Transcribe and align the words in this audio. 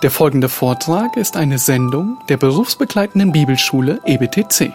Der 0.00 0.12
folgende 0.12 0.48
Vortrag 0.48 1.16
ist 1.16 1.36
eine 1.36 1.58
Sendung 1.58 2.18
der 2.28 2.36
berufsbegleitenden 2.36 3.32
Bibelschule 3.32 4.00
EBTC. 4.06 4.72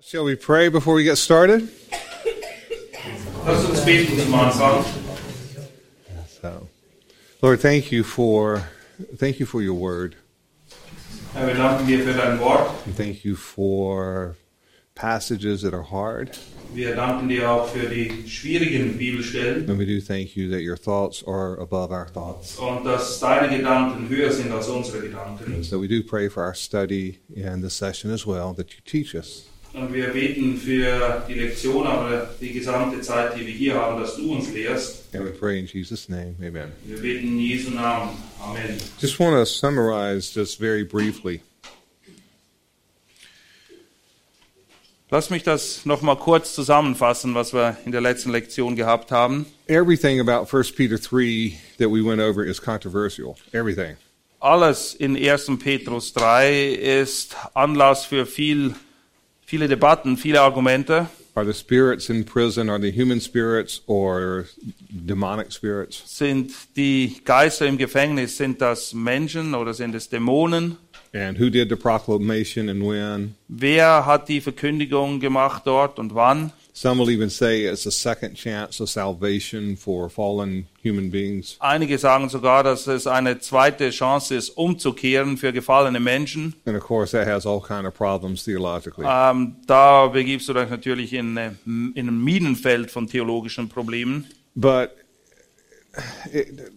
Shall 0.00 0.24
we 0.24 0.34
pray 0.34 0.68
before 0.68 0.96
we 0.96 1.04
get 1.04 1.18
started? 1.18 1.68
Lass 3.46 3.64
uns 3.64 3.84
beten 3.84 4.18
zum 4.18 4.34
Anfang. 4.34 4.84
Lord, 7.40 7.60
thank 7.60 7.92
you 7.92 8.02
for 8.02 8.68
thank 9.16 9.38
you 9.38 9.46
for 9.46 9.62
your 9.62 9.74
word. 9.74 10.16
Herr, 11.34 11.46
wir 11.46 11.54
danken 11.54 11.86
dir 11.86 12.00
für 12.00 12.14
dein 12.14 12.40
Wort. 12.40 12.70
And 12.86 12.96
thank 12.96 13.24
you 13.24 13.36
for 13.36 14.34
passages 14.96 15.62
that 15.62 15.72
are 15.72 15.84
hard. 15.84 16.36
Wir 16.74 16.90
er 16.90 16.96
danken 16.96 17.28
dir 17.28 17.48
auch 17.48 17.68
für 17.68 17.88
die 17.88 18.28
schwierigen 18.28 18.98
Bibelstellen 18.98 19.70
And 19.70 19.78
we 19.78 19.86
do 19.86 20.00
thank 20.00 20.36
you 20.36 20.50
that 20.50 20.62
your 20.62 20.76
thoughts 20.76 21.22
are 21.26 21.58
above 21.60 21.92
our 21.92 22.06
thoughts. 22.12 22.58
und 22.58 22.84
dass 22.84 23.20
deine 23.20 23.56
Gedanken 23.56 24.08
höher 24.08 24.32
sind 24.32 24.50
als 24.50 24.66
unsere 24.68 25.00
Gedanken. 25.00 25.54
And 25.54 25.64
so 25.64 25.80
we 25.80 25.86
do 25.86 26.02
pray 26.02 26.28
for 26.28 26.42
our 26.42 26.54
study 26.54 27.20
and 27.36 27.62
the 27.62 27.70
session 27.70 28.10
as 28.12 28.26
well 28.26 28.52
that 28.54 28.72
you 28.72 28.80
teach 28.84 29.14
us. 29.14 29.44
Und 29.74 29.92
wir 29.92 30.08
beten 30.08 30.56
für 30.56 31.24
die 31.28 31.34
Lektion, 31.34 31.86
aber 31.86 32.30
die 32.40 32.52
gesamte 32.52 33.00
Zeit, 33.00 33.36
die 33.36 33.46
wir 33.46 33.52
hier 33.52 33.74
haben, 33.74 34.00
dass 34.00 34.16
du 34.16 34.32
uns 34.32 34.52
lehrst. 34.52 35.14
And 35.14 35.24
we 35.24 35.30
pray 35.30 35.58
in 35.58 35.66
Jesus' 35.66 36.08
name. 36.08 36.34
Amen. 36.40 36.72
Wir 36.84 36.98
beten 36.98 37.28
in 37.28 37.38
Jesu 37.38 37.70
Namen. 37.70 38.10
Amen. 38.40 38.78
Just 39.00 39.18
want 39.20 39.36
to 39.36 39.44
summarize 39.44 40.32
just 40.34 40.58
very 40.58 40.84
briefly. 40.84 41.40
Lass 45.10 45.30
mich 45.30 45.42
das 45.42 45.86
nochmal 45.86 46.16
kurz 46.16 46.54
zusammenfassen, 46.54 47.34
was 47.34 47.54
wir 47.54 47.78
in 47.86 47.92
der 47.92 48.02
letzten 48.02 48.30
Lektion 48.30 48.76
gehabt 48.76 49.10
haben. 49.10 49.46
Everything 49.66 50.20
about 50.20 50.54
1 50.54 50.72
Peter 50.72 50.98
3 50.98 51.58
that 51.78 51.88
we 51.88 52.02
went 52.04 52.20
over 52.20 52.44
is 52.44 52.60
controversial. 52.60 53.36
Everything. 53.52 53.96
Alles 54.40 54.94
in 54.94 55.16
1. 55.16 55.58
Petrus 55.58 56.12
3 56.12 56.74
ist 56.74 57.36
Anlass 57.54 58.04
für 58.04 58.26
viel, 58.26 58.74
viele 59.48 59.66
Debatten, 59.66 60.18
viele 60.18 60.42
Argumente. 60.42 61.08
Are 61.34 61.46
the 61.46 61.54
spirits 61.54 62.10
in 62.10 62.24
prison, 62.24 62.68
are 62.68 62.78
they 62.78 62.92
human 62.92 63.20
spirits 63.20 63.80
or 63.86 64.44
demonic 64.90 65.52
spirits? 65.52 66.02
Sind 66.04 66.52
die 66.76 67.20
Geister 67.24 67.66
im 67.66 67.78
Gefängnis, 67.78 68.36
sind 68.36 68.60
das 68.60 68.92
Menschen 68.92 69.54
oder 69.54 69.72
sind 69.72 69.94
es 69.94 70.08
Dämonen? 70.08 70.76
And 71.14 71.38
who 71.38 71.48
did 71.48 71.70
the 71.70 71.76
proclamation 71.76 72.68
and 72.68 72.82
when? 72.82 73.34
Wer 73.46 74.04
hat 74.04 74.28
die 74.28 74.42
Verkündigung 74.42 75.20
gemacht 75.20 75.62
dort 75.64 75.98
und 75.98 76.14
wann? 76.14 76.52
Some 76.78 77.00
will 77.00 77.10
even 77.10 77.28
say 77.28 77.62
it's 77.64 77.86
a 77.86 77.90
second 77.90 78.36
chance 78.36 78.78
of 78.78 78.88
salvation 78.88 79.74
for 79.74 80.08
fallen 80.08 80.68
human 80.80 81.10
beings. 81.10 81.56
Einige 81.58 81.98
sagen 81.98 82.28
sogar, 82.28 82.62
dass 82.62 82.86
es 82.86 83.08
eine 83.08 83.40
zweite 83.40 83.90
Chance 83.90 84.36
ist, 84.36 84.50
umzukehren 84.50 85.36
für 85.38 85.52
gefallene 85.52 85.98
Menschen. 85.98 86.54
And 86.66 86.76
of 86.76 86.84
course, 86.84 87.10
that 87.10 87.26
has 87.26 87.44
all 87.46 87.60
kind 87.60 87.84
of 87.84 87.94
problems 87.94 88.44
theologically. 88.44 89.08
Ähm, 89.08 89.56
da 89.66 90.06
begibst 90.06 90.48
du 90.48 90.52
dich 90.52 90.70
natürlich 90.70 91.14
in, 91.14 91.36
äh, 91.36 91.50
in 91.66 92.06
ein 92.06 92.22
Minenfeld 92.22 92.92
von 92.92 93.08
theologischen 93.08 93.68
Problemen. 93.68 94.26
But 94.54 94.90
it, 96.32 96.70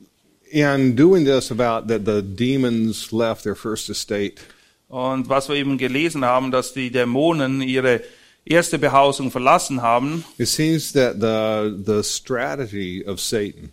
in 0.49 0.95
doing 0.95 1.25
this 1.25 1.51
about 1.51 1.87
that 1.89 2.05
the 2.05 2.23
demons 2.23 3.11
left 3.11 3.43
their 3.43 3.55
first 3.55 3.87
estate, 3.87 4.41
Und 4.87 5.29
was 5.29 5.47
wir 5.47 5.57
eben 5.57 5.77
gelesen 5.77 6.25
haben, 6.25 6.49
dass 6.49 6.73
die 6.73 6.89
Dämonen 6.89 7.61
ihre 7.61 8.01
erste 8.45 8.77
Behausung 8.79 9.31
verlassen 9.31 9.81
haben, 9.81 10.23
it 10.37 10.47
seems 10.47 10.93
that 10.93 11.19
the 11.19 11.75
the 11.85 12.03
strategy 12.03 13.05
of 13.05 13.19
Satan 13.19 13.71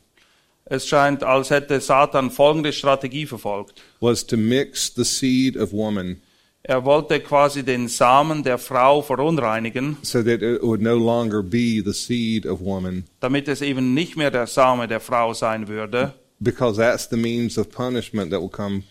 es 0.70 0.86
scheint, 0.86 1.22
als 1.22 1.50
hätte 1.50 1.80
Satan 1.80 2.30
folgende 2.30 2.72
Strategie 2.72 3.26
verfolgt. 3.26 3.80
was 4.00 4.26
to 4.26 4.36
mix 4.36 4.92
the 4.94 5.04
seed 5.04 5.56
of 5.56 5.72
woman 5.72 6.20
Er 6.64 6.84
wollte 6.84 7.20
quasi 7.20 7.62
den 7.62 7.88
Samen 7.88 8.42
der 8.42 8.58
Frau 8.58 9.00
verunreinigen, 9.00 9.96
so 10.02 10.22
that 10.22 10.42
it 10.42 10.62
would 10.62 10.82
no 10.82 10.96
longer 10.96 11.42
be 11.42 11.80
the 11.82 11.94
seed 11.94 12.44
of 12.44 12.60
woman 12.60 13.04
damit 13.20 13.48
es 13.48 13.62
eben 13.62 13.94
nicht 13.94 14.16
mehr 14.16 14.30
der 14.30 14.46
Same 14.46 14.86
der 14.86 15.00
Frau 15.00 15.32
sein 15.32 15.68
würde, 15.68 16.12
because 16.40 16.76
that's 16.78 17.08
the 17.08 17.16
means 17.16 17.56
of 17.56 17.70
punishment 17.70 18.30
that 18.30 18.40
will 18.40 18.50
come 18.50 18.82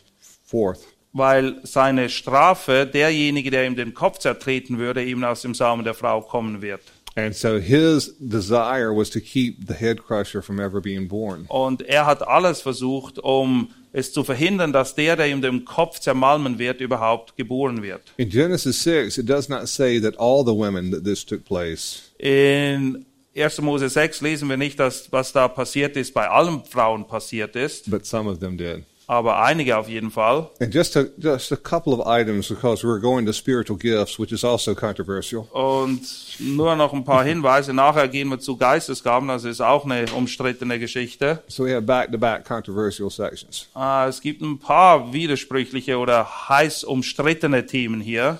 forth. 0.45 0.79
Weil 1.17 1.59
seine 1.63 2.09
Strafe, 2.09 2.89
derjenige, 2.91 3.51
der 3.51 3.65
ihm 3.65 3.75
den 3.75 3.93
Kopf 3.93 4.19
zertreten 4.19 4.77
würde, 4.77 5.03
eben 5.03 5.23
aus 5.23 5.41
dem 5.41 5.53
Samen 5.53 5.83
der 5.83 5.93
Frau 5.93 6.21
kommen 6.21 6.61
wird. 6.61 6.81
And 7.15 7.35
so 7.35 7.57
his 7.57 8.15
desire 8.19 8.95
was 8.95 9.09
to 9.09 9.19
keep 9.19 9.67
the 9.67 9.73
head 9.73 10.05
crusher 10.05 10.43
from 10.43 10.59
ever 10.59 10.79
being 10.79 11.07
born. 11.07 11.45
Und 11.47 11.81
er 11.81 12.05
hat 12.05 12.27
alles 12.27 12.61
versucht, 12.61 13.17
um 13.17 13.69
es 13.91 14.13
zu 14.13 14.23
verhindern, 14.23 14.71
dass 14.71 14.93
der, 14.93 15.15
der 15.15 15.27
ihm 15.27 15.41
den 15.41 15.65
Kopf 15.65 15.99
zermalmen 15.99 16.59
wird, 16.59 16.79
überhaupt 16.79 17.35
geboren 17.35 17.81
wird. 17.81 18.01
In 18.17 18.29
Genesis 18.29 18.83
6, 18.83 19.17
it 19.17 19.27
does 19.27 19.49
not 19.49 19.67
say 19.67 19.99
that 19.99 20.19
all 20.19 20.45
the 20.45 20.53
women 20.53 20.91
that 20.91 21.03
this 21.03 21.25
took 21.25 21.43
place. 21.43 22.11
In 22.19 23.05
1. 23.35 23.61
Mose 23.61 23.89
6 23.89 24.21
lesen 24.21 24.47
wir 24.47 24.57
nicht, 24.57 24.79
dass 24.79 25.11
was 25.11 25.31
da 25.31 25.47
passiert 25.47 25.95
ist, 25.97 26.13
bei 26.13 26.29
allen 26.29 26.63
Frauen 26.65 27.07
passiert 27.07 27.55
ist, 27.55 27.89
but 27.89 28.05
some 28.05 28.29
of 28.29 28.39
them 28.39 28.57
did. 28.57 28.83
Aber 29.07 29.41
einige 29.41 29.77
auf 29.77 29.87
jeden 29.87 30.11
Fall. 30.11 30.49
And 30.59 30.73
just 30.73 30.97
a, 30.97 31.05
just 31.17 31.51
a 31.51 31.55
couple 31.55 31.93
of 31.93 32.05
items 32.05 32.49
because 32.49 32.83
we're 32.85 32.99
going 32.99 33.25
to 33.25 33.31
spiritual 33.33 33.77
gifts, 33.79 34.19
which 34.19 34.31
is 34.33 34.43
also 34.43 34.75
controversial. 34.75 35.47
Und 35.53 36.01
nur 36.39 36.75
noch 36.75 36.93
ein 36.93 37.05
paar 37.05 37.23
Hinweise. 37.25 37.73
Nachher 37.73 38.07
gehen 38.09 38.27
wir 38.29 38.39
zu 38.39 38.57
Geistesgaben, 38.57 39.27
das 39.29 39.45
ist 39.45 39.61
auch 39.61 39.85
eine 39.85 40.05
umstrittene 40.11 40.77
Geschichte. 40.77 41.41
So 41.47 41.63
we 41.65 41.71
have 41.73 41.83
back-to-back 41.83 42.45
controversial 42.45 43.09
sections. 43.09 43.67
Ah, 43.73 44.05
Es 44.07 44.19
gibt 44.21 44.41
ein 44.41 44.59
paar 44.59 45.13
widersprüchliche 45.13 45.97
oder 45.97 46.49
heiß 46.49 46.83
umstrittene 46.83 47.65
Themen 47.65 48.01
hier. 48.01 48.39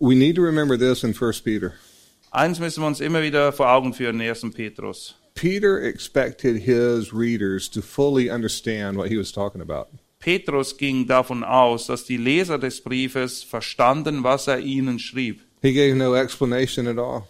We 0.00 0.14
need 0.14 0.36
to 0.36 0.42
remember 0.42 0.76
this 0.76 1.04
in 1.04 1.14
1 1.14 1.40
Peter. 1.42 1.72
Eins 2.30 2.58
müssen 2.58 2.82
wir 2.82 2.86
uns 2.88 3.00
immer 3.00 3.22
wieder 3.22 3.52
vor 3.52 3.70
Augen 3.70 3.94
führen, 3.94 4.20
1. 4.20 4.42
Petrus. 4.54 5.14
Peter 5.34 5.80
expected 5.80 6.56
his 6.56 7.12
readers 7.14 7.70
to 7.70 7.80
fully 7.80 8.28
understand 8.30 8.98
what 8.98 9.06
he 9.08 9.16
was 9.16 9.30
talking 9.32 9.60
about. 9.62 9.86
Petrus 10.20 10.76
ging 10.76 11.06
davon 11.06 11.44
aus, 11.44 11.86
dass 11.86 12.04
die 12.04 12.16
Leser 12.16 12.58
des 12.58 12.80
Briefes 12.80 13.42
verstanden, 13.42 14.24
was 14.24 14.48
er 14.48 14.60
ihnen 14.60 14.98
schrieb. 14.98 15.40
He 15.62 15.72
gave 15.72 15.94
no 15.96 16.14
explanation 16.14 16.86
at 16.86 16.98
all 16.98 17.22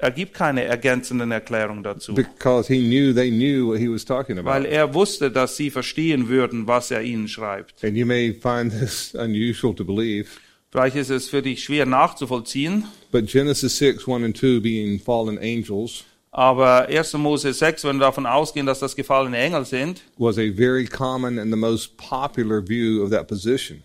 Er 0.00 0.12
gibt 0.12 0.32
keine 0.32 0.62
ergänzenden 0.62 1.32
Erklärungen 1.32 1.82
dazu, 1.82 2.14
because 2.14 2.72
he 2.72 2.80
knew 2.80 3.12
they 3.12 3.30
knew 3.30 3.66
what 3.66 3.78
he 3.80 3.88
was 3.88 4.04
talking 4.04 4.36
weil 4.44 4.62
about. 4.64 4.68
er 4.68 4.94
wusste, 4.94 5.30
dass 5.30 5.56
sie 5.56 5.70
verstehen 5.70 6.28
würden, 6.28 6.68
was 6.68 6.92
er 6.92 7.02
ihnen 7.02 7.26
schreibt. 7.26 7.82
And 7.82 7.96
you 7.96 8.06
may 8.06 8.32
find 8.32 8.70
this 8.70 9.12
unusual 9.14 9.74
to 9.74 9.84
believe, 9.84 10.28
Vielleicht 10.70 10.96
ist 10.96 11.10
es 11.10 11.28
für 11.30 11.42
dich 11.42 11.64
schwer 11.64 11.84
nachzuvollziehen, 11.86 12.84
but 13.10 13.26
Genesis 13.26 13.78
6, 13.78 14.06
1 14.06 14.24
and 14.24 14.36
2 14.36 14.60
being 14.60 15.00
fallen 15.00 15.38
angels 15.38 16.04
aber 16.30 16.86
1. 16.88 17.14
Mose 17.14 17.52
6, 17.52 17.84
wenn 17.84 17.96
wir 17.96 18.06
davon 18.06 18.26
ausgehen, 18.26 18.66
dass 18.66 18.80
das 18.80 18.96
gefallene 18.96 19.38
Engel 19.38 19.64
sind, 19.64 20.02
was 20.16 20.38
a 20.38 20.50
very 20.52 20.86
common 20.86 21.38
and 21.38 21.50
the 21.50 21.56
most 21.58 21.96
popular 21.96 22.60
view 22.60 23.02
of 23.02 23.10
that 23.10 23.26
position. 23.28 23.82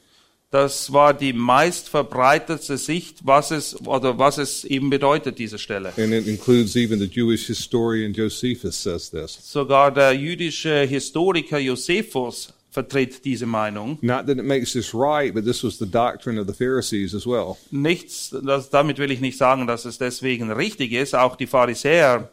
das 0.54 0.94
war 0.94 1.16
die 1.16 1.34
meist 1.34 1.90
verbreitetste 1.90 2.78
Sicht, 2.78 3.26
was 3.26 3.50
es 3.50 3.76
oder 3.88 4.20
was 4.20 4.38
es 4.38 4.64
eben 4.64 4.92
bedeutet, 4.92 5.40
diese 5.40 5.58
Stelle. 5.58 5.94
And 5.98 6.14
it 6.14 6.28
includes 6.28 6.76
even 6.76 7.00
the 7.00 7.08
Jewish 7.08 7.48
historian 7.48 8.14
Josephus 8.14 8.81
says 8.81 9.10
this. 9.10 9.40
Sogar 9.42 9.92
der 9.92 10.14
jüdische 10.14 10.84
Historiker 10.84 11.58
Josephus 11.58 12.54
vertritt 12.74 13.24
diese 13.24 13.46
Meinung. 13.46 14.00
Not 14.02 14.25
that 14.25 14.38
it 14.38 14.44
makes 14.44 14.74
this 14.74 14.94
right, 14.94 15.34
but 15.34 15.46
this 15.46 15.64
was 15.64 15.78
the 15.78 15.86
doctrine 15.86 16.42
of 16.42 16.48
the 16.48 16.54
Pharisees 16.54 17.14
as 17.14 17.25
well. 17.25 17.58
Nichts, 17.70 18.36
das, 18.44 18.70
damit 18.72 18.98
will 18.98 19.12
ich 19.12 19.22
nicht 19.22 19.38
sagen, 19.38 19.68
dass 19.68 19.86
es 19.86 20.00
deswegen 20.00 20.52
richtig 20.52 20.92
ist. 20.92 21.14
Auch 21.16 21.36
die 21.36 21.46
Pharisäer, 21.46 22.30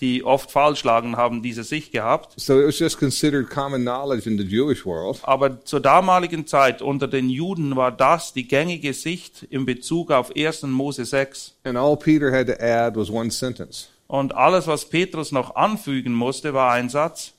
die 0.00 0.24
oft 0.24 0.50
falsch 0.50 0.82
lagen, 0.82 1.16
haben 1.16 1.42
diese 1.42 1.62
Sicht 1.62 1.92
gehabt. 1.92 2.34
So 2.36 2.58
it 2.58 2.66
was 2.66 2.78
just 2.78 2.98
considered 2.98 3.48
common 3.48 3.82
knowledge 3.82 4.28
in 4.28 4.36
the 4.36 4.44
Jewish 4.44 4.84
world. 4.84 5.20
Aber 5.22 5.64
zur 5.64 5.78
damaligen 5.78 6.46
Zeit 6.48 6.82
unter 6.82 7.06
den 7.06 7.30
Juden 7.30 7.76
war 7.76 7.92
das 7.92 8.32
die 8.32 8.48
gängige 8.48 8.92
Sicht 8.92 9.44
in 9.48 9.64
Bezug 9.64 10.10
auf 10.10 10.34
1. 10.34 10.62
Mose 10.64 11.04
6. 11.04 11.54
And 11.62 11.78
all 11.78 11.96
Peter 11.96 12.32
had 12.32 12.48
to 12.48 12.54
add 12.60 12.98
was 12.98 13.10
one 13.10 13.30
sentence. 13.30 13.90
Und 14.08 14.34
alles, 14.34 14.66
was 14.66 14.88
Petrus 14.88 15.30
noch 15.30 15.54
anfügen 15.54 16.14
musste, 16.14 16.52
war 16.52 16.72
ein 16.72 16.88
Satz. 16.88 17.34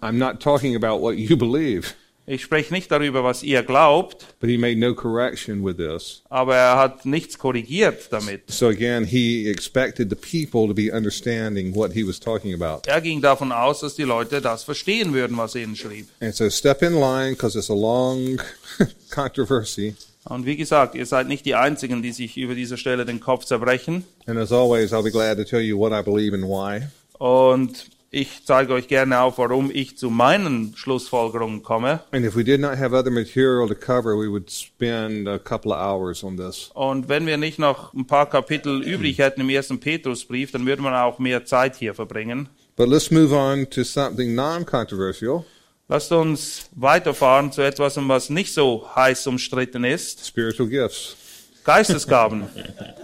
I'm 0.00 0.18
not 0.18 0.40
talking 0.40 0.76
about 0.76 1.00
what 1.00 1.16
you 1.16 1.36
believe. 1.36 1.94
Ich 2.26 2.42
spreche 2.42 2.72
nicht 2.72 2.88
darüber, 2.92 3.24
was 3.24 3.42
ihr 3.42 3.62
glaubt, 3.64 4.24
but 4.40 4.48
he 4.48 4.56
made 4.56 4.76
no 4.76 4.94
correction 4.94 5.64
with 5.64 5.78
this. 5.78 6.22
aber 6.28 6.54
er 6.54 6.76
hat 6.76 7.04
nichts 7.04 7.36
korrigiert 7.38 8.12
damit. 8.12 8.42
So 8.48 8.68
again, 8.68 9.04
he 9.04 9.48
expected 9.50 10.10
the 10.10 10.14
people 10.16 10.68
to 10.68 10.74
be 10.74 10.92
understanding 10.92 11.74
what 11.74 11.92
he 11.92 12.06
was 12.06 12.20
talking 12.20 12.54
about. 12.54 12.82
Er 12.86 13.00
ging 13.00 13.20
davon 13.20 13.50
aus, 13.50 13.80
dass 13.80 13.96
die 13.96 14.04
Leute 14.04 14.40
das 14.40 14.62
verstehen 14.62 15.12
würden, 15.12 15.36
was 15.38 15.56
er 15.56 15.62
ihnen 15.62 15.74
schrieb. 15.74 16.06
And 16.20 16.32
so 16.32 16.48
step 16.50 16.82
in 16.82 16.92
line 16.94 17.30
because 17.30 17.58
it's 17.58 17.70
a 17.70 17.74
long 17.74 18.40
controversy. 19.10 19.94
Und 20.24 20.46
wie 20.46 20.56
gesagt, 20.56 20.94
ihr 20.94 21.06
seid 21.06 21.26
nicht 21.26 21.46
die 21.46 21.54
Einzigen, 21.56 22.02
die 22.02 22.12
sich 22.12 22.36
über 22.36 22.54
diese 22.54 22.76
Stelle 22.76 23.06
den 23.06 23.18
Kopf 23.20 23.44
zerbrechen. 23.46 24.04
And 24.26 24.38
as 24.38 24.52
always, 24.52 24.92
I'll 24.92 25.02
be 25.02 25.10
glad 25.10 25.38
to 25.38 25.44
tell 25.44 25.60
you 25.62 25.76
what 25.78 25.92
I 25.92 26.02
believe 26.02 26.34
and 26.34 26.44
why. 26.44 26.86
Und 27.18 27.86
ich 28.12 28.44
zeige 28.44 28.72
euch 28.72 28.88
gerne 28.88 29.20
auf, 29.20 29.38
warum 29.38 29.70
ich 29.72 29.96
zu 29.96 30.10
meinen 30.10 30.74
Schlussfolgerungen 30.76 31.62
komme. 31.62 32.00
And 32.10 32.26
if 32.26 32.34
we 32.34 32.42
did 32.42 32.60
not 32.60 32.76
have 32.76 32.94
other 32.94 33.10
material 33.10 33.68
to 33.68 33.74
cover, 33.74 34.16
we 34.18 34.28
would 34.28 34.50
spend 34.50 35.28
a 35.28 35.38
couple 35.38 35.72
of 35.72 35.78
hours 35.78 36.24
on 36.24 36.36
this. 36.36 36.70
Und 36.74 37.08
wenn 37.08 37.26
wir 37.26 37.36
nicht 37.36 37.58
noch 37.58 37.94
ein 37.94 38.06
paar 38.06 38.28
Kapitel 38.28 38.82
übrig 38.84 39.18
hätten 39.18 39.40
im 39.40 39.48
ersten 39.48 39.78
Petrusbrief, 39.78 40.50
dann 40.50 40.66
würde 40.66 40.82
man 40.82 40.94
auch 40.94 41.18
mehr 41.20 41.44
Zeit 41.44 41.76
hier 41.76 41.94
verbringen. 41.94 42.48
But 42.76 42.88
let's 42.88 43.10
move 43.10 43.32
on 43.34 43.68
to 43.70 43.84
something 43.84 44.34
non 44.34 44.66
controversial 44.66 45.44
Lasst 45.90 46.12
uns 46.12 46.68
weiterfahren 46.76 47.50
zu 47.50 47.62
etwas, 47.62 47.96
was 47.96 48.30
nicht 48.30 48.54
so 48.54 48.88
heiß 48.94 49.26
umstritten 49.26 49.82
ist. 49.82 50.24
spiritual 50.24 50.68
gifts. 50.68 51.16
Geistesgaben. 51.64 52.44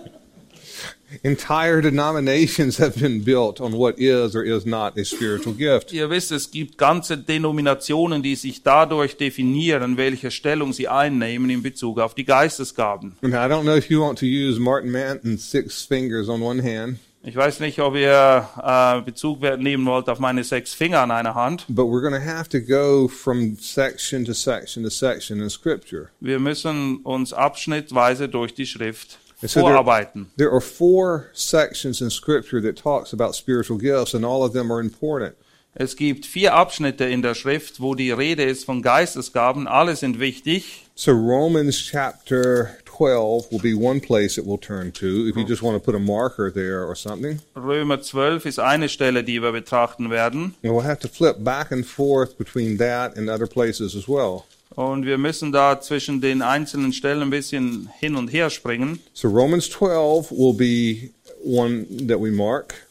Entire 1.22 1.80
denominations 1.82 2.78
have 2.78 2.98
been 3.00 3.22
built 3.22 3.60
on 3.60 3.72
what 3.72 3.98
is 3.98 4.34
or 4.34 4.42
is 4.44 4.66
not 4.66 4.98
a 4.98 5.04
spiritual 5.04 5.54
gift. 5.54 5.92
Ihr 5.92 6.10
wisst, 6.10 6.32
es 6.32 6.50
gibt 6.50 6.78
ganze 6.78 7.16
Denominationen, 7.16 8.22
die 8.22 8.34
sich 8.34 8.62
dadurch 8.62 9.16
definieren, 9.16 9.96
welche 9.96 10.30
Stellung 10.30 10.72
sie 10.72 10.88
einnehmen 10.88 11.48
in 11.50 11.62
Bezug 11.62 12.00
auf 12.00 12.14
die 12.14 12.24
Geistesgaben. 12.24 13.12
And 13.22 13.34
I 13.34 13.48
don't 13.48 13.62
know 13.62 13.76
if 13.76 13.88
you 13.90 14.00
want 14.00 14.18
to 14.18 14.26
use 14.26 14.58
Martin 14.60 14.90
Manton's 14.90 15.48
six 15.48 15.82
fingers 15.84 16.28
on 16.28 16.42
one 16.42 16.62
hand, 16.62 16.98
Ich 17.28 17.34
weiß 17.34 17.58
nicht, 17.58 17.80
ob 17.80 17.96
ihr 17.96 18.48
äh, 18.62 19.00
Bezug 19.02 19.40
nehmen 19.58 19.84
wollt 19.86 20.08
auf 20.08 20.20
meine 20.20 20.44
sechs 20.44 20.74
Finger 20.74 21.00
an 21.00 21.10
einer 21.10 21.34
Hand. 21.34 21.64
but 21.68 21.86
we're 21.86 22.00
going 22.00 22.14
to 22.14 22.20
have 22.24 22.48
to 22.48 22.60
go 22.60 23.08
from 23.08 23.56
section 23.58 24.24
to 24.24 24.32
section 24.32 24.84
to 24.84 24.90
section 24.90 25.40
in 25.40 25.50
Scripture. 25.50 26.08
Wir 26.20 26.38
müssen 26.38 26.98
uns 26.98 27.32
abschnittweise 27.32 28.28
durch 28.28 28.54
die 28.54 28.66
Schrift 28.66 29.18
And 29.42 29.50
so 29.50 29.60
there, 29.60 29.74
vorarbeiten. 29.74 30.26
there 30.36 30.50
are 30.50 30.60
four 30.60 31.30
sections 31.32 32.00
in 32.00 32.10
Scripture 32.10 32.60
that 32.62 32.76
talks 32.76 33.12
about 33.12 33.34
spiritual 33.34 33.78
gifts, 33.78 34.14
and 34.14 34.24
all 34.24 34.42
of 34.42 34.52
them 34.52 34.72
are 34.72 34.80
important. 34.80 35.36
Es 35.78 35.94
gibt 35.94 36.24
vier 36.24 36.54
Abschnitte 36.54 37.04
in 37.04 37.20
der 37.20 37.34
Schrift, 37.34 37.82
wo 37.82 37.94
die 37.94 38.10
Rede 38.10 38.44
ist 38.44 38.64
von 38.64 38.80
Geistesgaben. 38.80 39.68
Alle 39.68 39.94
sind 39.94 40.18
wichtig. 40.18 40.86
So 40.94 41.12
Romans 41.12 41.76
chapter 41.76 42.78
12 42.86 43.52
will 43.52 43.58
be 43.58 43.74
one 43.74 44.00
place 44.00 44.38
it 44.38 44.46
will 44.46 44.56
turn 44.56 44.90
to 44.94 45.28
if 45.28 45.36
you 45.36 45.44
just 45.44 45.62
want 45.62 45.76
to 45.76 45.84
put 45.84 45.94
a 45.94 45.98
marker 45.98 46.50
there 46.50 46.86
or 46.86 46.96
something. 46.96 47.40
Römer 47.54 48.00
12 48.00 48.46
ist 48.46 48.58
eine 48.58 48.88
Stelle, 48.88 49.22
die 49.22 49.42
wir 49.42 49.52
betrachten 49.52 50.08
werden. 50.08 50.54
And 50.64 50.72
we'll 50.72 50.86
have 50.86 51.00
to 51.00 51.08
flip 51.08 51.44
back 51.44 51.70
and 51.70 51.84
forth 51.84 52.38
between 52.38 52.78
that 52.78 53.14
and 53.14 53.28
other 53.28 53.46
places 53.46 53.94
as 53.94 54.08
well. 54.08 54.46
Und 54.70 55.06
wir 55.06 55.16
müssen 55.16 55.52
da 55.52 55.80
zwischen 55.80 56.20
den 56.20 56.42
einzelnen 56.42 56.92
Stellen 56.92 57.22
ein 57.22 57.30
bisschen 57.30 57.88
hin 57.98 58.16
und 58.16 58.28
her 58.28 58.50
springen. 58.50 59.00
So 59.14 59.28
Romans 59.28 59.70
12 59.70 60.30
will 60.30 60.54
be 60.54 61.10
one 61.44 61.86
that 62.06 62.20
we 62.20 62.30
mark. 62.30 62.86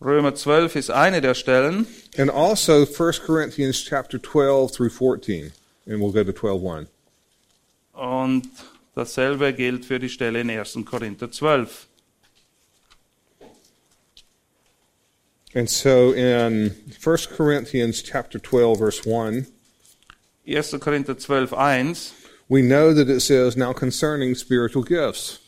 Römer 0.00 0.34
12 0.34 0.76
ist 0.76 0.90
eine 0.90 1.20
der 1.20 1.34
Stellen. 1.34 1.86
And 2.18 2.30
also 2.30 2.84
1 2.86 3.22
Corinthians 3.22 3.82
chapter 3.82 4.20
12 4.20 4.70
through 4.70 4.90
14. 4.90 5.52
And 5.86 6.00
we'll 6.00 6.12
go 6.12 6.22
to 6.22 6.32
12.1. 6.32 6.86
Und 7.94 8.48
dasselbe 8.94 9.52
gilt 9.54 9.86
für 9.86 9.98
die 9.98 10.08
Stelle 10.08 10.40
in 10.40 10.50
1. 10.50 10.78
Korinther 10.84 11.30
12. 11.30 11.86
And 15.54 15.70
so 15.70 16.12
in 16.12 16.74
1 17.00 17.30
Corinthians 17.30 18.02
chapter 18.02 18.40
12 18.40 18.76
verse 18.76 19.06
1, 19.06 19.46
1. 20.46 20.80
Korinther 20.80 21.14
12, 21.14 21.52
1. 21.52 21.96
we 22.48 22.60
know 22.62 22.92
that 22.92 23.08
it 23.08 23.20
says, 23.20 23.56
Now 23.56 23.72
concerning 23.72 24.34
spiritual 24.34 24.84
gifts. 24.84 25.40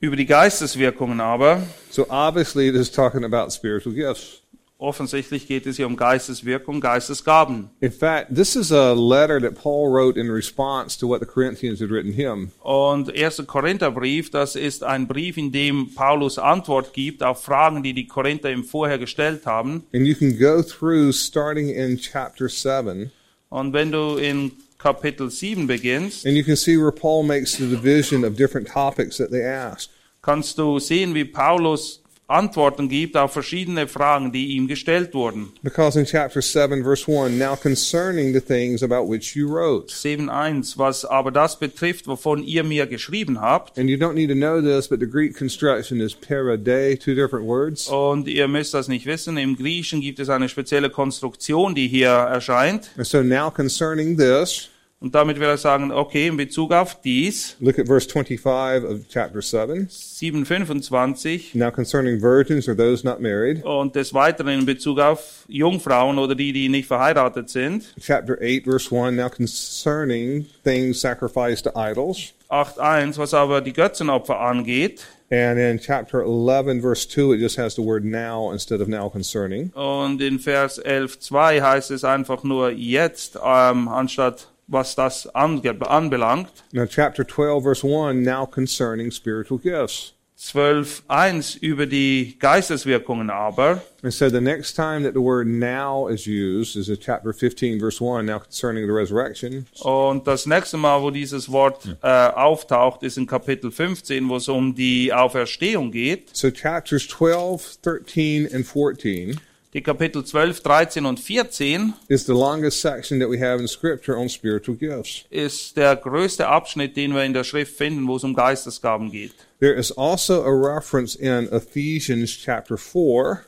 Über 0.00 0.14
die 0.16 0.26
Geisteswirkungen 0.26 1.20
aber, 1.20 1.62
So 1.90 2.06
obviously 2.08 2.68
it 2.68 2.76
is 2.76 2.90
talking 2.90 3.24
about 3.24 3.50
spiritual 3.52 3.94
gifts. 3.94 4.42
offensichtlich 4.80 5.48
geht 5.48 5.66
es 5.66 5.76
hier 5.76 5.88
um 5.88 5.96
Geisteswirkung, 5.96 6.80
Geistesgaben. 6.80 7.70
In 7.80 7.90
fact, 7.90 8.32
this 8.32 8.54
is 8.54 8.70
a 8.70 8.92
letter 8.92 9.40
that 9.40 9.56
Paul 9.60 9.90
wrote 9.90 10.16
in 10.20 10.30
response 10.30 10.96
to 10.98 11.08
what 11.08 11.18
the 11.20 11.26
Corinthians 11.26 11.80
had 11.80 11.90
written 11.90 12.12
him. 12.12 12.52
Und 12.60 13.10
1. 13.12 13.44
Korintherbrief, 13.48 14.30
das 14.30 14.54
ist 14.54 14.84
ein 14.84 15.08
Brief, 15.08 15.36
in 15.36 15.50
dem 15.50 15.92
Paulus 15.96 16.38
Antwort 16.38 16.92
gibt 16.92 17.24
auf 17.24 17.42
Fragen, 17.42 17.82
die 17.82 17.92
die 17.92 18.06
Korinther 18.06 18.52
ihm 18.52 18.62
vorher 18.62 18.98
gestellt 18.98 19.46
haben. 19.46 19.82
And 19.92 20.06
you 20.06 20.14
can 20.14 20.38
go 20.38 20.62
through 20.62 21.12
starting 21.12 21.70
in 21.70 21.98
chapter 21.98 22.48
7, 22.48 23.10
Und 23.50 23.72
wenn 23.72 23.90
du 23.90 24.16
in 24.16 24.52
Kapitel 24.78 25.30
7 25.30 25.66
beginnst, 25.66 26.26
and 26.26 26.36
you 26.36 26.44
can 26.44 26.56
see 26.56 26.76
where 26.76 26.92
Paul 26.92 27.24
makes 27.24 27.56
the 27.56 27.66
division 27.66 28.24
of 28.24 28.36
different 28.36 28.68
topics 28.68 29.16
that 29.16 29.30
they 29.30 29.44
asked. 29.44 29.90
kannst 30.22 30.58
du 30.58 30.78
sehen, 30.78 31.14
wie 31.14 31.24
Paulus 31.24 32.02
Antworten 32.28 32.90
gibt 32.90 33.16
auf 33.16 33.32
verschiedene 33.32 33.88
Fragen, 33.88 34.32
die 34.32 34.48
ihm 34.48 34.68
gestellt 34.68 35.14
wurden. 35.14 35.52
Because 35.62 35.98
in 35.98 36.04
chapter 36.04 36.42
7, 36.42 36.82
verse 36.84 37.10
1, 37.10 37.38
now 37.38 37.56
concerning 37.56 38.34
the 38.34 38.40
things 38.40 38.82
about 38.82 39.10
which 39.10 39.34
you 39.34 39.48
wrote. 39.48 39.90
7.1, 39.90 40.76
was 40.76 41.06
aber 41.06 41.30
das 41.30 41.58
betrifft, 41.58 42.06
wovon 42.06 42.42
ihr 42.42 42.64
mir 42.64 42.86
geschrieben 42.86 43.40
habt. 43.40 43.78
And 43.78 43.88
you 43.88 43.96
don't 43.96 44.12
need 44.12 44.28
to 44.28 44.34
know 44.34 44.60
this, 44.60 44.88
but 44.88 45.00
the 45.00 45.06
Greek 45.06 45.34
construction 45.34 46.02
is 46.02 46.14
parade, 46.14 46.98
two 46.98 47.14
different 47.14 47.46
words. 47.46 47.88
Und 47.88 48.28
ihr 48.28 48.46
müsst 48.46 48.74
das 48.74 48.88
nicht 48.88 49.06
wissen, 49.06 49.38
im 49.38 49.56
Griechischen 49.56 50.02
gibt 50.02 50.18
es 50.18 50.28
eine 50.28 50.50
spezielle 50.50 50.90
Konstruktion, 50.90 51.74
die 51.74 51.88
hier 51.88 52.10
erscheint. 52.10 52.90
And 52.98 53.06
so 53.06 53.22
now 53.22 53.50
concerning 53.50 54.18
this, 54.18 54.68
Und 55.00 55.14
damit 55.14 55.38
will 55.38 55.46
er 55.46 55.56
sagen, 55.56 55.92
okay, 55.92 56.26
in 56.26 56.36
Bezug 56.36 56.72
auf 56.72 57.00
dies, 57.00 57.54
look 57.60 57.78
at 57.78 57.86
verse 57.86 58.04
25 58.08 58.82
of 58.84 59.08
chapter 59.08 59.40
7. 59.40 59.86
7.25, 59.88 61.54
Now 61.56 61.70
concerning 61.70 62.20
virgins 62.20 62.68
or 62.68 62.74
those 62.76 63.04
not 63.04 63.20
married. 63.20 63.64
und 63.64 63.94
des 63.94 64.12
Weiteren 64.12 64.60
in 64.60 64.66
Bezug 64.66 64.98
auf 64.98 65.44
Jungfrauen 65.46 66.18
oder 66.18 66.34
die, 66.34 66.52
die 66.52 66.68
nicht 66.68 66.88
verheiratet 66.88 67.48
sind. 67.48 67.84
Chapter 68.00 68.38
8, 68.42 68.64
verse 68.64 68.92
1, 68.92 69.16
now 69.16 69.28
concerning 69.28 70.46
things 70.64 71.00
sacrificed 71.00 71.64
to 71.64 71.70
idols. 71.76 72.32
8.1, 72.50 73.18
was 73.18 73.34
aber 73.34 73.60
die 73.60 73.72
Götzenopfer 73.72 74.40
angeht. 74.40 75.06
And 75.30 75.58
in 75.58 75.78
chapter 75.78 76.22
11, 76.24 76.80
verse 76.80 77.06
2, 77.06 77.34
it 77.34 77.40
just 77.40 77.58
has 77.58 77.74
the 77.76 77.82
word 77.82 78.02
now 78.04 78.50
instead 78.50 78.80
of 78.80 78.88
now 78.88 79.08
concerning. 79.10 79.70
Und 79.74 80.20
in 80.22 80.38
Vers 80.38 80.82
11.2 80.82 81.60
heißt 81.60 81.90
es 81.90 82.02
einfach 82.02 82.42
nur 82.42 82.70
jetzt, 82.70 83.36
ähm, 83.44 83.88
anstatt 83.88 84.48
was 84.68 84.94
das 84.94 85.26
anbelangt. 85.34 86.64
Now, 86.72 86.86
chapter 86.86 87.26
12, 87.26 87.62
verse 87.62 87.84
1, 87.84 88.22
now 88.22 88.46
concerning 88.46 89.10
spiritual 89.10 89.58
gifts. 89.58 90.14
12.1 90.38 91.58
über 91.60 91.86
die 91.86 92.36
Geisteswirkungen 92.38 93.28
aber. 93.28 93.82
And 94.04 94.14
so 94.14 94.30
the 94.30 94.40
next 94.40 94.74
time 94.74 95.02
that 95.02 95.14
the 95.14 95.20
word 95.20 95.48
now 95.48 96.06
is 96.06 96.28
used 96.28 96.76
is 96.76 96.88
in 96.88 96.96
chapter 97.00 97.32
15, 97.32 97.80
verse 97.80 98.00
1, 98.00 98.24
now 98.24 98.38
concerning 98.38 98.86
the 98.86 98.92
resurrection. 98.92 99.66
Und 99.80 100.28
das 100.28 100.46
nächste 100.46 100.76
Mal, 100.76 101.02
wo 101.02 101.10
dieses 101.10 101.50
Wort 101.50 101.98
äh, 102.02 102.06
auftaucht, 102.06 103.02
ist 103.02 103.18
in 103.18 103.26
Kapitel 103.26 103.72
15, 103.72 104.28
wo 104.28 104.36
es 104.36 104.48
um 104.48 104.76
die 104.76 105.12
Auferstehung 105.12 105.90
geht. 105.90 106.36
So 106.36 106.52
chapters 106.52 107.08
12, 107.08 107.78
13, 107.82 108.54
and 108.54 108.64
14 108.64 109.40
Die 109.74 109.82
Kapitel 109.82 110.24
12, 110.24 110.62
13 110.62 111.04
und 111.04 111.20
14 111.20 111.92
is 112.08 112.24
the 112.24 112.32
longest 112.32 112.80
section 112.80 113.20
that 113.20 113.28
we 113.28 113.38
have 113.38 113.60
in 113.60 113.68
Scripture 113.68 114.16
on 114.18 114.28
spiritual 114.30 114.74
gifts. 114.76 115.26
ist 115.28 115.76
der 115.76 115.94
größte 115.94 116.48
Abschnitt, 116.48 116.96
den 116.96 117.14
wir 117.14 117.22
in 117.24 117.34
der 117.34 117.44
Schrift 117.44 117.76
finden, 117.76 118.06
wo 118.08 118.16
es 118.16 118.24
um 118.24 118.32
Geistesgaben 118.34 119.10
geht. 119.10 119.32
There 119.60 119.74
is 119.74 119.92
also 119.92 120.42
a 120.42 120.48
reference 120.50 121.14
in 121.16 121.48
Ephesians 121.52 122.30
chapter 122.30 122.78
4, 122.78 123.42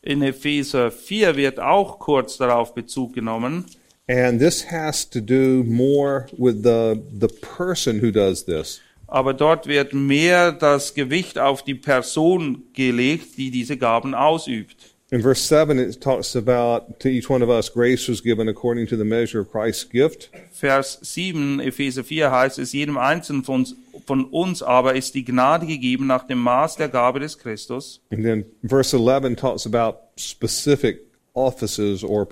In 0.00 0.22
Epheser 0.22 0.90
4 0.90 1.36
wird 1.36 1.60
auch 1.60 1.98
kurz 1.98 2.38
darauf 2.38 2.72
Bezug 2.74 3.12
genommen. 3.12 3.66
and 4.08 4.40
this 4.40 4.70
has 4.70 5.04
to 5.10 5.20
do 5.20 5.62
more 5.64 6.26
with 6.38 6.62
the, 6.62 6.94
the 7.20 7.26
person 7.28 8.00
who 8.00 8.10
does 8.10 8.44
this. 8.46 8.80
Aber 9.08 9.34
dort 9.34 9.66
wird 9.66 9.92
mehr 9.92 10.52
das 10.52 10.94
Gewicht 10.94 11.38
auf 11.38 11.62
die 11.64 11.74
Person 11.74 12.62
gelegt, 12.72 13.36
die 13.36 13.50
diese 13.50 13.76
Gaben 13.76 14.14
ausübt. 14.14 14.95
In 15.12 15.22
verse 15.22 15.40
7, 15.40 15.78
it 15.78 16.00
talks 16.00 16.34
about 16.34 16.98
to 16.98 17.08
each 17.08 17.30
one 17.30 17.40
of 17.40 17.48
us 17.48 17.68
grace 17.68 18.08
was 18.08 18.20
given 18.20 18.48
according 18.48 18.88
to 18.88 18.96
the 18.96 19.04
measure 19.04 19.38
of 19.38 19.52
Christ's 19.52 19.84
gift. 19.84 20.30
Vers 20.50 20.98
7, 21.00 21.60
Epheser 21.60 22.02
4 22.02 22.32
heißt 22.32 22.58
es, 22.58 22.72
jedem 22.72 22.98
Einzelnen 22.98 23.44
von 23.44 23.60
uns, 23.60 23.76
von 24.04 24.24
uns 24.24 24.64
aber 24.64 24.96
ist 24.96 25.14
die 25.14 25.24
Gnade 25.24 25.66
gegeben 25.66 26.08
nach 26.08 26.26
dem 26.26 26.38
Maß 26.40 26.74
der 26.76 26.88
Gabe 26.88 27.20
des 27.20 27.38
Christus. 27.38 28.00
And 28.10 28.24
then 28.24 28.46
verse 28.64 28.96
11 28.96 29.36
talks 29.36 29.64
about 29.64 29.98
specific 30.16 31.02
offices 31.34 32.02
or 32.02 32.26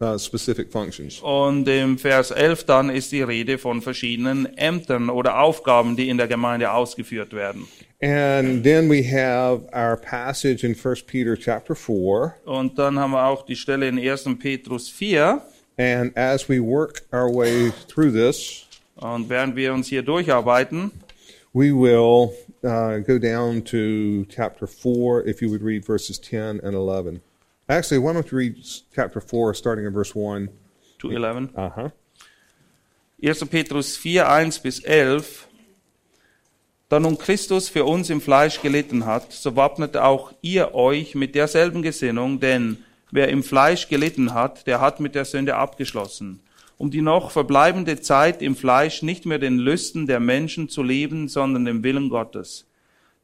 uh, 0.00 0.16
specific 0.16 0.72
functions. 0.72 1.20
Und 1.20 1.68
im 1.68 1.98
Vers 1.98 2.30
11 2.30 2.64
dann 2.64 2.88
ist 2.88 3.12
die 3.12 3.20
Rede 3.20 3.58
von 3.58 3.82
verschiedenen 3.82 4.46
Ämtern 4.56 5.10
oder 5.10 5.38
Aufgaben, 5.38 5.96
die 5.96 6.08
in 6.08 6.16
der 6.16 6.28
Gemeinde 6.28 6.72
ausgeführt 6.72 7.34
werden. 7.34 7.68
And 8.00 8.62
then 8.64 8.88
we 8.88 9.04
have 9.04 9.66
our 9.72 9.96
passage 9.96 10.64
in 10.64 10.74
1 10.74 11.06
Peter 11.06 11.36
chapter 11.36 11.74
4. 11.74 12.36
Und 12.44 12.78
dann 12.78 12.98
haben 12.98 13.12
wir 13.12 13.24
auch 13.24 13.46
die 13.46 13.56
Stelle 13.56 13.88
in 13.88 13.98
1. 13.98 14.38
Petrus 14.38 14.88
4. 14.88 15.40
And 15.78 16.16
as 16.16 16.48
we 16.48 16.60
work 16.60 17.02
our 17.12 17.28
way 17.30 17.72
through 17.88 18.12
this, 18.12 18.66
Und 18.96 19.28
während 19.28 19.56
wir 19.56 19.72
uns 19.72 19.88
hier 19.88 20.02
durcharbeiten, 20.02 20.92
we 21.52 21.72
will 21.72 22.32
uh, 22.62 23.00
go 23.00 23.18
down 23.18 23.64
to 23.64 24.24
chapter 24.28 24.66
4, 24.66 25.26
if 25.26 25.40
you 25.40 25.50
would 25.50 25.62
read 25.62 25.84
verses 25.84 26.20
10 26.20 26.60
and 26.60 26.74
11. 26.74 27.20
Actually, 27.68 27.98
why 27.98 28.12
don't 28.12 28.30
you 28.30 28.38
read 28.38 28.56
chapter 28.94 29.20
4, 29.20 29.54
starting 29.54 29.86
in 29.86 29.92
verse 29.92 30.14
1? 30.14 30.48
to 31.04 31.16
11. 31.16 31.50
Uh 31.54 31.70
huh. 31.70 31.90
1. 33.20 33.48
Petrus 33.48 33.96
4, 33.96 34.26
1 34.26 34.58
bis 34.62 34.80
11. 34.80 35.46
Da 36.90 37.00
nun 37.00 37.16
Christus 37.16 37.70
für 37.70 37.84
uns 37.84 38.10
im 38.10 38.20
Fleisch 38.20 38.60
gelitten 38.60 39.06
hat, 39.06 39.32
so 39.32 39.56
wappnet 39.56 39.96
auch 39.96 40.32
ihr 40.42 40.74
euch 40.74 41.14
mit 41.14 41.34
derselben 41.34 41.80
Gesinnung, 41.80 42.40
denn 42.40 42.76
wer 43.10 43.28
im 43.28 43.42
Fleisch 43.42 43.88
gelitten 43.88 44.34
hat, 44.34 44.66
der 44.66 44.80
hat 44.80 45.00
mit 45.00 45.14
der 45.14 45.24
Sünde 45.24 45.56
abgeschlossen, 45.56 46.40
um 46.76 46.90
die 46.90 47.00
noch 47.00 47.30
verbleibende 47.30 48.00
Zeit 48.02 48.42
im 48.42 48.54
Fleisch 48.54 49.02
nicht 49.02 49.24
mehr 49.24 49.38
den 49.38 49.58
Lüsten 49.58 50.06
der 50.06 50.20
Menschen 50.20 50.68
zu 50.68 50.82
leben, 50.82 51.28
sondern 51.28 51.64
dem 51.64 51.82
Willen 51.82 52.10
Gottes. 52.10 52.66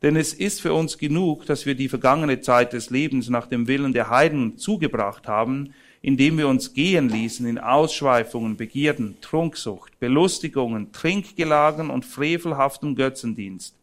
Denn 0.03 0.17
es 0.17 0.33
ist 0.33 0.63
für 0.63 0.73
uns 0.73 0.97
genug, 0.97 1.45
dass 1.45 1.67
wir 1.67 1.75
die 1.75 1.91
vergangene 1.91 2.41
Zeit 2.41 2.73
des 2.73 2.89
Lebens 2.89 3.29
nach 3.29 3.47
dem 3.47 3.69
Willen 3.69 3.93
der 3.93 4.09
Heiden 4.09 4.57
zugebracht 4.57 5.29
haben, 5.29 5.75
indem 6.03 6.39
wir 6.39 6.49
uns 6.49 6.73
gehen 6.73 7.09
ließen 7.09 7.47
in 7.47 7.59
Ausschweifungen, 7.59 8.57
Begierden, 8.57 9.17
Trunksucht, 9.21 9.99
Belustigungen, 10.01 10.93
Trinkgelagen 10.93 11.91
und 11.91 12.05
frevelhaftem 12.05 12.95
Götzendienst. 12.95 13.77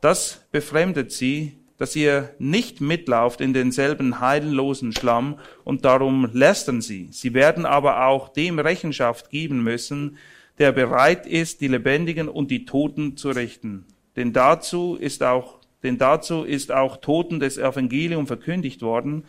Das 0.00 0.46
befremdet 0.52 1.12
sie, 1.12 1.56
dass 1.76 1.96
ihr 1.96 2.34
nicht 2.38 2.80
mitlauft 2.80 3.40
in 3.40 3.52
denselben 3.52 4.20
heidenlosen 4.20 4.92
Schlamm 4.92 5.38
und 5.64 5.84
darum 5.84 6.30
lästern 6.32 6.80
sie. 6.80 7.08
Sie 7.10 7.34
werden 7.34 7.66
aber 7.66 8.06
auch 8.06 8.28
dem 8.28 8.58
Rechenschaft 8.58 9.30
geben 9.30 9.62
müssen, 9.62 10.16
der 10.58 10.72
bereit 10.72 11.26
ist, 11.26 11.60
die 11.60 11.68
Lebendigen 11.68 12.28
und 12.28 12.50
die 12.50 12.64
Toten 12.64 13.16
zu 13.16 13.30
richten. 13.30 13.86
Denn 14.14 14.32
dazu 14.32 14.94
ist 14.94 15.22
auch, 15.24 15.58
denn 15.82 15.98
dazu 15.98 16.44
ist 16.44 16.70
auch 16.70 16.98
Toten 16.98 17.40
des 17.40 17.58
Evangelium 17.58 18.26
verkündigt 18.26 18.80
worden, 18.82 19.24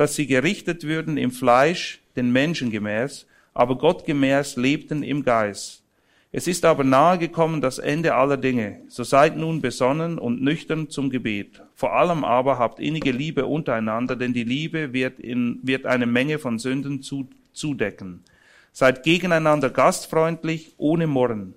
dass 0.00 0.14
sie 0.14 0.26
gerichtet 0.26 0.84
würden 0.84 1.18
im 1.18 1.30
Fleisch, 1.30 2.00
den 2.16 2.32
Menschen 2.32 2.70
gemäß, 2.70 3.26
aber 3.52 3.76
Gott 3.76 4.06
gemäß 4.06 4.56
lebten 4.56 5.02
im 5.02 5.22
Geist. 5.22 5.82
Es 6.32 6.46
ist 6.46 6.64
aber 6.64 6.84
nahe 6.84 7.18
gekommen 7.18 7.60
das 7.60 7.78
Ende 7.78 8.14
aller 8.14 8.38
Dinge. 8.38 8.80
So 8.88 9.04
seid 9.04 9.36
nun 9.36 9.60
besonnen 9.60 10.18
und 10.18 10.40
nüchtern 10.40 10.88
zum 10.88 11.10
Gebet. 11.10 11.60
Vor 11.74 11.92
allem 11.92 12.24
aber 12.24 12.56
habt 12.58 12.80
innige 12.80 13.12
Liebe 13.12 13.44
untereinander, 13.44 14.16
denn 14.16 14.32
die 14.32 14.44
Liebe 14.44 14.94
wird, 14.94 15.20
in, 15.20 15.60
wird 15.64 15.84
eine 15.84 16.06
Menge 16.06 16.38
von 16.38 16.58
Sünden 16.58 17.02
zu, 17.02 17.28
zudecken. 17.52 18.24
Seid 18.72 19.02
gegeneinander 19.02 19.68
gastfreundlich, 19.68 20.72
ohne 20.78 21.08
Murren. 21.08 21.56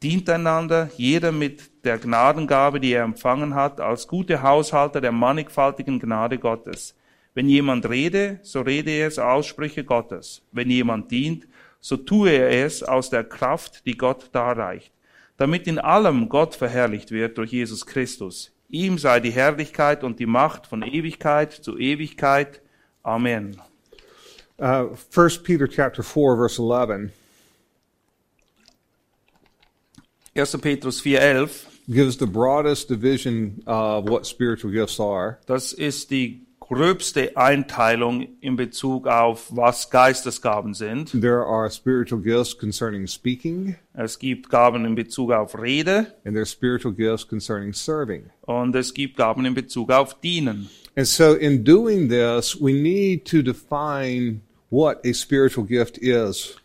Dient 0.00 0.30
einander, 0.30 0.90
jeder 0.96 1.32
mit 1.32 1.84
der 1.84 1.98
Gnadengabe, 1.98 2.78
die 2.78 2.92
er 2.92 3.02
empfangen 3.02 3.56
hat, 3.56 3.80
als 3.80 4.06
gute 4.06 4.42
Haushalter 4.42 5.00
der 5.00 5.10
mannigfaltigen 5.10 5.98
Gnade 5.98 6.38
Gottes. 6.38 6.94
Wenn 7.34 7.48
jemand 7.48 7.88
rede, 7.88 8.40
so 8.42 8.60
rede 8.60 8.90
er 8.90 9.08
es 9.08 9.18
Aussprüche 9.18 9.84
Gottes. 9.84 10.42
Wenn 10.52 10.70
jemand 10.70 11.10
dient, 11.10 11.46
so 11.80 11.96
tue 11.96 12.30
er 12.30 12.66
es 12.66 12.82
aus 12.82 13.10
der 13.10 13.24
Kraft, 13.24 13.86
die 13.86 13.96
Gott 13.96 14.30
darreicht, 14.32 14.92
damit 15.36 15.66
in 15.66 15.78
allem 15.78 16.28
Gott 16.28 16.54
verherrlicht 16.54 17.10
wird 17.10 17.38
durch 17.38 17.52
Jesus 17.52 17.86
Christus. 17.86 18.52
Ihm 18.68 18.98
sei 18.98 19.20
die 19.20 19.32
Herrlichkeit 19.32 20.04
und 20.04 20.18
die 20.18 20.26
Macht 20.26 20.66
von 20.66 20.82
Ewigkeit 20.82 21.52
zu 21.52 21.78
Ewigkeit. 21.78 22.60
Amen. 23.02 23.60
Uh, 24.58 24.94
1 25.14 25.42
Peter 25.42 25.66
chapter 25.66 26.02
4, 26.02 26.36
verse 26.36 26.60
11 26.60 27.10
1. 30.34 30.56
Petrus 30.60 31.00
4,11, 31.00 31.66
gives 31.90 32.16
the 32.18 32.26
broadest 32.26 32.88
division 32.88 33.62
of 33.66 34.08
what 34.08 34.26
spiritual 34.26 34.70
gifts 34.70 35.00
are. 35.00 35.38
das 35.46 35.72
ist 35.72 36.10
die 36.10 36.46
gröbste 36.70 37.36
Einteilung 37.36 38.28
in 38.40 38.54
Bezug 38.54 39.08
auf, 39.08 39.48
was 39.50 39.90
Geistesgaben 39.90 40.72
sind. 40.72 41.10
There 41.20 41.44
are 41.44 41.68
spiritual 41.68 42.22
gifts 42.22 42.56
concerning 42.56 43.08
speaking, 43.08 43.74
Es 43.92 44.18
gibt 44.18 44.48
Gaben 44.50 44.84
in 44.84 44.94
Bezug 44.94 45.32
auf 45.32 45.60
Rede 45.60 46.14
and 46.24 46.34
there 46.34 46.42
are 46.42 46.46
spiritual 46.46 46.94
gifts 46.94 47.26
concerning 47.26 47.72
serving. 47.72 48.30
und 48.42 48.74
es 48.76 48.94
gibt 48.94 49.16
Gaben 49.16 49.44
in 49.44 49.54
Bezug 49.54 49.90
auf 49.90 50.14
Dienen. 50.20 50.70
And 50.96 51.06
so, 51.06 51.34
in 51.34 51.64
doing 51.64 52.08
this, 52.08 52.56
we 52.60 52.72
need 52.72 53.24
to 53.26 53.42
define 53.42 54.40
what 54.70 55.04
a 55.04 55.12
spiritual 55.12 55.66
gift 55.66 55.98
is. 55.98 56.56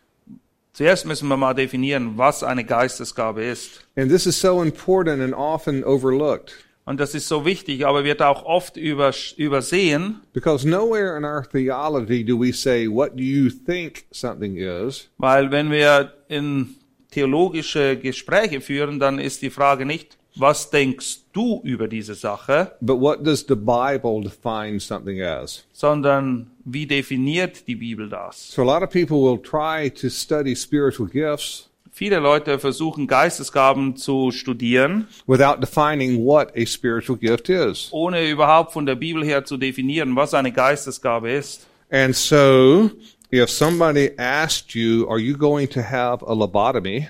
Zuerst 0.73 1.05
müssen 1.05 1.29
wir 1.29 1.37
mal 1.37 1.53
definieren, 1.53 2.17
was 2.17 2.43
eine 2.43 2.63
Geistesgabe 2.63 3.43
ist. 3.43 3.81
And 3.95 4.11
this 4.11 4.25
is 4.27 4.39
so 4.39 4.61
important 4.61 5.21
and 5.21 5.33
often 5.33 5.83
overlooked 5.83 6.53
Und 6.85 6.99
das 6.99 7.15
ist 7.15 7.27
so 7.27 7.45
wichtig, 7.45 7.85
aber 7.87 8.03
wird 8.03 8.21
auch 8.21 8.45
oft 8.45 8.77
übers- 8.77 9.35
übersehen, 9.37 10.21
because 10.33 10.67
nowhere 10.67 11.17
in 11.17 11.25
our 11.25 11.43
theology 11.49 12.23
do 12.23 12.39
we 12.39 12.53
say, 12.53 12.87
What 12.87 13.15
do 13.17 13.23
you 13.23 13.49
think 13.49 14.05
something 14.11 14.57
is? 14.57 15.09
weil 15.17 15.49
wenn 15.51 15.71
wir 15.71 16.13
in 16.27 16.75
theologische 17.11 17.97
Gespräche 17.97 18.61
führen, 18.61 18.99
dann 18.99 19.17
ist 19.19 19.41
die 19.41 19.49
Frage 19.49 19.85
nicht, 19.85 20.17
was 20.35 20.69
denkst 20.69 21.19
du 21.33 21.61
über 21.63 21.87
diese 21.87 22.13
Sache, 22.13 22.73
But 22.81 22.99
what 22.99 23.25
does 23.25 23.45
the 23.47 23.55
Bible 23.55 24.21
define 24.21 24.79
something 24.79 25.21
as? 25.21 25.65
sondern 25.71 26.51
wie 26.65 26.85
definiert 26.85 27.67
die 27.67 27.75
Bibel 27.75 28.09
das? 28.09 28.51
So, 28.51 28.61
a 28.61 28.65
lot 28.65 28.83
of 28.83 28.89
people 28.91 29.17
will 29.23 29.41
try 29.41 29.89
to 29.89 30.09
study 30.09 30.55
spiritual 30.55 31.07
gifts 31.09 31.69
Viele 31.97 32.19
Leute 32.19 32.59
versuchen 32.59 33.07
Geistesgaben 33.07 33.95
zu 33.95 34.31
studieren, 34.31 35.07
without 35.27 35.61
defining 35.61 36.25
what 36.25 36.51
a 36.53 36.65
spiritual 36.65 37.17
gift 37.17 37.47
is. 37.47 37.87
ohne 37.91 38.29
überhaupt 38.29 38.73
von 38.73 38.85
der 38.85 38.95
Bibel 38.95 39.23
her 39.23 39.45
zu 39.45 39.55
definieren, 39.55 40.13
was 40.13 40.33
eine 40.33 40.51
Geistesgabe 40.51 41.31
ist. 41.31 41.67
And 41.89 42.13
so, 42.13 42.91
if 43.31 43.49
somebody 43.49 44.11
asked 44.17 44.75
you, 44.75 45.07
Are 45.09 45.19
you 45.19 45.37
going 45.37 45.69
to 45.69 45.79
have 45.81 46.21
a 46.27 46.33
lobotomy? 46.33 47.07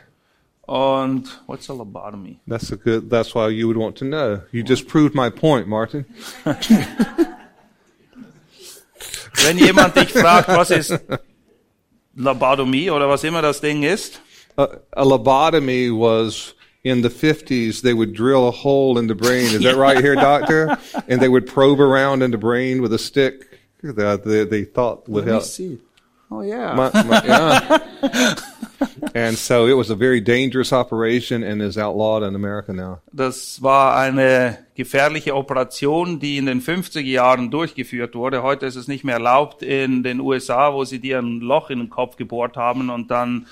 Und 0.67 1.29
what's 1.47 1.67
a 1.67 1.73
lobotomy? 1.73 2.37
That's 2.47 2.71
a 2.71 2.75
good. 2.75 3.09
That's 3.09 3.33
why 3.33 3.49
you 3.49 3.65
would 3.67 3.77
want 3.77 3.97
to 3.97 4.05
know. 4.05 4.41
You 4.51 4.61
just 4.63 4.87
proved 4.87 5.15
my 5.15 5.31
point, 5.31 5.67
Martin. 5.67 6.05
Wenn 9.43 9.57
jemand 9.57 9.95
dich 9.95 10.11
fragt, 10.11 10.47
was 10.49 10.69
ist 10.69 10.99
Lobotomie 12.15 12.91
oder 12.91 13.09
was 13.09 13.23
immer 13.23 13.41
das 13.41 13.61
Ding 13.61 13.81
ist, 13.81 14.21
A, 14.57 14.77
a 14.93 15.03
lobotomy 15.05 15.95
was 15.95 16.53
in 16.83 17.01
the 17.01 17.09
fifties. 17.09 17.81
They 17.81 17.93
would 17.93 18.13
drill 18.13 18.47
a 18.47 18.51
hole 18.51 18.97
in 18.97 19.07
the 19.07 19.15
brain. 19.15 19.45
Is 19.53 19.63
that 19.63 19.75
right 19.75 19.99
here, 19.99 20.15
doctor? 20.15 20.77
And 21.07 21.19
they 21.21 21.27
would 21.29 21.47
probe 21.47 21.79
around 21.79 22.21
in 22.23 22.31
the 22.31 22.37
brain 22.37 22.81
with 22.81 22.93
a 22.93 22.99
stick 22.99 23.59
that 23.83 24.23
they, 24.23 24.45
they 24.45 24.63
thought 24.65 25.07
would 25.09 25.27
help. 25.27 25.43
see. 25.43 25.79
Oh 26.31 26.41
yeah. 26.41 26.73
My- 26.73 27.03
my- 27.03 27.21
yeah. 27.25 28.35
and 29.13 29.37
so 29.37 29.67
it 29.67 29.73
was 29.73 29.89
a 29.89 29.95
very 29.95 30.19
dangerous 30.19 30.73
operation 30.73 31.43
and 31.43 31.61
is 31.61 31.77
outlawed 31.77 32.23
in 32.23 32.35
America 32.35 32.73
now. 32.73 32.99
das 33.13 33.61
war 33.61 33.95
eine 33.95 34.57
gefährliche 34.75 35.35
Operation, 35.35 36.19
die 36.19 36.37
in 36.37 36.45
den 36.47 36.61
50er 36.61 36.99
Jahren 37.01 37.51
durchgeführt 37.51 38.15
wurde. 38.15 38.41
Heute 38.43 38.65
ist 38.65 38.75
es 38.75 38.87
nicht 38.87 39.03
mehr 39.03 39.15
erlaubt 39.15 39.61
in 39.63 40.03
den 40.03 40.19
USA, 40.19 40.73
wo 40.73 40.83
sie 40.83 40.99
dir 40.99 41.19
ein 41.19 41.39
Loch 41.41 41.69
in 41.69 41.79
den 41.79 41.89
Kopf 41.89 42.15
gebohrt 42.17 42.57
haben 42.57 42.89
und 42.89 43.11
dann 43.11 43.45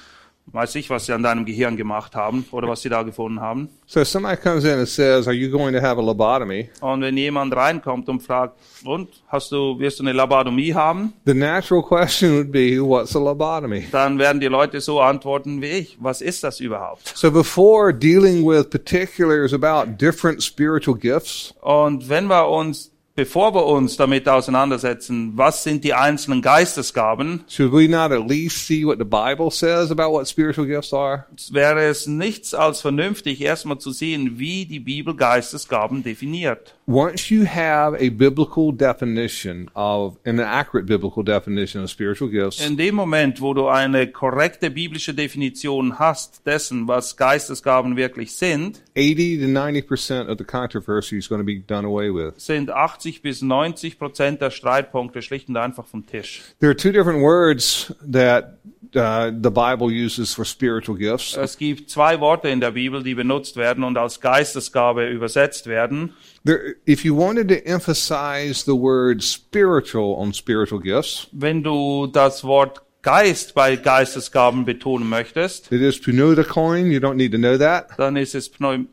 weiß 0.48 0.76
ich, 0.76 0.90
was 0.90 1.06
sie 1.06 1.14
an 1.14 1.24
deinem 1.24 1.46
Gehirn 1.46 1.78
gemacht 1.78 2.16
haben 2.16 2.46
oder 2.52 2.68
was 2.68 2.82
sie 2.82 2.90
da 2.90 3.04
gefunden 3.04 3.40
haben. 3.42 3.70
So 3.86 4.04
somebody 4.04 4.38
comes 4.38 4.64
in 4.64 4.80
and 4.80 4.88
says, 4.88 5.28
"Are 5.28 5.34
you 5.36 5.50
going 5.50 5.74
to 5.74 5.82
have 5.82 6.00
a 6.00 6.04
lobotomy?" 6.04 6.70
Und 6.82 7.02
wenn 7.02 7.18
jemand 7.18 7.56
reinkommt 7.56 8.08
und 8.10 8.22
fragt, 8.22 8.58
und 8.86 9.10
hast 9.28 9.52
du, 9.52 9.80
wirst 9.80 10.00
du 10.00 10.04
eine 10.04 10.14
Lobotomie 10.14 10.74
haben? 10.74 11.14
The 11.26 11.34
natural 11.34 11.82
question 11.82 12.34
would 12.36 12.52
be, 12.52 12.80
"What's 12.80 13.16
a 13.16 13.20
lobotomy?" 13.20 13.88
Dann 13.92 14.20
werden 14.20 14.40
die 14.40 14.48
Leute 14.48 14.80
so 14.82 15.00
antworten 15.02 15.62
wie 15.62 15.68
ich. 15.68 15.98
Was 16.00 16.22
ist 16.22 16.44
das 16.44 16.60
überhaupt? 16.60 17.14
So 17.16 17.32
before 17.32 17.94
dealing 17.94 18.46
with 18.46 18.70
particulars 18.70 19.54
about 19.54 19.98
different 19.98 20.44
spiritual 20.44 20.98
gifts, 20.98 21.54
Und 21.62 22.10
wenn 22.10 22.28
wir 22.28 22.48
uns, 22.50 22.92
bevor 23.16 23.54
wir 23.54 23.66
uns 23.66 23.96
damit 23.98 24.28
auseinandersetzen, 24.28 25.34
was 25.36 25.64
sind 25.64 25.84
die 25.84 25.94
einzelnen 25.94 26.42
Geistesgaben, 26.42 27.44
should 27.48 27.72
we 27.72 27.88
not 27.88 28.12
at 28.12 28.28
least 28.28 28.66
see 28.66 28.86
what 28.86 28.98
the 28.98 29.04
Bible 29.04 29.52
says 29.52 29.92
about 29.92 30.12
what 30.12 30.28
spiritual 30.28 30.68
gifts 30.68 30.94
are? 30.94 31.26
wäre 31.52 31.84
es 31.84 32.08
nichts 32.08 32.54
als 32.54 32.82
vernünftig, 32.82 33.42
erstmal 33.42 33.78
zu 33.78 33.92
sehen, 33.92 34.40
wie 34.40 34.66
die 34.66 34.80
Bibel 34.80 35.16
Geistesgaben 35.16 36.04
definiert. 36.04 36.76
Once 36.86 37.32
you 37.32 37.46
have 37.46 37.96
a 38.00 38.10
biblical 38.10 38.72
definition 38.72 39.70
of 39.76 40.18
an 40.26 40.40
accurate 40.40 40.86
biblical 40.86 41.24
definition 41.24 41.82
of 41.84 41.90
spiritual 41.90 42.30
gifts, 42.30 42.66
In 42.66 42.76
dem 42.78 42.96
Moment, 42.96 43.40
wo 43.42 43.54
du 43.54 43.68
eine 43.68 44.08
korrekte 44.08 44.70
biblische 44.70 45.14
Definition 45.14 45.98
hast 46.00 46.46
dessen, 46.46 46.88
was 46.88 47.16
Geistesgaben 47.16 47.96
wirklich 47.96 48.36
sind, 48.36 48.82
80 48.96 49.40
to 49.40 49.48
90% 49.48 50.30
of 50.30 50.38
the 50.38 50.44
controversy 50.44 51.18
is 51.18 51.28
going 51.30 51.40
to 51.40 51.46
be 51.46 51.60
done 51.60 51.86
away 51.88 52.10
with. 52.14 52.34
sind 52.38 52.70
80 52.70 53.22
bis 53.22 53.42
90 53.42 53.98
Prozent 53.98 54.42
der 54.42 54.52
Streitpunkte 54.52 55.22
schlicht 55.22 55.50
und 55.50 55.58
einfach 55.58 55.86
vom 55.86 56.06
Tisch. 56.06 56.42
There 56.60 56.70
are 56.70 56.76
two 56.76 56.92
different 56.92 57.22
words 57.22 57.94
that 58.12 58.58
uh, 58.96 59.32
the 59.32 59.50
Bible 59.50 59.88
uses 59.88 60.34
for 60.34 60.46
spiritual 60.46 60.98
gifts. 60.98 61.36
Es 61.38 61.58
gibt 61.58 61.90
zwei 61.90 62.20
Worte 62.20 62.50
in 62.50 62.60
der 62.60 62.72
Bibel, 62.72 63.04
die 63.04 63.16
benutzt 63.16 63.56
werden 63.56 63.84
und 63.84 63.98
als 63.98 64.20
Geistesgabe 64.20 65.08
übersetzt 65.10 65.68
werden. 65.68 66.14
There, 66.46 66.76
if 66.86 67.06
you 67.06 67.16
wanted 67.16 67.48
to 67.50 67.66
emphasize 67.66 68.66
the 68.66 68.76
word 68.76 69.24
spiritual 69.24 70.16
on 70.16 70.34
spiritual 70.34 70.82
gifts, 70.82 71.28
Wenn 71.32 71.64
du 71.64 72.08
das 72.08 72.44
Wort 72.44 72.82
Geist 73.02 73.54
bei 73.54 73.76
Geistesgaben 73.78 74.66
betonen 74.66 75.08
möchtest, 75.08 75.72
it 75.72 75.82
is 75.82 76.00
pneumacoin. 76.00 76.92
You 76.92 77.00
don't 77.00 77.16
need 77.16 77.32
to 77.32 77.38
know 77.38 77.58
that. 77.58 77.98
dann 77.98 78.18
ist 78.18 78.36
es 78.36 78.50
Pneum 78.50 78.88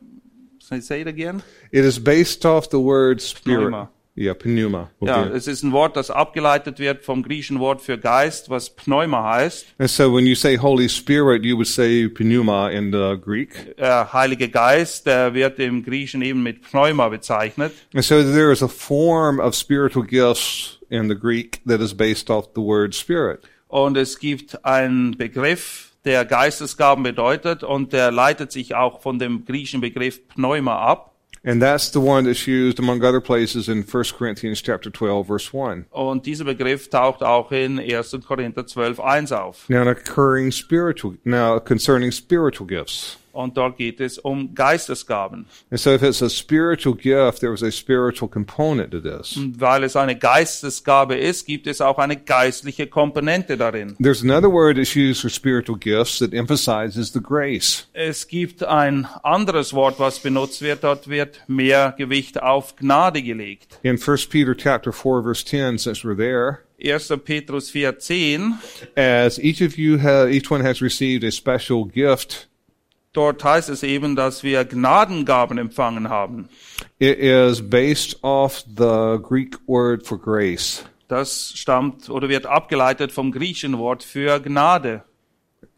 say 0.61 1.00
it 1.00 1.09
again? 1.09 1.42
It 1.73 1.85
is 1.85 1.99
based 1.99 2.45
off 2.45 2.71
the 2.71 2.78
word 2.78 3.21
spirit. 3.21 3.71
Pneuma. 3.71 3.90
Yeah, 4.17 4.35
pneuma. 4.35 4.90
Ja, 5.00 5.23
Okay. 5.23 5.37
es 5.37 5.47
ist 5.47 5.62
ein 5.62 5.73
Wort, 5.73 5.97
das 5.97 6.11
abgeleitet 6.11 6.79
wird 6.79 7.05
vom 7.05 7.23
griechischen 7.23 7.59
Wort 7.61 7.81
für 7.81 7.97
Geist, 7.97 8.50
was 8.50 8.69
Pneuma 8.71 9.23
heißt. 9.35 9.67
And 9.79 9.88
so 9.88 10.12
when 10.14 10.26
you 10.26 10.35
say 10.35 10.57
Holy 10.59 10.88
Spirit, 10.88 11.45
you 11.45 11.57
would 11.57 11.69
say 11.69 12.09
pneuma 12.09 12.69
in 12.71 12.93
the 12.93 13.17
Greek. 13.21 13.76
Der 13.79 14.12
Heilige 14.12 14.49
Geist, 14.49 15.07
der 15.07 15.33
wird 15.33 15.59
im 15.59 15.83
Griechischen 15.85 16.23
eben 16.23 16.43
mit 16.43 16.62
Pneuma 16.62 17.09
bezeichnet. 17.09 17.73
And 17.95 18.05
so 18.05 18.23
there 18.23 18.52
is 18.52 18.62
a 18.62 18.69
form 18.69 19.38
of 19.38 19.55
spiritual 19.55 20.05
gifts 20.05 20.79
in 20.90 21.09
the 21.09 21.14
Greek 21.17 21.61
that 21.67 21.81
is 21.81 21.95
based 21.97 22.29
off 22.31 22.49
the 22.55 22.61
word 22.62 22.95
spirit. 22.95 23.40
Und 23.69 23.97
es 23.97 24.19
gibt 24.19 24.64
einen 24.64 25.17
Begriff, 25.17 25.93
der 26.05 26.25
Geistesgaben 26.25 27.05
bedeutet 27.05 27.62
und 27.62 27.93
der 27.93 28.11
leitet 28.11 28.50
sich 28.50 28.75
auch 28.75 29.00
von 29.00 29.19
dem 29.19 29.45
griechischen 29.45 29.81
Begriff 29.81 30.26
Pneuma 30.29 30.76
ab. 30.79 31.10
And 31.43 31.63
that's 31.63 31.91
the 31.91 32.01
one 32.01 32.25
that's 32.25 32.47
used 32.47 32.79
among 32.79 33.03
other 33.03 33.21
places 33.21 33.69
in 33.69 33.83
1 33.83 34.05
Corinthians 34.19 34.61
chapter 34.61 34.91
12 34.91 35.27
verse 35.27 35.55
1. 35.55 35.87
Und 35.91 36.27
dieser 36.27 36.45
Begriff 36.45 36.91
taucht 36.91 37.23
auch 37.23 37.51
in 37.51 37.79
1. 37.79 38.17
Korinther 38.27 38.67
12, 38.67 39.01
1 39.01 39.33
auf. 39.33 39.69
Now 39.69 39.89
occurring 39.89 40.53
spiritual 40.53 41.17
now 41.25 41.59
concerning 41.59 42.13
spiritual 42.13 42.67
gifts. 42.67 43.17
Und 43.33 43.57
dort 43.57 43.77
geht 43.77 44.01
es 44.01 44.19
um 44.19 44.55
Geistesgaben. 44.55 45.47
And 45.71 45.81
so 45.81 45.95
if 45.95 46.03
it's 46.03 46.23
a 46.23 46.29
spiritual 46.29 46.95
gift, 46.95 47.41
there 47.41 47.53
was 47.53 47.63
a 47.63 47.71
spiritual 47.71 48.29
component 48.29 48.91
to 48.91 49.01
this. 49.01 49.37
Und 49.37 49.61
weil 49.61 49.85
es 49.85 49.97
eine 49.97 50.17
Geistesgabe 50.17 51.17
ist, 51.17 51.47
gibt 51.47 51.67
es 51.67 51.81
auch 51.81 51.99
eine 51.99 52.17
geistliche 52.17 52.87
Komponente 52.87 53.57
darin. 53.57 53.97
There's 54.01 54.23
another 54.23 54.51
word 54.51 54.77
that's 54.77 54.97
used 54.97 55.21
for 55.21 55.31
spiritual 55.31 55.79
gifts 55.79 56.19
that 56.19 56.33
emphasizes 56.33 57.13
the 57.13 57.21
grace. 57.21 57.89
Es 57.93 58.27
gibt 58.27 58.63
ein 58.65 59.07
anderes 59.23 59.73
Wort, 59.73 59.99
was 59.99 60.19
benutzt 60.19 60.63
wird. 60.63 60.85
Dort 60.85 61.09
wird 61.09 61.41
mehr 61.47 61.95
Gewicht 61.97 62.43
auf 62.43 62.77
Gnade 62.77 63.23
gelegt. 63.23 63.79
In 63.83 64.01
1 64.01 64.27
Peter 64.27 64.57
chapter 64.57 64.93
4 64.93 65.23
verse 65.23 65.45
10, 65.45 65.79
since 65.79 66.05
we're 66.05 66.17
there, 66.17 66.61
1. 66.83 67.13
Petrus 67.25 67.71
4,10, 67.71 68.59
as 68.97 69.39
each 69.39 69.61
of 69.61 69.77
you 69.77 69.99
have, 69.99 70.31
each 70.31 70.51
one 70.51 70.63
has 70.63 70.81
received 70.81 71.25
a 71.25 71.31
special 71.31 71.85
gift, 71.85 72.47
dort 73.12 73.43
heißt 73.43 73.69
es 73.69 73.83
eben, 73.83 74.17
dass 74.17 74.43
wir 74.43 74.64
Gnadengaben 74.64 75.59
empfangen 75.59 76.09
haben. 76.09 76.49
it 76.99 77.19
is 77.19 77.62
based 77.62 78.23
off 78.23 78.62
the 78.67 79.19
Greek 79.23 79.57
word 79.67 80.07
for 80.07 80.19
grace. 80.19 80.85
Das 81.09 81.52
stammt 81.57 82.09
oder 82.09 82.29
wird 82.29 82.47
abgeleitet 82.47 83.11
vom 83.11 83.33
griechischen 83.33 83.79
Wort 83.79 84.05
für 84.05 84.40
Gnade. 84.40 85.02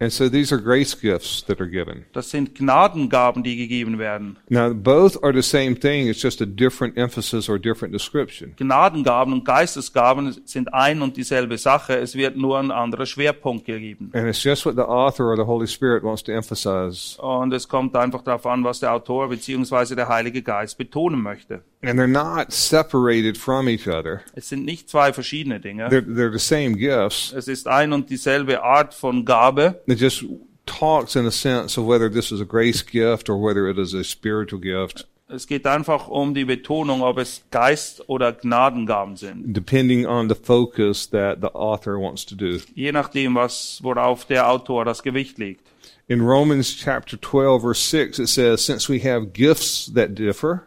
And 0.02 0.12
so 0.12 0.28
these 0.28 0.52
are 0.52 0.60
grace 0.60 1.00
gifts 1.00 1.44
that 1.44 1.60
are 1.60 1.70
given. 1.70 2.06
Das 2.12 2.28
sind 2.28 2.56
Gnadengaben, 2.56 3.44
die 3.44 3.56
gegeben 3.56 4.00
werden. 4.00 4.36
Now, 4.48 4.74
both 4.74 5.22
are 5.22 5.32
the 5.32 5.42
same 5.48 5.76
thing. 5.76 6.08
It's 6.08 6.20
just 6.20 6.42
a 6.42 6.44
different 6.44 6.98
emphasis 6.98 7.48
or 7.48 7.56
different 7.56 7.94
description. 7.94 8.54
Gnadengaben 8.56 9.32
und 9.32 9.44
Geistesgaben 9.44 10.36
sind 10.44 10.74
ein 10.74 11.02
und 11.02 11.16
dieselbe 11.16 11.56
Sache. 11.56 11.94
Es 11.94 12.16
wird 12.16 12.36
nur 12.36 12.58
ein 12.58 12.72
anderer 12.72 13.06
Schwerpunkt 13.06 13.64
gegeben. 13.64 14.10
And 14.12 14.26
it's 14.26 14.42
just 14.42 14.66
what 14.66 14.74
the 14.74 14.82
author 14.82 15.26
or 15.26 15.36
the 15.36 15.46
Holy 15.46 15.68
Spirit 15.68 16.02
wants 16.02 16.24
to 16.24 16.32
emphasize. 16.32 17.16
Und 17.22 17.52
es 17.52 17.68
kommt 17.68 17.94
einfach 17.94 18.22
darauf 18.22 18.44
an, 18.46 18.64
was 18.64 18.80
der 18.80 18.92
Autor 18.92 19.28
bzw. 19.28 19.94
der 19.94 20.08
Heilige 20.08 20.42
Geist 20.42 20.78
betonen 20.78 21.22
möchte. 21.22 21.62
And 21.84 21.98
they're 21.98 22.06
not 22.06 22.52
separated 22.52 23.36
from 23.36 23.68
each 23.68 23.88
other. 23.88 24.22
Es 24.34 24.48
sind 24.48 24.64
nicht 24.64 24.88
zwei 24.88 25.12
verschiedene 25.12 25.58
Dinge. 25.58 25.88
They're, 25.88 26.06
they're 26.06 26.32
the 26.32 26.38
same 26.38 26.76
gifts. 26.76 27.32
Es 27.32 27.48
ist 27.48 27.66
ein 27.66 27.92
und 27.92 28.08
dieselbe 28.08 28.62
Art 28.62 28.94
von 28.94 29.24
Gabe. 29.24 29.82
It 29.92 29.98
just 29.98 30.24
talks 30.66 31.16
in 31.16 31.26
a 31.26 31.30
sense 31.30 31.76
of 31.76 31.84
whether 31.86 32.08
this 32.08 32.32
is 32.32 32.40
a 32.40 32.44
grace 32.44 32.82
gift 32.82 33.28
or 33.28 33.36
whether 33.36 33.68
it 33.68 33.78
is 33.78 33.94
a 33.94 34.02
spiritual 34.04 34.60
gift, 34.60 35.06
Es 35.28 35.46
geht 35.46 35.66
einfach 35.66 36.08
um 36.08 36.34
die 36.34 36.44
Betonung, 36.44 37.00
ob 37.02 37.16
es 37.18 37.42
Geist- 37.50 38.02
oder 38.06 38.32
Gnadengaben 38.32 39.16
sind. 39.16 39.54
depending 39.54 40.04
on 40.06 40.28
the 40.28 40.34
focus 40.34 41.06
that 41.08 41.40
the 41.40 41.48
author 41.54 41.98
wants 41.98 42.24
to 42.26 42.34
do. 42.34 42.58
Je 42.74 42.92
nachdem, 42.92 43.34
was, 43.34 43.80
worauf 43.82 44.26
der 44.26 44.46
Autor 44.48 44.84
das 44.84 45.02
Gewicht 45.02 45.38
legt. 45.38 45.62
In 46.06 46.20
Romans 46.20 46.76
chapter 46.76 47.16
12 47.18 47.62
verse 47.62 47.80
6, 47.80 48.18
it 48.18 48.28
says, 48.28 48.60
since 48.64 48.88
we 48.92 48.98
have 49.00 49.32
gifts 49.32 49.90
that 49.94 50.14
differ, 50.14 50.66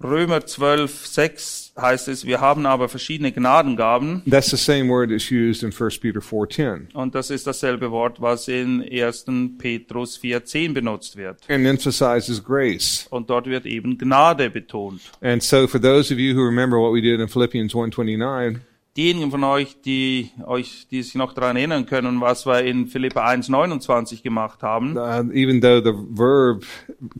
Römer 0.00 0.40
12, 0.46 1.06
6 1.06 1.61
heißt 1.80 2.08
es, 2.08 2.26
wir 2.26 2.40
haben 2.40 2.66
aber 2.66 2.88
verschiedene 2.88 3.32
Gnadengaben. 3.32 4.22
that's 4.28 4.50
the 4.50 4.56
same 4.56 4.88
word 4.90 5.10
that's 5.10 5.30
used 5.30 5.62
in 5.62 5.72
1 5.72 6.00
Peter 6.00 6.20
4.10, 6.20 6.92
Und 6.94 7.14
das 7.14 7.30
ist 7.30 7.46
dasselbe 7.46 7.90
Wort, 7.90 8.20
was 8.20 8.48
in 8.48 8.82
1. 8.82 9.24
Petrus 9.58 10.18
4,10 10.20 10.74
benutzt 10.74 11.16
wird. 11.16 11.38
and 11.48 11.66
emphasizes 11.66 12.42
grace. 12.44 13.06
Und 13.10 13.30
dort 13.30 13.46
wird 13.46 13.64
eben 13.66 13.96
Gnade 13.98 14.50
betont. 14.50 15.00
And 15.22 15.42
so 15.42 15.66
for 15.66 15.80
those 15.80 16.12
of 16.12 16.18
you 16.20 16.34
who 16.34 16.44
remember 16.44 16.78
what 16.78 16.92
we 16.92 17.00
did 17.00 17.20
in 17.20 17.28
Philippians 17.28 17.72
1.29, 17.72 18.60
Diejenigen 18.94 19.30
von 19.30 19.42
euch, 19.44 19.80
die 19.80 20.30
euch, 20.44 20.86
die 20.90 21.02
sich 21.02 21.14
noch 21.14 21.32
daran 21.32 21.56
erinnern 21.56 21.86
können, 21.86 22.20
was 22.20 22.44
wir 22.44 22.62
in 22.62 22.86
Philippa 22.86 23.26
1,29 23.26 24.22
gemacht 24.22 24.62
haben, 24.62 24.98
uh, 24.98 25.22
even 25.32 25.62
though 25.62 25.80
the 25.82 25.94
verb 26.10 26.64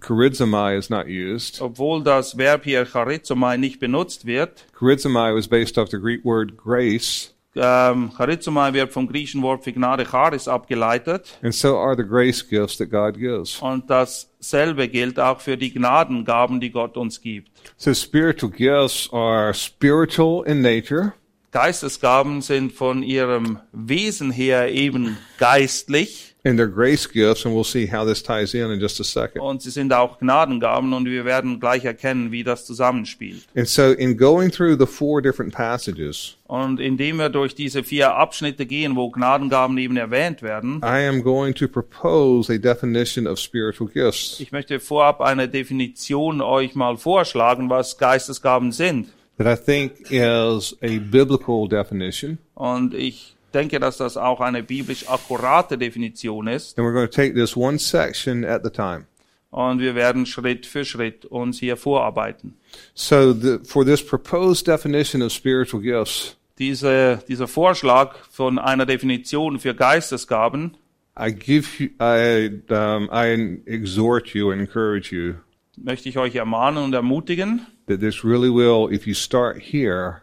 charizomai 0.00 0.76
is 0.76 0.90
not 0.90 1.06
used, 1.06 1.62
obwohl 1.62 2.02
das 2.02 2.36
Verb 2.36 2.64
hier 2.64 2.84
charizomai 2.84 3.56
nicht 3.56 3.80
benutzt 3.80 4.26
wird, 4.26 4.66
charizomai 4.78 5.34
was 5.34 5.48
based 5.48 5.78
off 5.78 5.88
the 5.88 5.98
Greek 5.98 6.22
word 6.26 6.58
grace, 6.58 7.34
ähm, 7.56 8.10
charizomai 8.18 8.74
wird 8.74 8.92
vom 8.92 9.06
griechischen 9.06 9.40
Wort 9.40 9.64
für 9.64 9.72
Gnade 9.72 10.04
charis 10.04 10.48
abgeleitet. 10.48 11.38
and 11.42 11.54
so 11.54 11.78
are 11.78 11.96
the 11.96 12.04
grace 12.06 12.46
gifts 12.46 12.76
that 12.76 12.90
God 12.90 13.18
gives. 13.18 13.58
Und 13.62 13.88
dasselbe 13.88 14.88
gilt 14.88 15.18
auch 15.18 15.40
für 15.40 15.56
die 15.56 15.72
Gnadengaben, 15.72 16.60
die 16.60 16.70
Gott 16.70 16.98
uns 16.98 17.18
gibt. 17.18 17.50
So 17.78 17.94
spiritual 17.94 18.52
gifts 18.52 19.08
are 19.10 19.54
spiritual 19.54 20.44
in 20.46 20.60
nature. 20.60 21.14
Geistesgaben 21.52 22.40
sind 22.40 22.72
von 22.72 23.02
ihrem 23.02 23.58
Wesen 23.72 24.30
her 24.30 24.72
eben 24.72 25.18
geistlich 25.38 26.32
and 26.44 26.58
they're 26.58 26.66
grace 26.66 27.06
gifts, 27.06 27.44
and 27.44 27.54
we'll 27.54 27.64
see 27.64 27.86
how 27.86 28.04
this 28.04 28.22
ties 28.22 28.54
in 28.54 28.70
in 28.70 28.80
just 28.80 28.98
a 29.00 29.04
second. 29.04 29.40
und 29.42 29.62
sie 29.62 29.70
sind 29.70 29.92
auch 29.92 30.18
Gnadengaben 30.18 30.92
und 30.92 31.04
wir 31.04 31.24
werden 31.24 31.60
gleich 31.60 31.84
erkennen, 31.84 32.32
wie 32.32 32.42
das 32.42 32.64
zusammenspielt. 32.66 33.46
And 33.54 33.68
so, 33.68 33.92
in 33.92 34.16
going 34.16 34.50
through 34.50 34.76
the 34.78 34.86
four 34.86 35.22
different 35.22 35.54
passages, 35.54 36.36
Und 36.46 36.80
indem 36.80 37.18
wir 37.18 37.28
durch 37.28 37.54
diese 37.54 37.84
vier 37.84 38.14
Abschnitte 38.14 38.66
gehen, 38.66 38.96
wo 38.96 39.10
Gnadengaben 39.10 39.78
eben 39.78 39.96
erwähnt 39.96 40.42
werden, 40.42 40.80
I 40.82 41.06
am 41.06 41.22
going 41.22 41.54
to 41.54 41.68
propose 41.68 42.52
a 42.52 42.58
definition 42.58 43.26
of 43.26 43.38
spiritual 43.38 43.88
gifts 43.88 44.40
ich 44.40 44.52
möchte 44.52 44.80
vorab 44.80 45.20
eine 45.20 45.48
Definition 45.48 46.40
euch 46.40 46.74
mal 46.74 46.96
vorschlagen, 46.96 47.70
was 47.70 47.98
Geistesgaben 47.98 48.72
sind. 48.72 49.08
That 49.42 49.58
I 49.58 49.60
think 49.60 50.10
is 50.10 50.76
a 50.82 50.98
biblical 50.98 51.68
definition. 51.68 52.38
Und 52.54 52.94
ich 52.94 53.34
denke, 53.52 53.80
dass 53.80 53.98
das 53.98 54.16
auch 54.16 54.40
eine 54.40 54.62
biblisch 54.62 55.08
akkurate 55.08 55.78
Definition 55.78 56.46
ist. 56.46 56.78
And 56.78 56.86
we're 56.86 56.92
going 56.92 57.08
to 57.08 57.14
take 57.14 57.34
this 57.34 57.56
one 57.56 57.78
section 57.78 58.44
at 58.44 58.62
the 58.64 58.70
time. 58.70 59.06
Und 59.50 59.80
wir 59.80 59.94
werden 59.94 60.24
Schritt 60.24 60.64
für 60.64 60.84
Schritt 60.84 61.26
uns 61.26 61.58
hier 61.58 61.76
vorarbeiten. 61.76 62.54
So, 62.94 63.34
the, 63.34 63.58
for 63.64 63.84
this 63.84 64.04
proposed 64.04 64.66
definition 64.66 65.22
of 65.22 65.32
spiritual 65.32 65.82
gifts, 65.82 66.36
Diese, 66.58 67.22
dieser 67.28 67.48
Vorschlag 67.48 68.14
von 68.30 68.58
einer 68.58 68.86
Definition 68.86 69.58
für 69.58 69.74
Geistesgaben, 69.74 70.76
I 71.18 71.30
give 71.30 71.66
you, 71.78 71.90
I, 72.00 72.62
um, 72.70 73.10
I 73.12 73.60
exhort 73.66 74.34
you 74.34 74.50
encourage 74.50 75.12
you 75.12 75.34
möchte 75.82 76.08
ich 76.08 76.18
euch 76.18 76.34
ermahnen 76.36 76.82
und 76.84 76.92
ermutigen. 76.94 77.66
that 77.86 78.00
this 78.00 78.24
really 78.24 78.48
will, 78.48 78.92
if 78.92 79.06
you 79.06 79.14
start 79.14 79.58
here 79.60 80.22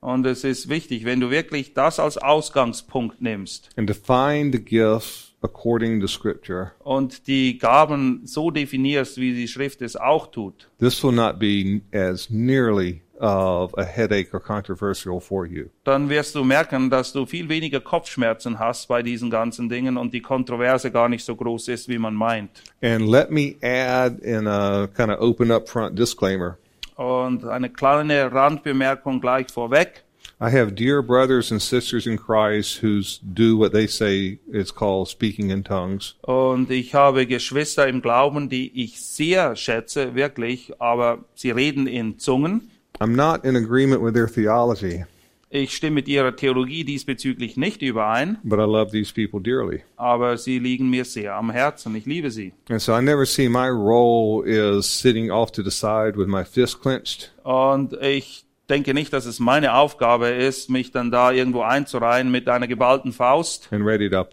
Und 0.00 0.24
es 0.24 0.44
ist 0.44 0.70
wichtig, 0.70 1.04
wenn 1.04 1.20
du 1.20 1.30
wirklich 1.30 1.74
das 1.74 2.00
als 2.00 2.16
Ausgangspunkt 2.16 3.20
nimmst 3.20 3.68
and 3.76 3.88
define 3.88 4.50
the 4.52 4.58
gifts 4.62 5.34
according 5.42 6.00
to 6.00 6.06
Scripture, 6.06 6.72
und 6.80 7.26
die 7.26 7.58
Gaben 7.58 8.22
so 8.24 8.50
definierst, 8.50 9.18
wie 9.18 9.34
die 9.34 9.48
Schrift 9.48 9.82
es 9.82 9.96
auch 9.96 10.30
tut, 10.30 10.70
this 10.78 11.02
will 11.02 11.12
not 11.12 11.38
be 11.38 11.82
as 11.92 12.30
nearly 12.30 13.02
of 13.20 13.72
a 13.76 13.84
headache 13.84 14.32
or 14.32 14.40
controversial 14.40 15.20
for 15.20 15.46
you. 15.46 15.66
dann 15.84 16.08
wirst 16.08 16.34
du 16.34 16.42
merken, 16.42 16.90
dass 16.90 17.12
du 17.12 17.26
viel 17.26 17.48
weniger 17.48 17.80
Kopfschmerzen 17.80 18.58
hast 18.58 18.88
bei 18.88 19.02
diesen 19.02 19.30
ganzen 19.30 19.68
Dingen 19.68 19.96
und 19.96 20.12
die 20.14 20.22
Kontroverse 20.22 20.90
gar 20.90 21.08
nicht 21.08 21.24
so 21.24 21.36
groß 21.36 21.68
ist, 21.68 21.88
wie 21.88 21.98
man 21.98 22.14
meint. 22.14 22.50
And 22.82 23.06
let 23.08 23.30
me 23.30 23.56
add 23.62 24.22
in 24.22 24.46
a 24.46 24.86
kind 24.88 25.10
of 25.10 25.20
open 25.20 25.50
up 25.50 25.68
front 25.68 25.98
disclaimer. 25.98 26.56
Und 26.96 27.44
eine 27.46 27.70
kleine 27.70 28.32
Randbemerkung 28.32 29.20
gleich 29.20 29.48
vorweg. 29.50 30.04
I 30.42 30.50
have 30.50 30.74
dear 30.74 31.02
brothers 31.02 31.52
and 31.52 31.60
sisters 31.60 32.06
in 32.06 32.16
Christ 32.16 32.82
who 32.82 33.02
do 33.22 33.58
what 33.58 33.72
they 33.72 33.86
say 33.86 34.38
is 34.50 34.74
called 34.74 35.08
speaking 35.08 35.50
in 35.50 35.62
tongues. 35.62 36.16
Und 36.22 36.70
ich 36.70 36.94
habe 36.94 37.26
Geschwister 37.26 37.86
im 37.86 38.00
Glauben, 38.00 38.48
die 38.48 38.82
ich 38.82 39.00
sehr 39.02 39.54
schätze, 39.56 40.14
wirklich, 40.14 40.72
aber 40.78 41.24
sie 41.34 41.50
reden 41.50 41.86
in 41.86 42.18
Zungen. 42.18 42.70
I'm 43.00 43.16
not 43.16 43.44
in 43.44 43.56
agreement 43.56 44.02
with 44.02 44.12
their 44.14 44.28
theology, 44.28 45.04
Ich 45.52 45.74
stimme 45.74 45.94
mit 45.96 46.06
ihrer 46.06 46.36
Theologie 46.36 46.84
diesbezüglich 46.84 47.56
nicht 47.56 47.82
überein, 47.82 48.38
but 48.44 48.60
I 48.60 48.64
love 48.70 48.92
these 48.92 49.12
people 49.12 49.40
dearly. 49.40 49.82
aber 49.96 50.36
sie 50.36 50.58
liegen 50.60 50.88
mir 50.90 51.04
sehr 51.04 51.34
am 51.34 51.50
Herzen. 51.50 51.94
Ich 51.96 52.06
liebe 52.06 52.30
sie. 52.30 52.52
And 52.68 52.80
so 52.80 52.96
I 52.96 53.02
never 53.02 53.26
see 53.26 53.48
my 53.48 53.68
role 53.68 54.46
is 54.46 54.86
sitting 54.86 55.30
off 55.30 55.50
to 55.52 55.62
the 55.62 55.70
side 55.70 56.12
with 56.16 56.28
my 56.28 56.44
fist 56.44 56.80
clenched 56.80 57.32
Und 57.42 57.94
ich 58.00 58.44
denke 58.68 58.94
nicht, 58.94 59.12
dass 59.12 59.26
es 59.26 59.40
meine 59.40 59.74
Aufgabe 59.74 60.28
ist, 60.28 60.70
mich 60.70 60.92
dann 60.92 61.10
da 61.10 61.32
irgendwo 61.32 61.62
einzureihen 61.62 62.30
mit 62.30 62.48
einer 62.48 62.68
geballten 62.68 63.12
Faust. 63.12 63.66
and 63.72 63.84
ready 63.84 64.08
to 64.08 64.26